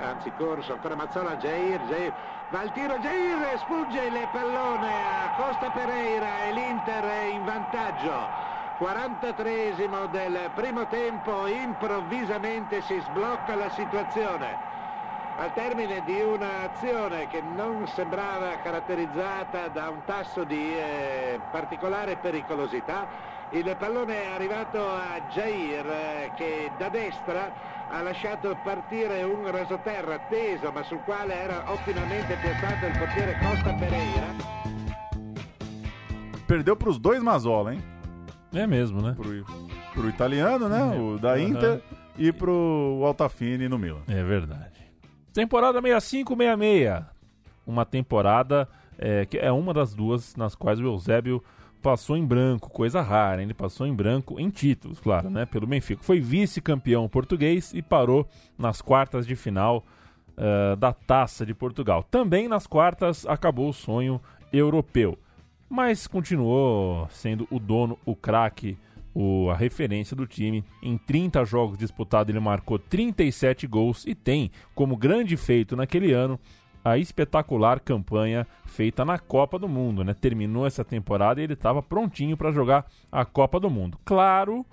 anzi 0.00 0.32
corso 0.36 0.72
ancora 0.72 0.96
Mazzola, 0.96 1.36
Jair, 1.36 1.80
Jair, 1.82 2.12
va 2.48 2.60
al 2.60 2.72
tiro 2.72 2.98
Jair, 2.98 3.58
spugge 3.58 4.00
il 4.00 4.28
pallone 4.32 4.88
a 4.88 5.34
Costa 5.36 5.70
Pereira 5.70 6.44
e 6.44 6.52
l'Inter 6.52 7.04
è 7.04 7.24
in 7.24 7.44
vantaggio. 7.44 8.52
43 8.78 9.74
del 10.10 10.50
primo 10.54 10.86
tempo, 10.88 11.46
improvvisamente 11.46 12.80
si 12.82 12.98
sblocca 12.98 13.54
la 13.54 13.70
situazione 13.70 14.72
al 15.36 15.52
termine 15.52 16.02
di 16.04 16.20
un'azione 16.20 17.26
che 17.26 17.40
non 17.40 17.88
sembrava 17.88 18.56
caratterizzata 18.62 19.66
da 19.68 19.88
un 19.88 20.04
tasso 20.04 20.44
di 20.44 20.76
eh, 20.76 21.40
particolare 21.50 22.16
pericolosità, 22.16 23.06
il 23.50 23.76
pallone 23.76 24.22
è 24.22 24.26
arrivato 24.26 24.78
a 24.78 25.20
Jair 25.30 25.86
eh, 25.86 26.30
che 26.36 26.70
da 26.76 26.88
destra 26.88 27.52
ha 27.94 28.02
lasciato 28.02 28.56
partire 28.64 29.22
un 29.22 29.48
rasoterra 29.52 30.18
teso 30.28 30.72
ma 30.72 30.82
sul 30.82 30.98
quale 31.04 31.32
era 31.32 31.70
ottimamente 31.70 32.36
piazzato 32.42 32.86
il 32.86 32.98
portiere 32.98 33.38
Costa 33.40 33.72
Pereira. 33.74 34.34
Perdeu 36.44 36.76
para 36.76 36.88
os 36.88 36.98
dois 36.98 37.22
Mazola, 37.22 37.72
hein? 37.72 37.80
É 38.52 38.66
mesmo, 38.66 39.00
né? 39.00 39.12
Pro, 39.12 39.44
pro 39.92 40.08
italiano, 40.08 40.68
né? 40.68 40.98
O 40.98 41.18
da 41.18 41.38
Inter 41.38 41.80
e 42.18 42.32
pro 42.32 43.00
Altafine 43.04 43.68
no 43.68 43.78
Milan. 43.78 44.02
É 44.08 44.24
verdade. 44.24 44.82
Temporada 45.32 45.80
65-66. 45.80 47.06
Uma 47.64 47.84
temporada 47.84 48.68
é, 48.98 49.24
que 49.24 49.38
é 49.38 49.52
uma 49.52 49.72
das 49.72 49.94
duas 49.94 50.34
nas 50.34 50.56
quais 50.56 50.80
o 50.80 50.84
Eusébio 50.84 51.42
passou 51.84 52.16
em 52.16 52.24
branco, 52.24 52.70
coisa 52.70 53.02
rara, 53.02 53.42
ele 53.42 53.52
passou 53.52 53.86
em 53.86 53.94
branco 53.94 54.40
em 54.40 54.48
títulos, 54.48 54.98
claro, 54.98 55.28
né? 55.28 55.44
Pelo 55.44 55.66
Benfica. 55.66 56.02
Foi 56.02 56.18
vice-campeão 56.18 57.06
português 57.10 57.74
e 57.74 57.82
parou 57.82 58.26
nas 58.56 58.80
quartas 58.80 59.26
de 59.26 59.36
final 59.36 59.84
uh, 60.30 60.74
da 60.76 60.94
Taça 60.94 61.44
de 61.44 61.52
Portugal. 61.52 62.02
Também 62.02 62.48
nas 62.48 62.66
quartas 62.66 63.26
acabou 63.26 63.68
o 63.68 63.74
sonho 63.74 64.18
europeu, 64.50 65.18
mas 65.68 66.06
continuou 66.06 67.06
sendo 67.10 67.46
o 67.50 67.58
dono, 67.58 67.98
o 68.06 68.16
craque 68.16 68.78
o, 69.14 69.50
a 69.50 69.54
referência 69.54 70.16
do 70.16 70.26
time. 70.26 70.64
Em 70.82 70.96
30 70.96 71.44
jogos 71.44 71.76
disputados, 71.76 72.30
ele 72.30 72.40
marcou 72.40 72.78
37 72.78 73.66
gols 73.66 74.06
e 74.06 74.14
tem 74.14 74.50
como 74.74 74.96
grande 74.96 75.36
feito 75.36 75.76
naquele 75.76 76.12
ano 76.12 76.40
a 76.84 76.98
espetacular 76.98 77.80
campanha 77.80 78.46
feita 78.66 79.04
na 79.04 79.18
Copa 79.18 79.58
do 79.58 79.68
Mundo. 79.68 80.04
Né? 80.04 80.14
Terminou 80.14 80.66
essa 80.66 80.84
temporada 80.84 81.40
e 81.40 81.44
ele 81.44 81.54
estava 81.54 81.82
prontinho 81.82 82.36
para 82.36 82.52
jogar 82.52 82.86
a 83.10 83.24
Copa 83.24 83.58
do 83.58 83.70
Mundo. 83.70 83.98
Claro. 84.04 84.64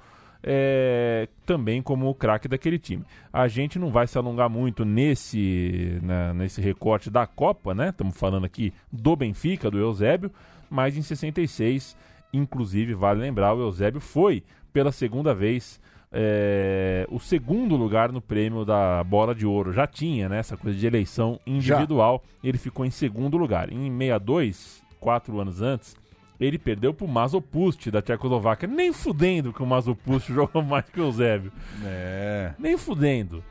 É, 0.44 1.28
também 1.46 1.84
como 1.84 2.10
o 2.10 2.16
craque 2.16 2.48
daquele 2.48 2.80
time. 2.80 3.06
A 3.32 3.48
gente 3.48 3.78
não 3.78 3.92
vai 3.92 4.08
se 4.08 4.18
alongar 4.18 4.50
muito 4.50 4.84
nesse, 4.84 6.00
né, 6.02 6.34
nesse 6.34 6.60
recorte 6.60 7.12
da 7.12 7.28
Copa, 7.28 7.76
né? 7.76 7.90
Estamos 7.90 8.18
falando 8.18 8.44
aqui 8.44 8.74
do 8.92 9.16
Benfica, 9.16 9.70
do 9.70 9.78
Eusébio, 9.78 10.32
mas 10.68 10.98
em 10.98 11.04
66 11.04 11.96
Inclusive, 12.34 12.94
vale 12.94 13.20
lembrar, 13.20 13.54
o 13.54 13.62
Eusébio 13.62 14.00
foi, 14.00 14.44
pela 14.72 14.92
segunda 14.92 15.34
vez, 15.34 15.82
é, 16.12 17.08
o 17.10 17.20
segundo 17.20 17.76
lugar 17.76 18.12
no 18.12 18.22
prêmio 18.22 18.66
da 18.66 19.04
Bola 19.04 19.34
de 19.34 19.46
Ouro. 19.46 19.72
Já 19.72 19.88
tinha 19.88 20.28
né, 20.28 20.40
essa 20.40 20.58
coisa 20.58 20.78
de 20.78 20.86
eleição 20.86 21.40
individual. 21.46 22.24
Já. 22.24 22.50
Ele 22.50 22.58
ficou 22.58 22.86
em 22.86 22.92
segundo 22.92 23.38
lugar. 23.38 23.72
Em 23.72 23.90
62, 23.90 24.84
quatro 25.00 25.40
anos 25.40 25.62
antes, 25.62 25.96
ele 26.40 26.58
perdeu 26.58 26.94
pro 26.94 27.08
Mazopust 27.08 27.90
da 27.90 28.02
Tchecoslováquia. 28.02 28.68
Nem 28.68 28.92
fudendo 28.92 29.54
que 29.54 29.64
o 29.64 29.66
Mazopust 29.66 30.28
jogou 30.34 30.62
mais 30.62 30.86
que 30.86 31.00
o 31.00 31.06
Eusébio. 31.06 31.52
É. 31.84 32.54
Nem 32.60 32.78
fudendo. 32.78 33.44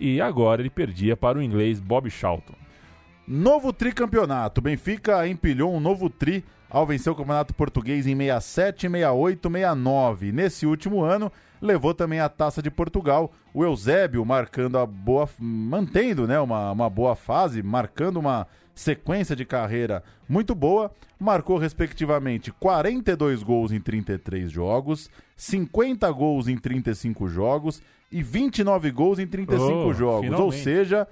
E 0.00 0.20
agora 0.20 0.62
ele 0.62 0.70
perdia 0.70 1.16
para 1.16 1.38
o 1.38 1.42
inglês 1.42 1.80
Bob 1.80 2.10
Charlton. 2.10 2.54
Novo 3.30 3.74
tricampeonato. 3.74 4.62
Benfica 4.62 5.28
empilhou 5.28 5.74
um 5.74 5.78
novo 5.78 6.08
tri 6.08 6.42
ao 6.70 6.86
vencer 6.86 7.12
o 7.12 7.14
Campeonato 7.14 7.52
Português 7.52 8.06
em 8.06 8.16
67, 8.16 8.88
68, 8.88 9.50
69. 9.50 10.32
Nesse 10.32 10.64
último 10.64 11.02
ano, 11.02 11.30
levou 11.60 11.92
também 11.92 12.20
a 12.20 12.28
Taça 12.30 12.62
de 12.62 12.70
Portugal. 12.70 13.30
O 13.52 13.62
Eusébio 13.62 14.24
marcando 14.24 14.78
a 14.78 14.86
boa. 14.86 15.28
mantendo 15.38 16.26
né, 16.26 16.40
uma, 16.40 16.72
uma 16.72 16.88
boa 16.88 17.14
fase, 17.14 17.62
marcando 17.62 18.16
uma 18.16 18.46
sequência 18.74 19.36
de 19.36 19.44
carreira 19.44 20.02
muito 20.26 20.54
boa. 20.54 20.90
Marcou, 21.20 21.58
respectivamente, 21.58 22.50
42 22.52 23.42
gols 23.42 23.72
em 23.72 23.80
33 23.80 24.50
jogos, 24.50 25.10
50 25.36 26.10
gols 26.12 26.48
em 26.48 26.56
35 26.56 27.28
jogos 27.28 27.82
e 28.10 28.22
29 28.22 28.90
gols 28.90 29.18
em 29.18 29.26
35 29.26 29.70
oh, 29.70 29.92
jogos. 29.92 30.20
Finalmente. 30.22 30.42
Ou 30.42 30.50
seja, 30.50 31.06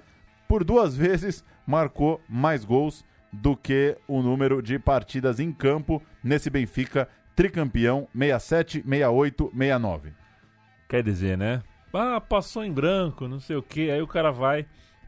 por 0.47 0.63
duas 0.63 0.95
vezes 0.97 1.43
marcou 1.67 2.21
mais 2.27 2.65
gols 2.65 3.05
do 3.31 3.55
que 3.55 3.97
o 4.07 4.21
número 4.21 4.61
de 4.61 4.79
partidas 4.79 5.39
em 5.39 5.51
campo 5.51 6.01
nesse 6.23 6.49
Benfica 6.49 7.07
tricampeão 7.35 8.07
67, 8.13 8.83
68, 8.83 9.51
69. 9.51 10.13
Quer 10.89 11.03
dizer, 11.03 11.37
né? 11.37 11.61
Ah, 11.93 12.21
passou 12.21 12.63
em 12.63 12.71
branco, 12.71 13.27
não 13.27 13.39
sei 13.39 13.57
o 13.57 13.61
que. 13.61 13.91
Aí 13.91 14.01
o 14.01 14.07
cara 14.07 14.31
vai, 14.31 14.65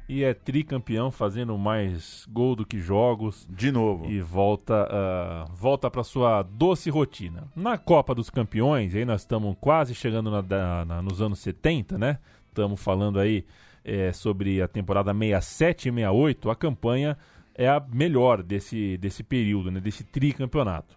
e 0.09 0.23
é 0.23 0.33
tricampeão, 0.33 1.11
fazendo 1.11 1.55
mais 1.55 2.25
gol 2.31 2.55
do 2.55 2.65
que 2.65 2.79
jogos. 2.79 3.47
De 3.47 3.71
novo. 3.71 4.09
E 4.09 4.19
volta, 4.19 4.87
uh, 4.87 5.53
volta 5.55 5.89
para 5.89 6.03
sua 6.03 6.41
doce 6.41 6.89
rotina. 6.89 7.47
Na 7.55 7.77
Copa 7.77 8.15
dos 8.15 8.29
Campeões, 8.31 8.95
aí 8.95 9.05
nós 9.05 9.21
estamos 9.21 9.55
quase 9.61 9.93
chegando 9.93 10.31
na, 10.31 10.83
na, 10.83 11.01
nos 11.03 11.21
anos 11.21 11.37
70, 11.39 11.99
né? 11.99 12.17
Estamos 12.47 12.81
falando 12.81 13.19
aí 13.19 13.45
é, 13.83 14.11
sobre 14.11 14.61
a 14.61 14.67
temporada 14.67 15.13
67 15.13 15.89
e 15.89 15.91
68. 15.91 16.49
A 16.49 16.55
campanha 16.55 17.17
é 17.55 17.67
a 17.67 17.79
melhor 17.79 18.41
desse, 18.41 18.97
desse 18.97 19.23
período, 19.23 19.71
né? 19.71 19.79
Desse 19.79 20.03
tricampeonato. 20.03 20.95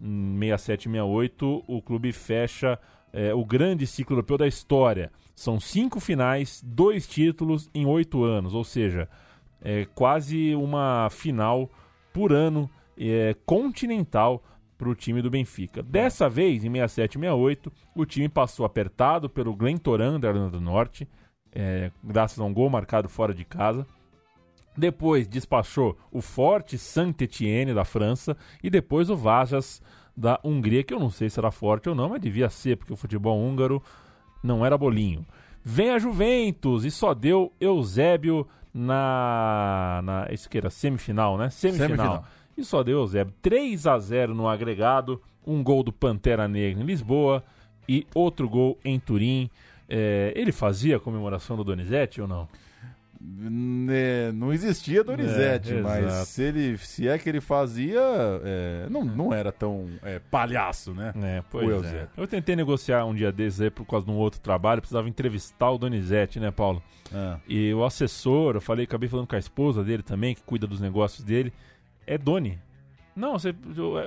Em 0.00 0.38
67 0.38 0.88
e 0.88 0.92
68, 0.92 1.64
o 1.66 1.82
clube 1.82 2.12
fecha 2.12 2.78
é, 3.12 3.32
o 3.32 3.44
grande 3.44 3.86
ciclo 3.86 4.16
europeu 4.16 4.36
da 4.36 4.46
história. 4.46 5.10
São 5.34 5.58
cinco 5.58 6.00
finais, 6.00 6.62
dois 6.64 7.06
títulos 7.06 7.70
em 7.74 7.86
oito 7.86 8.24
anos, 8.24 8.54
ou 8.54 8.64
seja, 8.64 9.08
é 9.62 9.86
quase 9.94 10.54
uma 10.54 11.08
final 11.10 11.70
por 12.12 12.32
ano 12.32 12.68
é, 12.98 13.34
continental 13.46 14.42
para 14.76 14.88
o 14.88 14.94
time 14.94 15.22
do 15.22 15.30
Benfica. 15.30 15.82
Dessa 15.82 16.28
vez, 16.28 16.64
em 16.64 16.70
67 16.70 17.12
e 17.12 17.20
68, 17.20 17.72
o 17.94 18.04
time 18.04 18.28
passou 18.28 18.66
apertado 18.66 19.30
pelo 19.30 19.54
Glentoran 19.54 20.18
da 20.18 20.28
Irlanda 20.28 20.50
do 20.50 20.60
Norte, 20.60 21.08
é, 21.54 21.90
graças 22.02 22.38
a 22.38 22.44
um 22.44 22.52
gol 22.52 22.68
marcado 22.68 23.08
fora 23.08 23.32
de 23.32 23.44
casa. 23.44 23.86
Depois 24.76 25.28
despachou 25.28 25.96
o 26.10 26.20
forte 26.20 26.76
Saint-Étienne 26.76 27.72
da 27.72 27.84
França 27.84 28.36
e 28.62 28.68
depois 28.68 29.08
o 29.08 29.16
Vajas 29.16 29.80
da 30.16 30.38
Hungria, 30.44 30.82
que 30.82 30.92
eu 30.92 30.98
não 30.98 31.10
sei 31.10 31.30
se 31.30 31.38
era 31.38 31.50
forte 31.50 31.88
ou 31.88 31.94
não, 31.94 32.08
mas 32.08 32.20
devia 32.20 32.48
ser, 32.48 32.76
porque 32.76 32.92
o 32.92 32.96
futebol 32.96 33.40
húngaro 33.40 33.82
não 34.42 34.66
era 34.66 34.76
bolinho. 34.76 35.24
Vem 35.62 35.90
a 35.90 35.98
Juventus 35.98 36.84
e 36.84 36.90
só 36.90 37.14
deu 37.14 37.52
Eusébio 37.60 38.46
na. 38.72 40.00
na 40.04 40.26
isso 40.30 40.48
que 40.50 40.58
era 40.58 40.68
semifinal, 40.70 41.38
né? 41.38 41.48
Semifinal. 41.50 41.88
semifinal. 41.88 42.24
E 42.56 42.64
só 42.64 42.82
deu 42.82 42.98
Eusébio 42.98 43.34
3 43.40 43.86
a 43.86 43.98
0 43.98 44.34
no 44.34 44.48
agregado, 44.48 45.22
um 45.46 45.62
gol 45.62 45.82
do 45.82 45.92
Pantera 45.92 46.46
Negra 46.46 46.82
em 46.82 46.86
Lisboa 46.86 47.42
e 47.88 48.06
outro 48.14 48.48
gol 48.48 48.78
em 48.84 48.98
Turim. 48.98 49.50
É, 49.88 50.32
ele 50.34 50.52
fazia 50.52 50.96
a 50.96 51.00
comemoração 51.00 51.56
do 51.56 51.64
Donizete 51.64 52.20
ou 52.20 52.28
não? 52.28 52.48
né, 53.24 54.32
não 54.32 54.52
existia 54.52 55.02
Donizete, 55.02 55.74
é, 55.74 55.80
mas 55.80 56.28
se, 56.28 56.42
ele, 56.42 56.76
se 56.76 57.08
é 57.08 57.18
que 57.18 57.28
ele 57.28 57.40
fazia, 57.40 58.00
é, 58.44 58.86
não, 58.90 59.04
não 59.04 59.32
era 59.32 59.50
tão 59.50 59.88
é, 60.02 60.18
palhaço, 60.18 60.92
né? 60.92 61.12
É, 61.22 61.42
pois 61.50 61.84
é. 61.86 62.06
Eu 62.16 62.26
tentei 62.26 62.54
negociar 62.54 63.04
um 63.06 63.14
dia 63.14 63.32
desses 63.32 63.60
aí 63.62 63.70
por 63.70 63.86
causa 63.86 64.04
de 64.04 64.12
um 64.12 64.16
outro 64.16 64.40
trabalho, 64.40 64.80
precisava 64.80 65.08
entrevistar 65.08 65.70
o 65.70 65.78
Donizete, 65.78 66.38
né, 66.38 66.50
Paulo? 66.50 66.82
É. 67.12 67.36
E 67.48 67.74
o 67.74 67.84
assessor, 67.84 68.56
eu 68.56 68.60
falei, 68.60 68.84
acabei 68.84 69.08
falando 69.08 69.26
com 69.26 69.36
a 69.36 69.38
esposa 69.38 69.82
dele 69.82 70.02
também, 70.02 70.34
que 70.34 70.42
cuida 70.42 70.66
dos 70.66 70.80
negócios 70.80 71.24
dele, 71.24 71.52
é 72.06 72.18
Doni. 72.18 72.58
Não, 73.16 73.38
você, 73.38 73.54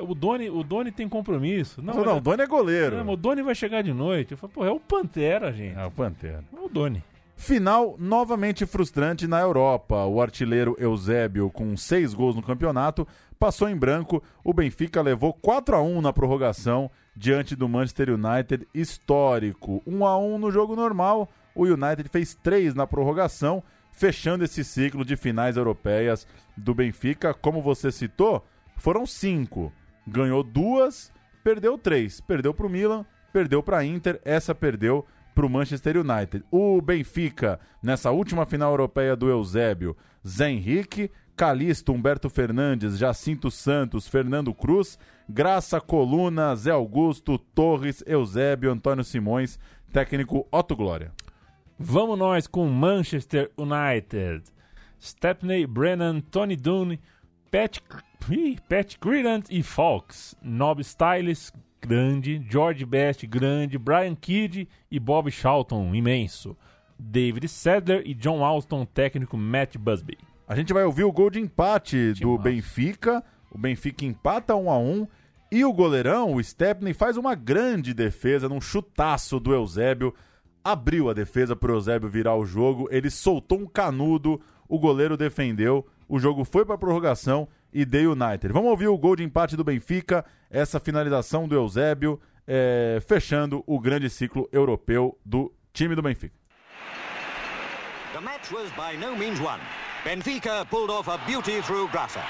o 0.07 0.13
Doni, 0.13 0.49
o 0.49 0.63
Doni 0.63 0.91
tem 0.91 1.07
compromisso. 1.07 1.81
Não, 1.81 1.93
não, 1.93 2.17
o 2.17 2.21
Doni 2.21 2.41
é 2.43 2.47
goleiro. 2.47 3.03
Não, 3.03 3.13
o 3.13 3.17
Doni 3.17 3.41
vai 3.41 3.55
chegar 3.55 3.81
de 3.81 3.93
noite. 3.93 4.33
Eu 4.33 4.37
falei, 4.37 4.53
pô, 4.53 4.65
é 4.65 4.71
o 4.71 4.79
Pantera, 4.79 5.51
gente. 5.53 5.77
É 5.77 5.85
o 5.85 5.91
Pantera. 5.91 6.43
É 6.53 6.59
o 6.59 6.67
Doni. 6.67 7.03
Final 7.37 7.95
novamente 7.99 8.65
frustrante 8.65 9.27
na 9.27 9.39
Europa. 9.39 10.05
O 10.05 10.19
artilheiro 10.19 10.75
Eusébio, 10.79 11.49
com 11.51 11.77
seis 11.77 12.13
gols 12.13 12.35
no 12.35 12.41
campeonato, 12.41 13.07
passou 13.39 13.69
em 13.69 13.77
branco. 13.77 14.21
O 14.43 14.53
Benfica 14.53 15.01
levou 15.01 15.31
4 15.31 15.75
a 15.75 15.81
1 15.81 16.01
na 16.01 16.11
prorrogação 16.11 16.89
diante 17.15 17.55
do 17.55 17.69
Manchester 17.69 18.09
United 18.09 18.67
histórico. 18.73 19.81
1 19.85 20.05
a 20.05 20.17
1 20.17 20.37
no 20.39 20.51
jogo 20.51 20.75
normal. 20.75 21.29
O 21.55 21.65
United 21.65 22.09
fez 22.09 22.35
3 22.35 22.73
na 22.75 22.85
prorrogação, 22.85 23.63
fechando 23.91 24.43
esse 24.43 24.63
ciclo 24.63 25.05
de 25.05 25.15
finais 25.15 25.57
europeias 25.57 26.27
do 26.57 26.73
Benfica. 26.73 27.33
Como 27.35 27.61
você 27.61 27.91
citou, 27.91 28.43
foram 28.77 29.05
cinco. 29.05 29.73
Ganhou 30.07 30.43
duas, 30.43 31.11
perdeu 31.43 31.77
três. 31.77 32.21
Perdeu 32.21 32.53
para 32.53 32.65
o 32.65 32.69
Milan, 32.69 33.05
perdeu 33.33 33.61
para 33.61 33.79
a 33.79 33.85
Inter, 33.85 34.21
essa 34.23 34.55
perdeu 34.55 35.05
para 35.35 35.45
o 35.45 35.49
Manchester 35.49 35.97
United. 35.97 36.43
O 36.49 36.81
Benfica, 36.81 37.59
nessa 37.83 38.09
última 38.11 38.45
final 38.45 38.71
europeia 38.71 39.15
do 39.15 39.29
Eusébio, 39.29 39.95
Zé 40.25 40.49
Henrique, 40.49 41.11
Calixto, 41.35 41.93
Humberto 41.93 42.29
Fernandes, 42.29 42.97
Jacinto 42.97 43.51
Santos, 43.51 44.07
Fernando 44.07 44.51
Cruz, 44.53 44.97
Graça 45.29 45.79
Coluna, 45.79 46.55
Zé 46.55 46.71
Augusto, 46.71 47.37
Torres, 47.37 48.03
Eusébio, 48.07 48.71
Antônio 48.71 49.03
Simões, 49.03 49.59
técnico 49.93 50.47
Otto 50.51 50.75
Glória. 50.75 51.11
Vamos 51.77 52.17
nós 52.17 52.47
com 52.47 52.67
Manchester 52.67 53.51
United. 53.55 54.45
Stepney 54.99 55.67
Brennan, 55.67 56.21
Tony 56.21 56.55
Dunne, 56.55 56.99
Pat, 57.51 57.79
Pat 58.67 58.97
Creedant 58.99 59.45
e 59.49 59.63
Fox. 59.63 60.35
Nob 60.41 60.81
Styles, 60.81 61.51
grande, 61.81 62.45
George 62.49 62.85
Best, 62.85 63.25
grande, 63.25 63.77
Brian 63.77 64.15
Kidd 64.15 64.67
e 64.91 64.99
Bob 64.99 65.31
Charlton, 65.31 65.93
imenso. 65.93 66.55
David 66.99 67.47
Sadler 67.47 68.01
e 68.05 68.13
John 68.13 68.43
Alston, 68.43 68.85
técnico 68.85 69.37
Matt 69.37 69.77
Busby. 69.77 70.17
A 70.47 70.55
gente 70.55 70.73
vai 70.73 70.83
ouvir 70.83 71.03
o 71.03 71.11
gol 71.11 71.29
de 71.29 71.39
empate 71.39 72.13
do 72.13 72.37
Benfica. 72.37 73.23
O 73.51 73.57
Benfica 73.57 74.05
empata 74.05 74.55
1 74.55 74.71
a 74.71 74.77
1 74.77 75.07
e 75.49 75.63
o 75.63 75.71
goleirão, 75.71 76.33
o 76.33 76.43
Stepney, 76.43 76.93
faz 76.93 77.15
uma 77.15 77.33
grande 77.33 77.93
defesa 77.93 78.49
num 78.49 78.59
chutaço 78.59 79.39
do 79.39 79.53
Eusébio. 79.53 80.13
Abriu 80.63 81.09
a 81.09 81.13
defesa 81.13 81.55
para 81.55 81.71
o 81.71 81.75
Eusébio 81.75 82.09
virar 82.09 82.35
o 82.35 82.45
jogo. 82.45 82.89
Ele 82.91 83.09
soltou 83.09 83.59
um 83.59 83.65
canudo, 83.65 84.41
o 84.67 84.77
goleiro 84.77 85.15
defendeu. 85.15 85.85
O 86.07 86.19
jogo 86.19 86.45
foi 86.45 86.65
para 86.65 86.77
prorrogação 86.77 87.47
e 87.73 87.85
The 87.85 88.07
United. 88.07 88.53
Vamos 88.53 88.71
ouvir 88.71 88.87
o 88.87 88.97
gol 88.97 89.15
de 89.15 89.23
empate 89.23 89.57
do 89.57 89.63
Benfica, 89.63 90.23
essa 90.49 90.79
finalização 90.79 91.47
do 91.47 91.55
Eusébio, 91.55 92.19
é, 92.47 92.99
fechando 93.05 93.63
o 93.67 93.79
grande 93.79 94.09
ciclo 94.09 94.47
europeu 94.51 95.17
do 95.25 95.53
time 95.73 95.95
do 95.95 96.01
Benfica. 96.01 96.35
The 98.13 98.21
match 98.21 98.51
was 98.51 98.71
by 98.71 98.97
no 98.97 99.17
means 99.17 99.39
won. 99.39 99.59
Benfica 100.03 100.65
pulled 100.69 100.89
off 100.89 101.09
a 101.09 101.17
beauty 101.27 101.61
through 101.61 101.89
Grassa. 101.89 102.21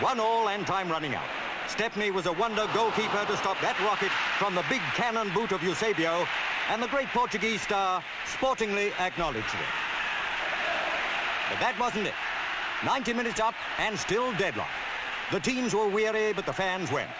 One 0.00 0.18
all 0.18 0.48
and 0.48 0.66
time 0.66 0.90
running 0.90 1.14
out. 1.14 1.45
Stepney 1.68 2.10
was 2.10 2.26
a 2.26 2.32
wonder 2.32 2.66
goalkeeper 2.72 3.24
to 3.26 3.36
stop 3.36 3.60
that 3.60 3.78
rocket 3.80 4.10
from 4.38 4.54
the 4.54 4.64
big 4.68 4.80
cannon 4.94 5.28
boot 5.34 5.52
of 5.52 5.62
Eusebio 5.62 6.26
and 6.70 6.82
the 6.82 6.88
great 6.88 7.08
Portuguese 7.08 7.60
star 7.60 8.02
sportingly 8.24 8.92
acknowledged 8.98 9.54
it. 9.54 9.70
But 11.50 11.60
that 11.60 11.76
wasn't 11.78 12.06
it. 12.06 12.14
90 12.84 13.12
minutes 13.14 13.40
up 13.40 13.54
and 13.78 13.98
still 13.98 14.32
deadlock. 14.34 14.68
The 15.32 15.40
teams 15.40 15.74
were 15.74 15.88
weary, 15.88 16.32
but 16.32 16.46
the 16.46 16.52
fans 16.52 16.90
went. 16.92 17.10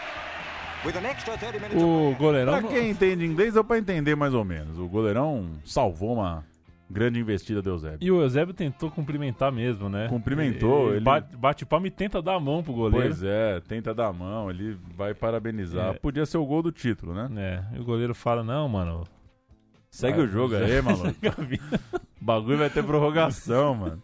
O 1.75 2.15
goleirão. 2.17 2.61
Pra 2.61 2.71
quem 2.71 2.91
entende 2.91 3.25
inglês, 3.25 3.55
deu 3.55 3.65
pra 3.65 3.79
entender 3.79 4.15
mais 4.15 4.33
ou 4.35 4.45
menos. 4.45 4.79
O 4.79 4.87
goleirão 4.87 5.59
salvou 5.65 6.13
uma 6.13 6.45
grande 6.89 7.21
investida 7.21 7.61
do 7.61 7.71
Eusébio. 7.71 7.99
E 8.01 8.11
o 8.11 8.21
Eusébio 8.21 8.55
tentou 8.55 8.91
cumprimentar 8.91 9.53
mesmo, 9.53 9.89
né? 9.89 10.09
Cumprimentou. 10.09 10.89
Ele, 10.89 10.97
ele... 10.97 11.05
Bate, 11.05 11.37
bate 11.37 11.67
palma 11.67 11.87
e 11.87 11.91
tenta 11.91 12.23
dar 12.23 12.35
a 12.35 12.41
mão 12.41 12.63
pro 12.63 12.73
goleiro. 12.73 13.09
Pois 13.09 13.23
é, 13.23 13.61
tenta 13.61 13.95
dar 13.95 14.09
a 14.09 14.13
mão, 14.13 14.51
ele 14.51 14.77
vai 14.97 15.15
parabenizar. 15.15 15.95
É. 15.95 15.99
Podia 15.99 16.25
ser 16.25 16.39
o 16.39 16.47
gol 16.47 16.63
do 16.63 16.73
título, 16.73 17.15
né? 17.15 17.29
É, 17.37 17.77
e 17.77 17.81
o 17.81 17.85
goleiro 17.85 18.15
fala: 18.15 18.43
Não, 18.43 18.69
mano, 18.69 19.05
Segue 19.97 20.21
o 20.21 20.29
jogo 20.29 20.55
aí, 20.55 20.83
maluco. 20.83 21.09
o 22.21 22.25
bagulho 22.25 22.59
vai 22.59 22.69
ter 22.69 22.85
prorrogação, 22.85 23.75
mano. 23.75 24.03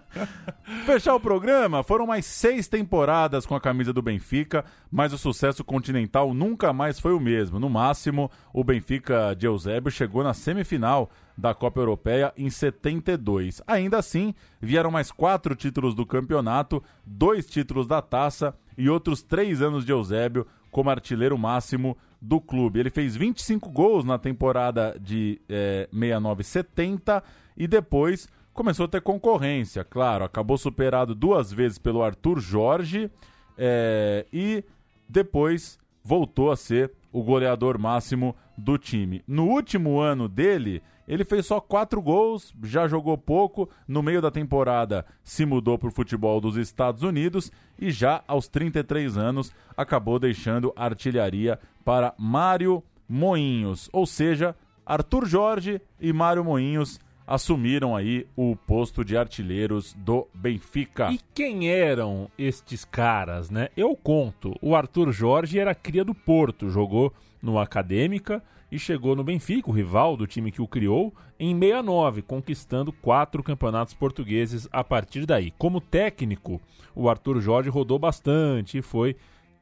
Fechar 0.84 1.14
o 1.14 1.20
programa, 1.20 1.82
foram 1.82 2.06
mais 2.06 2.26
seis 2.26 2.68
temporadas 2.68 3.46
com 3.46 3.54
a 3.54 3.60
camisa 3.60 3.90
do 3.90 4.02
Benfica, 4.02 4.66
mas 4.92 5.14
o 5.14 5.18
sucesso 5.18 5.64
continental 5.64 6.34
nunca 6.34 6.74
mais 6.74 7.00
foi 7.00 7.14
o 7.14 7.20
mesmo. 7.20 7.58
No 7.58 7.70
máximo, 7.70 8.30
o 8.52 8.62
Benfica 8.62 9.34
de 9.34 9.46
Eusébio 9.46 9.90
chegou 9.90 10.22
na 10.22 10.34
semifinal 10.34 11.10
da 11.38 11.54
Copa 11.54 11.80
Europeia 11.80 12.30
em 12.36 12.50
72. 12.50 13.62
Ainda 13.66 13.96
assim, 13.96 14.34
vieram 14.60 14.90
mais 14.90 15.10
quatro 15.10 15.56
títulos 15.56 15.94
do 15.94 16.04
campeonato, 16.04 16.84
dois 17.02 17.46
títulos 17.46 17.86
da 17.86 18.02
taça 18.02 18.54
e 18.76 18.90
outros 18.90 19.22
três 19.22 19.62
anos 19.62 19.86
de 19.86 19.92
Eusébio 19.92 20.46
como 20.70 20.90
artilheiro 20.90 21.38
máximo 21.38 21.96
do 22.24 22.40
clube. 22.40 22.80
Ele 22.80 22.90
fez 22.90 23.14
25 23.14 23.70
gols 23.70 24.04
na 24.04 24.18
temporada 24.18 24.96
de 24.98 25.40
é, 25.48 25.88
69-70 25.92 27.22
e 27.56 27.68
depois 27.68 28.28
começou 28.52 28.86
a 28.86 28.88
ter 28.88 29.02
concorrência. 29.02 29.84
Claro, 29.84 30.24
acabou 30.24 30.56
superado 30.56 31.14
duas 31.14 31.52
vezes 31.52 31.78
pelo 31.78 32.02
Arthur 32.02 32.40
Jorge 32.40 33.10
é, 33.58 34.24
e 34.32 34.64
depois 35.08 35.78
voltou 36.02 36.50
a 36.50 36.56
ser 36.56 36.92
o 37.12 37.22
goleador 37.22 37.78
máximo 37.78 38.34
do 38.56 38.78
time. 38.78 39.22
No 39.28 39.46
último 39.46 40.00
ano 40.00 40.26
dele, 40.28 40.82
ele 41.06 41.24
fez 41.24 41.46
só 41.46 41.60
quatro 41.60 42.00
gols, 42.00 42.54
já 42.62 42.88
jogou 42.88 43.16
pouco. 43.18 43.68
No 43.86 44.02
meio 44.02 44.22
da 44.22 44.30
temporada, 44.30 45.04
se 45.22 45.44
mudou 45.44 45.78
para 45.78 45.88
o 45.88 45.92
futebol 45.92 46.40
dos 46.40 46.56
Estados 46.56 47.02
Unidos 47.02 47.52
e 47.78 47.90
já 47.90 48.22
aos 48.26 48.48
33 48.48 49.16
anos 49.16 49.52
acabou 49.76 50.18
deixando 50.18 50.72
artilharia 50.74 51.58
para 51.84 52.14
Mário 52.18 52.82
Moinhos. 53.08 53.90
Ou 53.92 54.06
seja, 54.06 54.56
Arthur 54.86 55.26
Jorge 55.26 55.80
e 56.00 56.12
Mário 56.12 56.44
Moinhos 56.44 56.98
assumiram 57.26 57.96
aí 57.96 58.26
o 58.36 58.54
posto 58.54 59.04
de 59.04 59.16
artilheiros 59.16 59.94
do 59.94 60.28
Benfica. 60.34 61.10
E 61.10 61.18
quem 61.34 61.70
eram 61.70 62.30
estes 62.38 62.84
caras, 62.84 63.50
né? 63.50 63.68
Eu 63.76 63.96
conto. 63.96 64.54
O 64.60 64.74
Arthur 64.74 65.10
Jorge 65.10 65.58
era 65.58 65.74
cria 65.74 66.04
do 66.04 66.14
Porto, 66.14 66.68
jogou 66.68 67.12
no 67.42 67.58
Acadêmica 67.58 68.42
e 68.74 68.78
chegou 68.78 69.14
no 69.14 69.22
Benfica, 69.22 69.70
o 69.70 69.72
rival 69.72 70.16
do 70.16 70.26
time 70.26 70.50
que 70.50 70.60
o 70.60 70.66
criou, 70.66 71.14
em 71.38 71.56
69, 71.56 72.22
conquistando 72.22 72.92
quatro 72.92 73.40
campeonatos 73.40 73.94
portugueses 73.94 74.68
a 74.72 74.82
partir 74.82 75.24
daí. 75.26 75.52
Como 75.52 75.80
técnico, 75.80 76.60
o 76.92 77.08
Arthur 77.08 77.40
Jorge 77.40 77.70
rodou 77.70 78.00
bastante 78.00 78.78
e 78.78 78.82
foi 78.82 79.14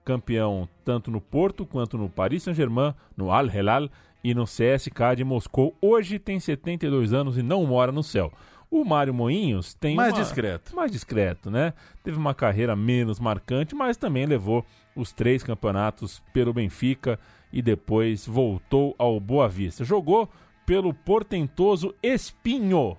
campeão 0.03 0.67
tanto 0.83 1.11
no 1.11 1.21
Porto 1.21 1.67
quanto 1.67 1.99
no 1.99 2.09
Paris 2.09 2.45
Saint-Germain, 2.45 2.95
no 3.15 3.31
Al 3.31 3.49
Hilal 3.49 3.91
e 4.25 4.33
no 4.33 4.45
CSK 4.45 5.17
de 5.19 5.25
Moscou. 5.25 5.77
Hoje 5.79 6.19
tem 6.19 6.41
72 6.41 7.13
anos 7.13 7.37
e 7.37 7.43
não 7.43 7.67
mora 7.67 7.93
no 7.93 8.03
céu. 8.03 8.33
O 8.71 8.83
Mário 8.83 9.13
Moinhos 9.13 9.75
tem 9.75 9.95
mais 9.95 10.15
uma... 10.15 10.23
discreto. 10.23 10.75
Mais 10.75 10.91
discreto, 10.91 11.51
né? 11.51 11.75
Teve 12.03 12.17
uma 12.17 12.35
carreira 12.35 12.75
menos 12.75 13.21
marcante, 13.21 13.75
mas 13.75 13.99
também 13.99 14.25
levou 14.25 14.65
os 14.97 15.13
três 15.13 15.43
campeonatos 15.43 16.23
pelo 16.33 16.55
Benfica 16.55 17.21
e 17.53 17.61
depois 17.61 18.27
voltou 18.27 18.95
ao 18.99 19.21
Boa 19.21 19.49
Vista. 19.49 19.85
Jogou 19.85 20.29
pelo 20.65 20.95
portentoso 20.95 21.95
Espinho, 22.03 22.97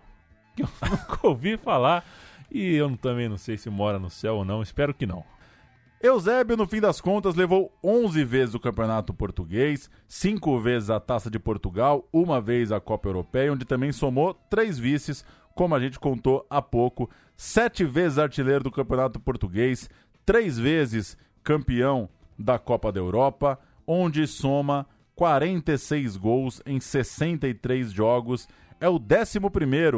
que 0.56 0.64
eu 0.64 0.70
nunca 0.89 1.28
ouvi 1.28 1.58
falar 1.58 2.06
e 2.51 2.76
eu 2.76 2.95
também 2.97 3.28
não 3.28 3.38
sei 3.38 3.58
se 3.58 3.70
mora 3.70 3.97
no 3.97 4.10
céu 4.10 4.38
ou 4.38 4.45
não, 4.45 4.62
espero 4.62 4.93
que 4.93 5.06
não. 5.06 5.24
Eusébio, 6.01 6.58
no 6.58 6.68
fim 6.68 6.82
das 6.82 6.99
contas, 6.99 7.34
levou 7.34 7.72
11 7.82 8.24
vezes 8.26 8.54
o 8.54 8.60
Campeonato 8.60 9.14
Português, 9.14 9.89
5 10.06 10.60
vezes 10.60 10.89
a 10.89 10.99
Taça 10.99 11.32
de 11.32 11.39
Portugal, 11.39 12.06
uma 12.12 12.41
vez 12.41 12.74
a 12.74 12.80
Copa 12.82 13.08
Europeia, 13.08 13.54
onde 13.54 13.64
também 13.64 13.91
somou 13.93 14.34
três 14.49 14.78
vices, 14.78 15.26
como 15.56 15.74
a 15.74 15.80
gente 15.80 15.97
contou 15.97 16.45
há 16.49 16.62
pouco, 16.62 17.10
sete 17.38 17.86
vezes 17.86 18.18
artilheiro 18.20 18.66
do 18.66 18.72
Campeonato 18.72 19.20
Português, 19.20 19.89
três 20.26 20.60
vezes 20.60 21.18
campeão 21.41 22.10
da 22.38 22.60
Copa 22.60 22.91
da 22.91 22.99
Europa, 22.99 23.58
onde 23.88 24.26
soma 24.28 24.86
46 25.16 26.18
gols 26.18 26.62
em 26.66 26.80
63 26.80 27.92
jogos. 27.92 28.48
É 28.80 28.90
o 28.90 28.96
11 29.00 29.40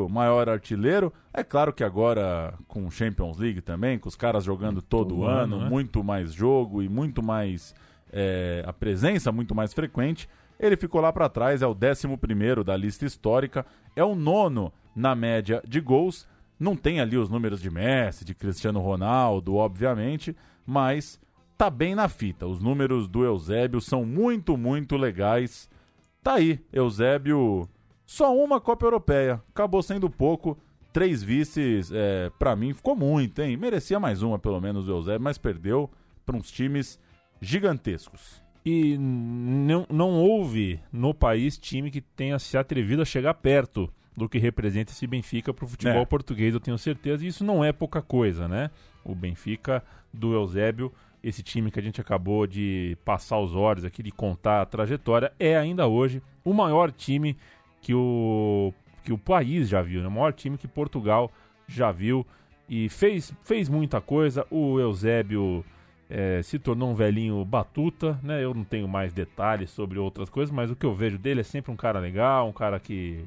maior 0.09 0.47
artilheiro. 0.47 1.11
É 1.33 1.43
claro 1.43 1.73
que 1.73 1.83
agora 1.83 2.53
com 2.67 2.89
Champions 2.91 3.37
League 3.37 3.61
também, 3.61 3.97
com 3.97 4.07
os 4.07 4.15
caras 4.15 4.43
jogando 4.43 4.81
todo, 4.81 5.15
Todo 5.15 5.23
ano, 5.25 5.55
ano, 5.55 5.63
né? 5.63 5.69
muito 5.69 6.03
mais 6.03 6.33
jogo 6.33 6.83
e 6.83 6.89
muito 6.89 7.23
mais. 7.23 7.73
é, 8.13 8.63
a 8.65 8.71
presença 8.71 9.31
muito 9.31 9.55
mais 9.55 9.73
frequente. 9.73 10.29
Ele 10.59 10.77
ficou 10.77 11.01
lá 11.01 11.11
para 11.11 11.27
trás, 11.27 11.61
é 11.61 11.67
o 11.67 11.71
11 11.75 12.63
da 12.63 12.77
lista 12.77 13.05
histórica, 13.05 13.65
é 13.95 14.03
o 14.03 14.15
nono 14.15 14.71
na 14.95 15.13
média 15.15 15.61
de 15.67 15.81
gols. 15.81 16.27
Não 16.57 16.75
tem 16.77 17.01
ali 17.01 17.17
os 17.17 17.29
números 17.29 17.59
de 17.61 17.69
Messi, 17.69 18.23
de 18.23 18.33
Cristiano 18.33 18.79
Ronaldo, 18.79 19.55
obviamente, 19.55 20.33
mas 20.65 21.19
tá 21.57 21.69
bem 21.69 21.95
na 21.95 22.07
fita. 22.09 22.45
Os 22.47 22.61
números 22.61 23.07
do 23.07 23.23
Eusébio 23.23 23.79
são 23.81 24.05
muito, 24.05 24.57
muito 24.57 24.95
legais. 24.97 25.69
Tá 26.23 26.35
aí, 26.35 26.59
Eusébio, 26.73 27.67
só 28.05 28.35
uma 28.35 28.59
Copa 28.59 28.85
Europeia. 28.85 29.41
Acabou 29.49 29.81
sendo 29.83 30.09
pouco. 30.09 30.57
Três 30.91 31.21
vices, 31.21 31.91
é, 31.93 32.31
para 32.39 32.55
mim, 32.55 32.73
ficou 32.73 32.95
muito, 32.95 33.41
hein? 33.41 33.57
Merecia 33.57 33.99
mais 33.99 34.21
uma, 34.23 34.39
pelo 34.39 34.61
menos, 34.61 34.87
o 34.87 34.91
Eusébio, 34.91 35.21
mas 35.21 35.37
perdeu 35.37 35.89
para 36.25 36.37
uns 36.37 36.49
times 36.49 36.97
gigantescos. 37.41 38.41
E 38.65 38.97
não, 38.97 39.85
não 39.89 40.11
houve 40.15 40.79
no 40.91 41.13
país 41.13 41.57
time 41.57 41.91
que 41.91 42.01
tenha 42.01 42.39
se 42.39 42.57
atrevido 42.57 43.01
a 43.01 43.05
chegar 43.05 43.33
perto 43.35 43.89
do 44.17 44.27
que 44.29 44.39
representa 44.39 44.91
esse 44.91 45.05
Benfica 45.05 45.53
para 45.53 45.65
o 45.65 45.67
futebol 45.67 46.01
É. 46.01 46.05
português, 46.05 46.53
eu 46.53 46.59
tenho 46.59 46.77
certeza. 46.77 47.23
E 47.23 47.27
isso 47.27 47.43
não 47.43 47.63
é 47.63 47.71
pouca 47.71 48.01
coisa, 48.01 48.47
né? 48.47 48.71
O 49.03 49.13
Benfica 49.13 49.83
do 50.13 50.33
Eusébio, 50.33 50.91
esse 51.25 51.41
time 51.41 51.71
que 51.71 51.79
a 51.79 51.81
gente 51.81 51.99
acabou 51.99 52.45
de 52.45 52.95
passar 53.03 53.39
os 53.39 53.55
olhos 53.55 53.83
aqui, 53.83 54.03
de 54.03 54.11
contar 54.11 54.61
a 54.61 54.65
trajetória, 54.65 55.33
é 55.39 55.57
ainda 55.57 55.87
hoje 55.87 56.21
o 56.43 56.53
maior 56.53 56.91
time 56.91 57.35
que 57.81 57.95
o, 57.95 58.71
que 59.03 59.11
o 59.11 59.17
país 59.17 59.67
já 59.67 59.81
viu, 59.81 60.03
né? 60.03 60.07
o 60.07 60.11
maior 60.11 60.33
time 60.33 60.55
que 60.55 60.67
Portugal 60.67 61.31
já 61.67 61.91
viu 61.91 62.23
e 62.69 62.87
fez, 62.89 63.33
fez 63.43 63.67
muita 63.67 63.99
coisa. 63.99 64.45
O 64.51 64.79
Eusébio 64.79 65.65
é, 66.07 66.43
se 66.43 66.59
tornou 66.59 66.91
um 66.91 66.93
velhinho 66.93 67.43
batuta, 67.43 68.19
né? 68.21 68.43
Eu 68.43 68.53
não 68.53 68.63
tenho 68.63 68.87
mais 68.87 69.11
detalhes 69.11 69.71
sobre 69.71 69.97
outras 69.97 70.29
coisas, 70.29 70.53
mas 70.53 70.69
o 70.69 70.75
que 70.75 70.85
eu 70.85 70.93
vejo 70.93 71.17
dele 71.17 71.41
é 71.41 71.43
sempre 71.43 71.71
um 71.71 71.75
cara 71.75 71.99
legal, 71.99 72.47
um 72.47 72.53
cara 72.53 72.79
que, 72.79 73.25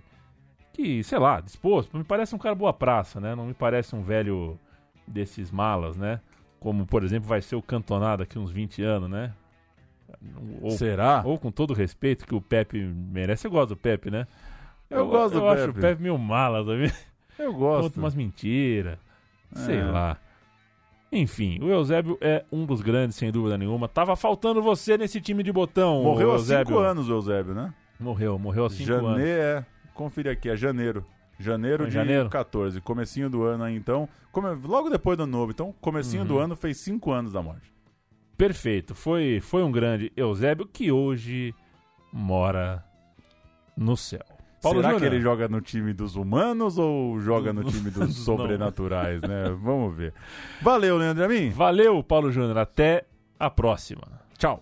que 0.72 1.02
sei 1.02 1.18
lá, 1.18 1.40
disposto. 1.40 1.98
Me 1.98 2.04
parece 2.04 2.32
um 2.32 2.38
cara 2.38 2.54
boa 2.54 2.72
praça, 2.72 3.20
né? 3.20 3.34
Não 3.34 3.46
me 3.46 3.54
parece 3.54 3.96
um 3.96 4.02
velho 4.02 4.56
desses 5.04 5.50
malas, 5.50 5.96
né? 5.96 6.20
Como, 6.60 6.86
por 6.86 7.04
exemplo, 7.04 7.28
vai 7.28 7.40
ser 7.40 7.56
o 7.56 7.62
Cantona 7.62 8.16
daqui 8.16 8.38
uns 8.38 8.50
20 8.50 8.82
anos, 8.82 9.08
né? 9.10 9.32
Ou, 10.60 10.70
Será? 10.72 11.22
Ou 11.24 11.38
com 11.38 11.50
todo 11.50 11.72
respeito 11.74 12.26
que 12.26 12.34
o 12.34 12.40
Pepe 12.40 12.78
merece. 12.82 13.46
Eu 13.46 13.50
gosto 13.50 13.70
do 13.70 13.76
Pepe, 13.76 14.10
né? 14.10 14.26
Eu 14.90 15.06
gosto 15.06 15.34
do 15.34 15.40
eu 15.40 15.48
acho 15.48 15.66
Pepe. 15.66 15.78
o 15.78 15.80
Pepe 15.82 16.02
meio 16.02 16.18
mala 16.18 16.64
também. 16.64 16.90
Eu 17.38 17.52
gosto. 17.52 17.82
Conta 17.84 18.00
umas 18.00 18.14
mentiras. 18.14 18.98
Sei 19.52 19.78
É. 19.78 19.84
lá. 19.84 20.16
Enfim, 21.12 21.58
o 21.62 21.68
Eusébio 21.70 22.18
é 22.20 22.44
um 22.52 22.66
dos 22.66 22.80
grandes, 22.82 23.16
sem 23.16 23.30
dúvida 23.30 23.56
nenhuma. 23.56 23.88
Tava 23.88 24.14
faltando 24.16 24.60
você 24.60 24.98
nesse 24.98 25.20
time 25.20 25.42
de 25.42 25.52
botão. 25.52 26.02
Morreu 26.02 26.34
há 26.34 26.38
cinco 26.38 26.78
anos 26.78 27.08
o 27.08 27.12
Eusébio, 27.12 27.54
né? 27.54 27.72
Morreu, 28.00 28.38
morreu 28.38 28.64
há 28.66 28.70
cinco 28.70 28.92
anos. 28.92 29.10
Janeiro, 29.12 29.40
é. 29.40 29.66
Confira 29.94 30.32
aqui, 30.32 30.48
é 30.50 30.56
janeiro. 30.56 31.04
Janeiro 31.38 31.86
de 31.86 31.92
janeiro? 31.92 32.28
14, 32.28 32.80
comecinho 32.80 33.30
do 33.30 33.42
ano 33.44 33.64
aí, 33.64 33.76
então. 33.76 34.08
come- 34.32 34.54
Logo 34.66 34.90
depois 34.90 35.16
do 35.16 35.22
ano 35.22 35.32
novo, 35.32 35.52
então, 35.52 35.72
comecinho 35.80 36.22
Uhum. 36.22 36.28
do 36.28 36.38
ano 36.38 36.56
fez 36.56 36.78
cinco 36.78 37.12
anos 37.12 37.32
da 37.32 37.40
morte. 37.42 37.72
Perfeito. 38.36 38.94
Foi, 38.94 39.40
foi 39.40 39.62
um 39.62 39.70
grande 39.72 40.12
Eusébio 40.16 40.66
que 40.66 40.90
hoje 40.92 41.54
mora 42.12 42.84
no 43.76 43.96
céu. 43.96 44.24
Paulo 44.60 44.78
Será 44.80 44.92
Júnior. 44.94 45.08
que 45.10 45.14
ele 45.16 45.22
joga 45.22 45.46
no 45.48 45.60
time 45.60 45.92
dos 45.92 46.16
humanos 46.16 46.78
ou 46.78 47.20
joga 47.20 47.52
no 47.52 47.62
time 47.64 47.90
dos 47.90 48.16
sobrenaturais, 48.16 49.22
né? 49.22 49.44
Vamos 49.60 49.94
ver. 49.96 50.12
Valeu, 50.60 50.96
Leandro 50.96 51.24
Amin. 51.24 51.50
Valeu, 51.50 52.02
Paulo 52.02 52.32
Júnior. 52.32 52.58
Até 52.58 53.04
a 53.38 53.48
próxima. 53.48 54.02
Tchau. 54.36 54.60